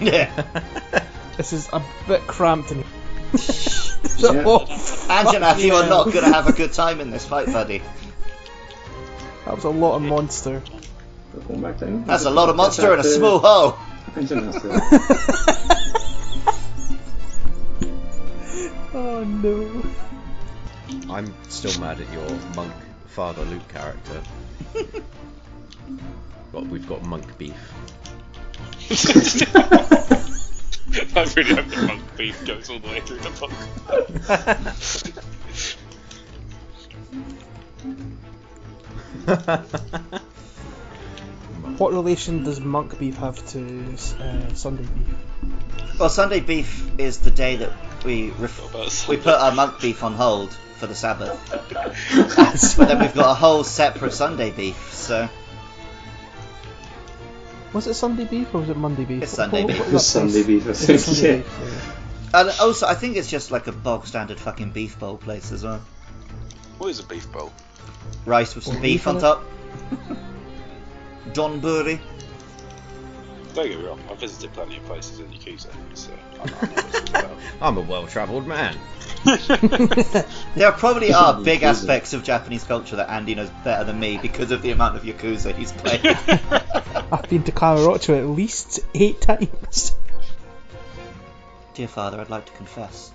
Yeah. 0.00 0.30
This 1.36 1.52
is 1.52 1.68
a 1.72 1.82
bit 2.06 2.20
cramped 2.28 2.70
in 2.70 2.78
Yeah. 4.18 4.44
Oh, 4.46 4.64
Anjanath, 5.08 5.58
you 5.60 5.74
are 5.74 5.88
not 5.88 6.04
going 6.12 6.24
to 6.24 6.32
have 6.32 6.46
a 6.46 6.52
good 6.52 6.72
time 6.72 7.00
in 7.00 7.10
this 7.10 7.26
fight, 7.26 7.46
buddy. 7.46 7.82
That 9.44 9.56
was 9.56 9.64
a 9.64 9.70
lot 9.70 9.96
of 9.96 10.02
monster. 10.02 10.60
Back. 10.60 12.06
That's 12.06 12.24
a 12.24 12.30
lot 12.30 12.48
of 12.50 12.56
monster 12.56 12.94
in 12.94 13.00
a 13.00 13.04
small 13.04 13.40
hole. 13.40 13.78
Engine 18.94 18.98
after 18.98 18.98
Oh 18.98 19.24
no. 19.24 19.82
I'm 21.12 21.34
still 21.48 21.80
mad 21.80 22.00
at 22.00 22.12
your 22.12 22.28
monk 22.54 22.72
Father 23.06 23.44
Luke 23.44 23.68
character. 23.68 24.22
but 26.52 26.66
we've 26.66 26.88
got 26.88 27.02
monk 27.04 27.38
beef. 27.38 27.72
I 31.16 31.24
really 31.36 31.54
hope 31.54 31.66
the 31.66 31.82
monk 31.86 32.16
beef 32.16 32.46
goes 32.46 32.70
all 32.70 32.78
the 32.78 32.88
way 32.88 33.00
through 33.00 33.18
the 33.18 33.30
book. 33.30 33.52
What 41.78 41.92
relation 41.92 42.44
does 42.44 42.60
monk 42.60 42.98
beef 43.00 43.16
have 43.16 43.44
to 43.48 43.94
uh, 44.20 44.54
Sunday 44.54 44.84
beef? 44.84 45.16
Well, 45.98 46.08
Sunday 46.08 46.40
beef 46.40 46.90
is 46.98 47.18
the 47.20 47.30
day 47.30 47.56
that 47.56 47.72
we 48.04 48.30
ref- 48.30 49.08
we 49.08 49.16
put 49.16 49.34
our 49.34 49.52
monk 49.52 49.80
beef 49.80 50.02
on 50.02 50.14
hold 50.14 50.52
for 50.52 50.86
the 50.86 50.94
Sabbath. 50.94 51.38
but 52.76 52.88
then 52.88 52.98
we've 53.00 53.14
got 53.14 53.30
a 53.30 53.34
whole 53.34 53.62
separate 53.64 54.12
Sunday 54.12 54.50
beef, 54.50 54.92
so 54.92 55.28
Was 57.72 57.86
it 57.86 57.94
Sunday 57.94 58.24
beef 58.24 58.52
or 58.54 58.60
was 58.60 58.68
it 58.70 58.76
Monday 58.76 59.04
beef? 59.04 59.22
It's 59.22 59.32
Sunday 59.32 59.64
beef. 59.66 59.78
what 59.78 59.88
It 59.88 59.92
was 59.92 59.92
was 59.94 60.06
Sunday 60.06 60.42
beef, 60.44 60.68
I 60.68 60.72
think, 60.72 61.00
Sunday 61.00 61.36
yeah. 61.36 61.42
beef? 61.42 61.90
and 62.34 62.50
also 62.60 62.86
I 62.86 62.94
think 62.94 63.16
it's 63.16 63.30
just 63.30 63.50
like 63.52 63.68
a 63.68 63.72
bog 63.72 64.06
standard 64.06 64.38
fucking 64.40 64.70
beef 64.70 64.98
bowl 64.98 65.16
place 65.16 65.52
as 65.52 65.62
well. 65.64 65.80
What 66.78 66.88
is 66.88 66.98
a 66.98 67.04
beef 67.04 67.30
bowl? 67.32 67.52
Rice 68.26 68.54
with 68.56 68.64
some 68.64 68.74
beef 68.74 69.04
beef 69.04 69.06
on 69.06 69.20
top. 69.20 69.44
John 71.32 71.60
Burry. 71.60 72.00
Don't 73.54 73.68
get 73.68 73.78
me 73.78 73.86
wrong, 73.86 74.00
I've 74.10 74.18
visited 74.18 74.52
plenty 74.52 74.76
of 74.78 74.84
places 74.84 75.20
in 75.20 75.26
Yakuza, 75.28 75.68
so 75.94 76.10
I, 76.40 76.42
I 76.42 76.46
know 76.46 76.50
what 76.50 76.86
it's 76.86 76.94
all 76.94 77.00
about. 77.20 77.30
I'm 77.62 77.76
a 77.78 77.82
well-travelled 77.82 78.46
man. 78.46 78.76
There 80.56 80.72
probably 80.72 81.12
are 81.14 81.40
big 81.40 81.60
Yakuza. 81.60 81.64
aspects 81.64 82.12
of 82.14 82.24
Japanese 82.24 82.64
culture 82.64 82.96
that 82.96 83.08
Andy 83.10 83.34
knows 83.34 83.50
better 83.62 83.84
than 83.84 83.98
me 84.00 84.18
because 84.20 84.50
of 84.50 84.60
the 84.62 84.70
amount 84.72 84.96
of 84.96 85.02
Yakuza 85.04 85.54
he's 85.54 85.70
played. 85.72 86.04
I've 87.12 87.28
been 87.30 87.44
to 87.44 87.52
Kamurocho 87.52 88.18
at 88.18 88.26
least 88.26 88.80
eight 88.94 89.20
times. 89.20 89.94
Dear 91.74 91.88
Father, 91.88 92.20
I'd 92.20 92.30
like 92.30 92.46
to 92.46 92.52
confess. 92.52 93.12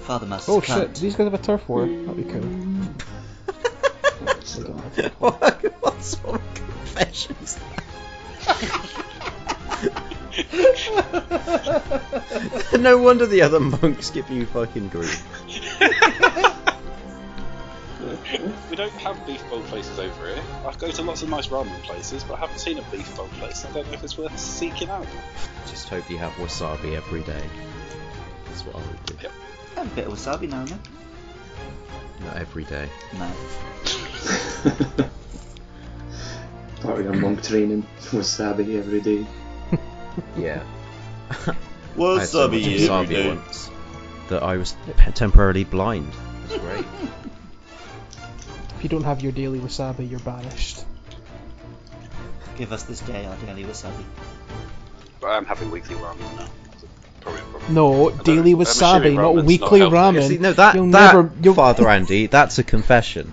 Father 0.00 0.26
Moss 0.26 0.48
Oh 0.48 0.60
cunt. 0.60 0.80
shit, 0.80 0.94
these 0.96 1.14
guys 1.16 1.24
have 1.24 1.34
a 1.34 1.38
turf 1.38 1.66
war. 1.68 1.86
That'd 1.86 2.16
be 2.16 2.24
cool. 2.24 2.42
what, 5.18 5.62
what 5.82 6.02
sort 6.02 6.34
of 6.36 6.54
confessions? 6.54 7.58
No 12.78 12.98
wonder 12.98 13.26
the 13.26 13.42
other 13.42 13.60
monks 13.60 14.10
give 14.10 14.28
you 14.30 14.46
fucking 14.46 14.88
grief. 14.88 15.24
We 18.70 18.76
don't 18.76 18.92
have 18.92 19.24
beef 19.26 19.48
bowl 19.48 19.62
places 19.62 19.98
over 19.98 20.26
here. 20.26 20.42
I 20.66 20.74
go 20.74 20.90
to 20.90 21.02
lots 21.02 21.22
of 21.22 21.28
nice 21.28 21.46
ramen 21.48 21.80
places, 21.82 22.24
but 22.24 22.34
I 22.34 22.40
haven't 22.40 22.58
seen 22.58 22.78
a 22.78 22.82
beef 22.90 23.14
bowl 23.16 23.28
place. 23.28 23.64
I 23.64 23.70
don't 23.72 23.86
know 23.86 23.92
if 23.92 24.02
it's 24.02 24.18
worth 24.18 24.38
seeking 24.38 24.90
out. 24.90 25.06
Just 25.66 25.88
hope 25.88 26.10
you 26.10 26.18
have 26.18 26.32
wasabi 26.32 26.96
every 26.96 27.22
day. 27.22 27.48
That's 28.46 28.66
what 28.66 28.76
I 28.76 28.78
would 28.78 29.06
do. 29.06 29.16
Yep. 29.22 29.32
Have 29.76 29.92
a 29.92 29.94
bit 29.94 30.06
of 30.06 30.14
wasabi 30.14 30.48
now 30.48 30.60
and 30.60 30.68
then. 30.68 30.80
Not 32.24 32.36
every 32.36 32.64
day. 32.64 32.88
No. 33.14 33.30
Part 36.80 36.98
of 37.00 37.04
your 37.04 37.14
monk 37.14 37.42
training, 37.42 37.86
wasabi 38.00 38.76
every 38.78 39.00
day. 39.00 39.26
Yeah. 40.36 40.62
I 41.30 41.34
had 42.20 42.28
so 42.28 42.48
much 42.48 42.60
Wasabi 42.60 42.76
wasabi 42.78 43.28
once 43.28 43.70
that 44.28 44.42
I 44.42 44.56
was 44.56 44.76
temporarily 45.14 45.64
blind. 45.64 46.12
It's 46.44 46.56
great. 46.58 46.84
If 48.76 48.82
you 48.82 48.98
don't 48.98 49.04
have 49.04 49.22
your 49.22 49.32
daily 49.32 49.60
wasabi, 49.60 50.10
you're 50.10 50.20
banished. 50.20 50.84
Give 52.58 52.70
us 52.70 52.82
this 52.82 53.00
day 53.00 53.24
our 53.24 53.36
daily 53.36 53.64
wasabi. 53.64 54.04
But 55.20 55.28
I'm 55.28 55.46
having 55.46 55.70
weekly 55.70 55.96
ramen 55.96 56.18
now. 56.36 56.48
That's 56.70 56.84
probably 57.20 57.40
a 57.40 57.44
problem. 57.44 57.74
No, 57.74 58.10
don't- 58.10 58.24
daily 58.24 58.54
wasabi, 58.54 59.14
not 59.14 59.36
weekly 59.44 59.80
not 59.80 59.92
healthy. 59.92 60.18
ramen. 60.18 60.28
See, 60.28 60.38
no, 60.38 60.52
that, 60.52 60.74
You'll 60.74 60.90
that 60.90 61.14
never, 61.14 61.32
you'll, 61.40 61.54
Father 61.54 61.88
Andy, 61.88 62.26
that's 62.26 62.58
a 62.58 62.62
confession. 62.64 63.32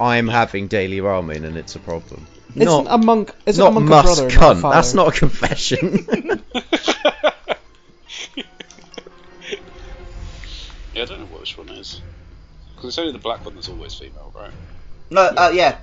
I'm 0.00 0.26
having 0.26 0.66
daily 0.66 0.98
ramen 0.98 1.44
and 1.44 1.56
it's 1.56 1.76
a 1.76 1.78
problem. 1.78 2.26
Isn't 2.54 2.86
a 2.88 2.98
monk? 2.98 3.32
Isn't 3.46 3.62
not 3.62 3.70
a 3.70 3.74
monk 3.74 3.86
a 3.86 3.90
must 3.90 4.04
brother? 4.04 4.30
cunt. 4.30 4.62
Not 4.62 4.70
a 4.70 4.74
that's 4.74 4.94
not 4.94 5.08
a 5.08 5.18
confession. 5.18 6.06
Yeah, 10.94 11.04
I 11.04 11.06
don't 11.06 11.20
know 11.20 11.38
which 11.38 11.56
one 11.56 11.68
is. 11.68 12.00
Because 12.74 12.88
it's 12.88 12.98
only 12.98 13.12
the 13.12 13.18
black 13.18 13.44
one 13.44 13.54
that's 13.54 13.68
always 13.68 13.94
female, 13.94 14.32
right? 14.34 14.50
No, 15.10 15.22
uh, 15.22 15.52
yeah. 15.54 15.78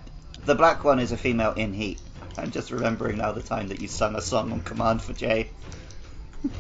The 0.46 0.56
black 0.56 0.84
one 0.84 1.00
is 1.00 1.14
a 1.14 1.18
female 1.18 1.54
in 1.54 1.74
Heat. 1.74 2.02
I'm 2.38 2.52
just 2.52 2.70
remembering 2.70 3.18
now 3.18 3.32
the 3.32 3.42
time 3.42 3.70
that 3.70 3.80
you 3.82 3.88
sung 3.88 4.16
a 4.16 4.22
song 4.22 4.52
on 4.52 4.60
command 4.60 5.02
for 5.02 5.14
Jay. 5.14 5.50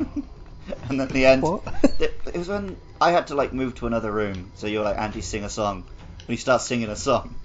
and 0.89 1.01
at 1.01 1.09
the 1.09 1.25
end, 1.25 1.41
What? 1.41 1.63
it, 1.99 2.17
it 2.27 2.37
was 2.37 2.47
when 2.47 2.77
I 3.01 3.11
had 3.11 3.27
to 3.27 3.35
like 3.35 3.51
move 3.51 3.75
to 3.75 3.87
another 3.87 4.09
room. 4.11 4.51
So 4.55 4.67
you're 4.67 4.85
like, 4.85 4.97
Andy, 4.97 5.19
sing 5.19 5.43
a 5.43 5.49
song. 5.49 5.83
And 6.19 6.29
you 6.29 6.37
start 6.37 6.61
singing 6.61 6.87
a 6.87 6.95
song. 6.95 7.35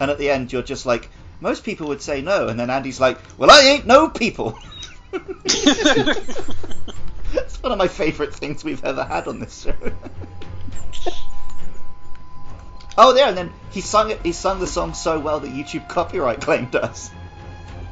And 0.00 0.10
at 0.10 0.16
the 0.16 0.30
end, 0.30 0.52
you're 0.52 0.62
just 0.62 0.86
like, 0.86 1.10
most 1.40 1.64
people 1.64 1.88
would 1.88 2.02
say 2.02 2.20
no. 2.22 2.48
And 2.48 2.58
then 2.58 2.70
Andy's 2.70 3.00
like, 3.00 3.18
well, 3.38 3.50
I 3.50 3.60
ain't 3.62 3.86
no 3.86 4.08
people. 4.08 4.58
It's 7.34 7.62
one 7.62 7.72
of 7.72 7.78
my 7.78 7.88
favourite 7.88 8.34
things 8.34 8.62
we've 8.62 8.84
ever 8.84 9.04
had 9.04 9.26
on 9.26 9.40
this 9.40 9.62
show. 9.62 9.74
oh, 12.98 13.12
there, 13.12 13.26
and 13.28 13.36
then 13.36 13.52
he 13.70 13.80
sung 13.80 14.10
it. 14.10 14.20
He 14.22 14.32
sung 14.32 14.60
the 14.60 14.66
song 14.66 14.94
so 14.94 15.18
well 15.18 15.40
that 15.40 15.50
YouTube 15.50 15.88
copyright 15.88 16.40
claimed 16.40 16.76
us. 16.76 17.10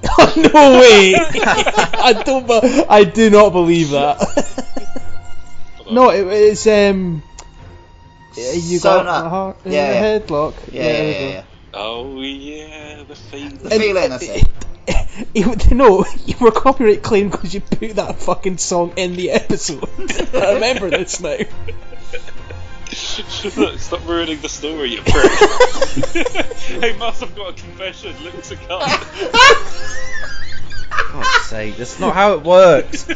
no 0.37 0.81
way! 0.81 1.15
I 1.17 2.23
don't. 2.25 2.51
I 2.91 3.05
do 3.05 3.31
not 3.31 3.51
believe 3.51 3.91
that. 3.91 4.19
no, 5.91 6.11
it, 6.11 6.27
it's 6.27 6.67
um. 6.67 7.23
You 8.35 8.81
got 8.81 8.99
Sewn 8.99 9.07
Up. 9.09 9.27
a 9.27 9.29
heart 9.29 9.57
Yeah, 9.65 9.93
yeah. 9.93 10.19
headlock. 10.19 10.55
Yeah, 10.73 10.83
there 10.83 11.03
yeah, 11.05 11.19
yeah. 11.19 11.29
yeah. 11.29 11.45
Oh 11.75 12.21
yeah, 12.21 13.03
the 13.05 13.17
feeling. 13.17 13.57
The 13.57 13.71
feeling, 13.71 14.11
that's 14.11 14.29
it. 14.29 14.47
You, 15.35 15.55
no, 15.71 16.05
you 16.27 16.35
were 16.41 16.51
copyright 16.51 17.03
claim 17.03 17.31
because 17.31 17.55
you 17.55 17.61
put 17.61 17.97
that 17.97 18.19
fucking 18.19 18.59
song 18.59 18.95
in 18.97 19.15
the 19.15 19.31
episode. 19.31 19.89
I 20.35 20.55
remember 20.55 20.91
this 20.91 21.21
now. 21.21 21.37
Look, 23.57 23.79
stop 23.79 24.07
ruining 24.07 24.41
the 24.41 24.49
story, 24.49 24.93
you 24.93 25.03
prick. 25.03 25.31
hey, 26.83 26.97
Moss, 26.99 27.23
I've 27.23 27.35
got 27.35 27.51
a 27.51 27.63
confession. 27.63 28.15
Luke's 28.23 28.51
a 28.51 28.57
cunt. 28.57 28.89
God's 31.13 31.45
sake, 31.47 31.77
that's 31.77 31.99
not 32.01 32.15
how 32.15 32.35
it 32.35 32.43
works. 32.43 33.09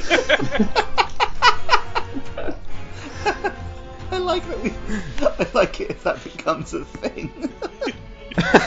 I 4.11 4.19
like 4.19 4.47
that 4.49 4.63
we. 4.63 4.73
I 5.21 5.47
like 5.53 5.81
it 5.81 5.91
if 5.91 6.05
that 6.05 6.23
becomes 6.25 6.73
a 6.73 6.85
thing. 6.85 7.51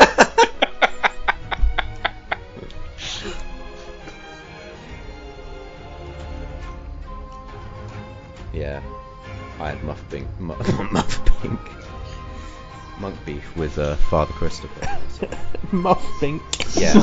Yeah, 8.52 8.82
I 9.60 9.70
had 9.70 9.84
muff 9.84 10.04
pink, 10.10 10.28
mu- 10.40 10.56
muff 10.92 11.24
pink, 11.42 11.60
monk 13.00 13.16
beef 13.26 13.56
with 13.56 13.78
uh, 13.78 13.96
Father 13.96 14.34
Christopher. 14.34 15.00
Muff 15.72 16.04
pink. 16.20 16.42
Yeah, 16.76 16.94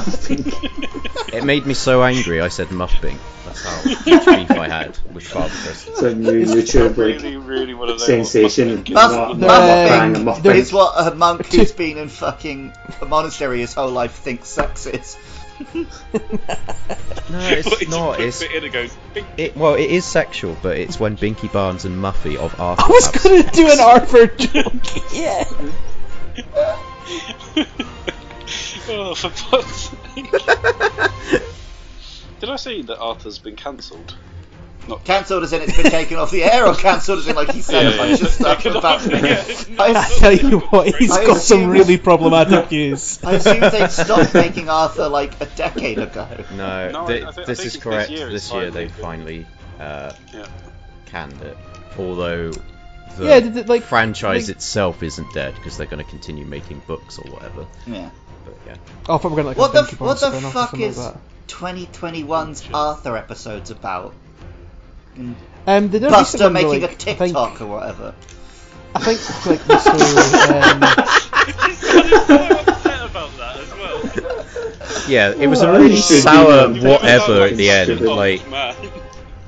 it 1.32 1.44
made 1.44 1.66
me 1.66 1.74
so 1.74 2.02
angry. 2.02 2.40
I 2.40 2.48
said 2.48 2.70
muff 2.72 2.92
pink. 3.00 3.20
That's 3.44 3.62
how 3.64 3.76
much 3.90 4.04
beef 4.04 4.50
I 4.50 4.68
had 4.68 4.98
with 5.12 5.24
Father 5.26 5.48
Christopher. 5.54 5.90
It's 5.92 6.02
a 6.02 6.14
new 6.14 6.44
YouTube 6.44 6.88
like 6.88 6.96
really, 6.96 7.36
really 7.36 7.74
want 7.74 7.90
to 7.90 7.94
know. 7.94 7.98
sensation. 7.98 8.78
What 8.78 8.90
Muff, 8.90 9.38
Muff- 9.38 9.38
muff 9.38 9.48
a 9.50 10.18
muff 10.24 10.34
pink 10.36 10.44
pink. 10.44 10.56
is 10.56 10.72
what 10.72 11.12
a 11.12 11.14
monk 11.14 11.46
who's 11.46 11.72
been 11.84 11.98
in 11.98 12.08
fucking 12.08 12.72
a 13.00 13.06
monastery 13.06 13.60
his 13.60 13.74
whole 13.74 13.90
life 13.90 14.12
thinks 14.12 14.48
sex 14.48 14.86
is. 14.86 15.16
No, 17.28 17.40
it's 17.50 17.68
What, 17.68 17.88
not. 17.88 18.18
just 18.18 18.18
puts 18.18 18.20
It's 18.20 18.42
it 18.42 18.50
in 18.52 18.64
and 18.64 18.72
goes. 18.72 18.96
It. 19.36 19.56
Well, 19.56 19.74
it 19.74 19.90
is 19.90 20.04
sexual, 20.04 20.56
but 20.62 20.76
it's 20.76 21.00
when 21.00 21.16
Binky 21.16 21.52
Barnes 21.52 21.84
and 21.84 21.96
Muffy 21.96 22.36
of 22.36 22.58
Arthur. 22.60 22.82
I 22.82 22.86
was 22.88 23.08
gonna 23.08 23.42
do 23.50 23.68
an 23.70 23.80
Arthur 23.80 24.26
joke. 24.28 25.12
Yeah. 25.12 25.44
Oh, 28.88 29.14
for 29.16 29.30
fuck's 29.30 29.90
sake! 30.14 30.30
Did 32.38 32.50
I 32.50 32.54
say 32.56 32.82
that 32.82 32.98
Arthur's 32.98 33.38
been 33.40 33.56
cancelled? 33.56 34.14
Not 34.88 35.04
Cancelled 35.04 35.42
as 35.42 35.52
in 35.52 35.62
it's 35.62 35.76
been 35.76 35.90
taken 35.90 36.16
off 36.18 36.30
the 36.30 36.44
air, 36.44 36.66
or 36.66 36.74
cancelled 36.74 37.18
as 37.18 37.26
in 37.28 37.34
like 37.36 37.50
he 37.50 37.60
said 37.62 37.94
a 37.94 37.96
bunch 37.96 38.20
of 38.22 38.28
stuff 38.28 38.64
about 38.66 39.04
me. 39.06 39.14
yeah. 39.20 39.44
I 39.78 40.08
tell 40.18 40.32
you 40.32 40.60
what, 40.60 40.94
he's 40.94 41.10
I 41.10 41.24
got 41.26 41.38
some 41.40 41.68
really 41.68 41.96
problematic 41.98 42.66
views. 42.68 43.22
I 43.24 43.32
assume 43.34 43.60
they 43.60 43.88
stopped 43.88 44.34
making 44.34 44.68
Arthur 44.68 45.08
like 45.08 45.40
a 45.40 45.46
decade 45.46 45.98
ago. 45.98 46.28
No, 46.54 46.90
No, 46.90 47.06
thi- 47.06 47.24
I 47.24 47.32
thi- 47.32 47.42
I 47.42 47.44
this 47.46 47.64
is 47.64 47.76
correct. 47.76 48.10
this 48.10 48.18
year 48.18 48.30
This 48.30 48.52
year, 48.52 48.70
they 48.70 48.88
finally 48.88 49.46
uh, 49.80 50.12
Yeah. 50.32 50.46
canned 51.06 51.40
it. 51.42 51.56
Although 51.98 52.50
the 53.18 53.24
Yeah, 53.26 53.40
did 53.40 53.56
it, 53.56 53.68
like- 53.68 53.82
franchise 53.82 54.48
like- 54.48 54.56
itself 54.56 55.02
isn't 55.02 55.32
dead 55.34 55.54
because 55.56 55.76
they're 55.76 55.86
going 55.86 56.04
to 56.04 56.08
continue 56.10 56.44
making 56.44 56.80
books 56.86 57.18
or 57.18 57.30
whatever. 57.30 57.66
Yeah. 57.86 58.10
But 58.44 58.54
yeah, 58.66 58.76
Oh, 59.08 59.16
I 59.16 59.18
thought 59.18 59.24
we 59.24 59.30
were 59.30 59.36
gonna 59.36 59.48
like 59.48 59.56
What 59.58 59.72
the 59.72 59.82
what 59.96 60.20
the 60.20 60.30
fuck 60.30 60.70
something 60.70 60.80
is 60.82 60.98
like 60.98 61.14
2021's 61.48 62.68
Arthur 62.72 63.16
episodes 63.16 63.70
about? 63.70 64.14
And 65.16 65.34
that. 65.64 65.76
Um, 65.78 65.88
they 65.90 65.98
did 65.98 66.08
a 66.08 66.10
Buster 66.10 66.38
recent 66.38 66.54
one 66.54 66.54
where, 66.54 66.62
making 66.78 66.82
like, 66.82 67.06
a 67.06 67.10
I 67.10 67.14
think, 67.14 67.34
TikTok 67.34 67.60
or 67.60 67.66
whatever. 67.66 68.14
I 68.94 68.98
think 69.00 69.20
like 69.46 69.64
the 69.64 69.78
story. 69.78 70.56
Um, 70.56 70.80
He's 71.66 71.78
so 71.78 71.98
upset 72.36 73.02
about 73.10 73.30
that 73.36 73.56
as 73.58 73.70
well. 73.74 73.98
yeah, 75.08 75.34
it 75.36 75.46
was 75.48 75.62
a 75.62 75.70
really 75.70 75.90
you 75.90 75.96
should 75.96 76.14
be 76.14 76.20
sour 76.20 76.68
whatever 76.68 77.42
at 77.42 77.56
the 77.56 77.70
end. 77.70 77.86
Stupid. 77.86 78.06
Like 78.08 78.42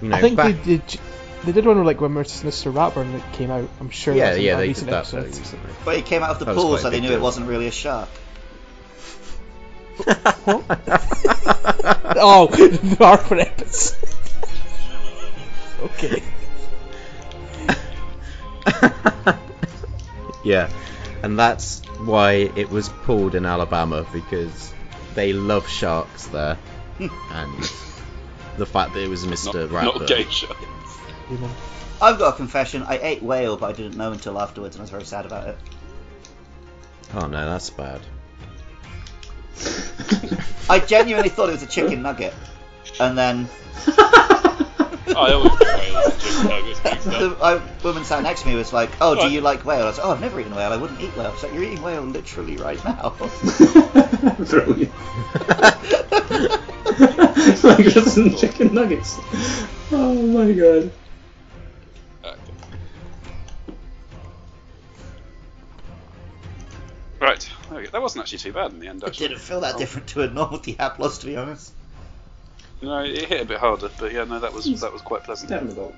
you 0.03 0.09
know, 0.09 0.16
I 0.16 0.21
think 0.21 0.37
back- 0.37 0.57
they 0.64 0.77
did. 0.77 0.99
They 1.45 1.53
did 1.53 1.64
one 1.66 1.77
where 1.77 1.85
like 1.85 2.01
when 2.01 2.11
Mr. 2.11 2.73
Ratburn 2.73 3.12
like, 3.14 3.33
came 3.33 3.51
out. 3.51 3.69
I'm 3.81 3.91
sure. 3.91 4.12
yeah, 4.14 4.31
that's 4.31 4.41
yeah, 4.41 4.55
a 4.55 4.57
they 4.57 4.62
did 4.66 4.71
recent 4.71 4.91
that 4.91 5.07
fairly 5.07 5.27
episode. 5.29 5.41
recently. 5.41 5.73
But 5.85 5.97
he 5.97 6.03
came 6.03 6.23
out 6.25 6.31
of 6.31 6.39
the 6.41 6.45
That 6.47 6.57
pool, 6.57 6.77
so 6.77 6.91
they 6.91 6.97
big 7.01 7.09
knew 7.09 7.14
it 7.16 7.21
wasn't 7.21 7.47
really 7.47 7.69
a 7.69 7.71
shark. 7.71 8.09
Oh, 12.21 12.49
the 12.49 12.97
Arthur 13.01 13.39
episode. 13.39 13.97
Okay. 15.81 16.22
yeah, 20.45 20.70
and 21.22 21.39
that's 21.39 21.81
why 22.05 22.33
it 22.33 22.70
was 22.70 22.89
pulled 22.89 23.35
in 23.35 23.45
Alabama 23.47 24.07
because 24.12 24.72
they 25.14 25.33
love 25.33 25.68
sharks 25.68 26.26
there, 26.26 26.59
and 27.01 27.62
the 28.57 28.66
fact 28.66 28.95
that 28.95 29.03
it 29.03 29.09
was 29.09 29.24
Not, 29.24 29.35
Mr. 29.35 29.70
not 29.70 29.95
Ratburn. 29.95 30.07
gay 30.07 30.24
show. 30.24 30.55
Human. 31.29 31.51
I've 32.01 32.18
got 32.18 32.35
a 32.35 32.37
confession. 32.37 32.83
I 32.85 32.99
ate 32.99 33.22
whale, 33.22 33.57
but 33.57 33.70
I 33.70 33.72
didn't 33.72 33.97
know 33.97 34.12
until 34.12 34.41
afterwards, 34.41 34.76
and 34.76 34.83
I 34.83 34.85
was 34.85 34.91
very 34.91 35.05
sad 35.05 35.26
about 35.26 35.49
it. 35.49 35.59
Oh 37.14 37.26
no, 37.26 37.45
that's 37.51 37.70
bad. 37.70 38.01
I 40.70 40.79
genuinely 40.79 41.31
thought 41.31 41.49
it 41.49 41.53
was 41.53 41.62
a 41.62 41.66
chicken 41.66 42.03
nugget, 42.03 42.35
and 43.01 43.16
then 43.18 43.49
I 45.17 45.33
always 45.33 45.59
get 45.59 45.79
whales 45.79 46.07
and 46.13 46.21
chicken 46.21 47.11
The 47.11 47.31
up. 47.31 47.39
uh, 47.41 47.61
woman 47.83 48.05
sat 48.05 48.23
next 48.23 48.43
to 48.43 48.49
me 48.49 48.55
was 48.55 48.73
like, 48.73 48.91
"Oh, 49.01 49.15
do 49.15 49.21
What? 49.21 49.33
you 49.33 49.41
like 49.41 49.65
whale?" 49.65 49.83
I 49.83 49.87
was 49.87 49.99
like, 49.99 50.07
"Oh, 50.07 50.11
I've 50.13 50.21
never 50.21 50.41
eaten 50.41 50.55
whale. 50.55 50.73
I 50.73 50.77
wouldn't 50.77 51.01
eat 51.01 51.17
whale." 51.17 51.33
She's 51.35 51.43
like, 51.45 51.55
"You're 51.55 51.65
eating 51.65 51.83
whale 51.83 52.03
literally 52.03 52.57
right 52.57 52.83
now." 52.85 53.11
Brilliant. 54.39 54.93
like 57.65 57.85
this 57.85 58.17
and 58.17 58.37
chicken 58.37 58.75
nuggets. 58.75 59.19
Oh 59.93 60.15
my 60.15 60.53
god. 60.53 60.93
Right, 67.21 67.93
that 67.93 68.01
wasn't 68.01 68.23
actually 68.23 68.39
too 68.39 68.53
bad 68.53 68.73
in 68.73 68.79
the 68.79 68.89
end. 68.89 69.03
It 69.03 69.17
didn't 69.17 69.39
feel 69.39 69.61
that 69.61 69.77
different 69.77 70.09
to 70.09 70.23
a 70.23 70.31
normal 70.31 70.59
Diablos, 70.59 71.19
to 71.19 71.27
be 71.27 71.37
honest. 71.37 71.73
No, 72.83 72.99
it 73.05 73.29
hit 73.29 73.41
a 73.41 73.45
bit 73.45 73.59
harder, 73.59 73.91
but 73.99 74.12
yeah, 74.12 74.24
no, 74.24 74.41
that 74.41 74.53
was 74.53 74.64
that 74.81 74.93
was 74.93 75.03
quite 75.03 75.24
pleasant. 75.24 75.49
Step 75.49 75.62
in 75.62 75.68
the 75.68 75.74
boat. 75.74 75.95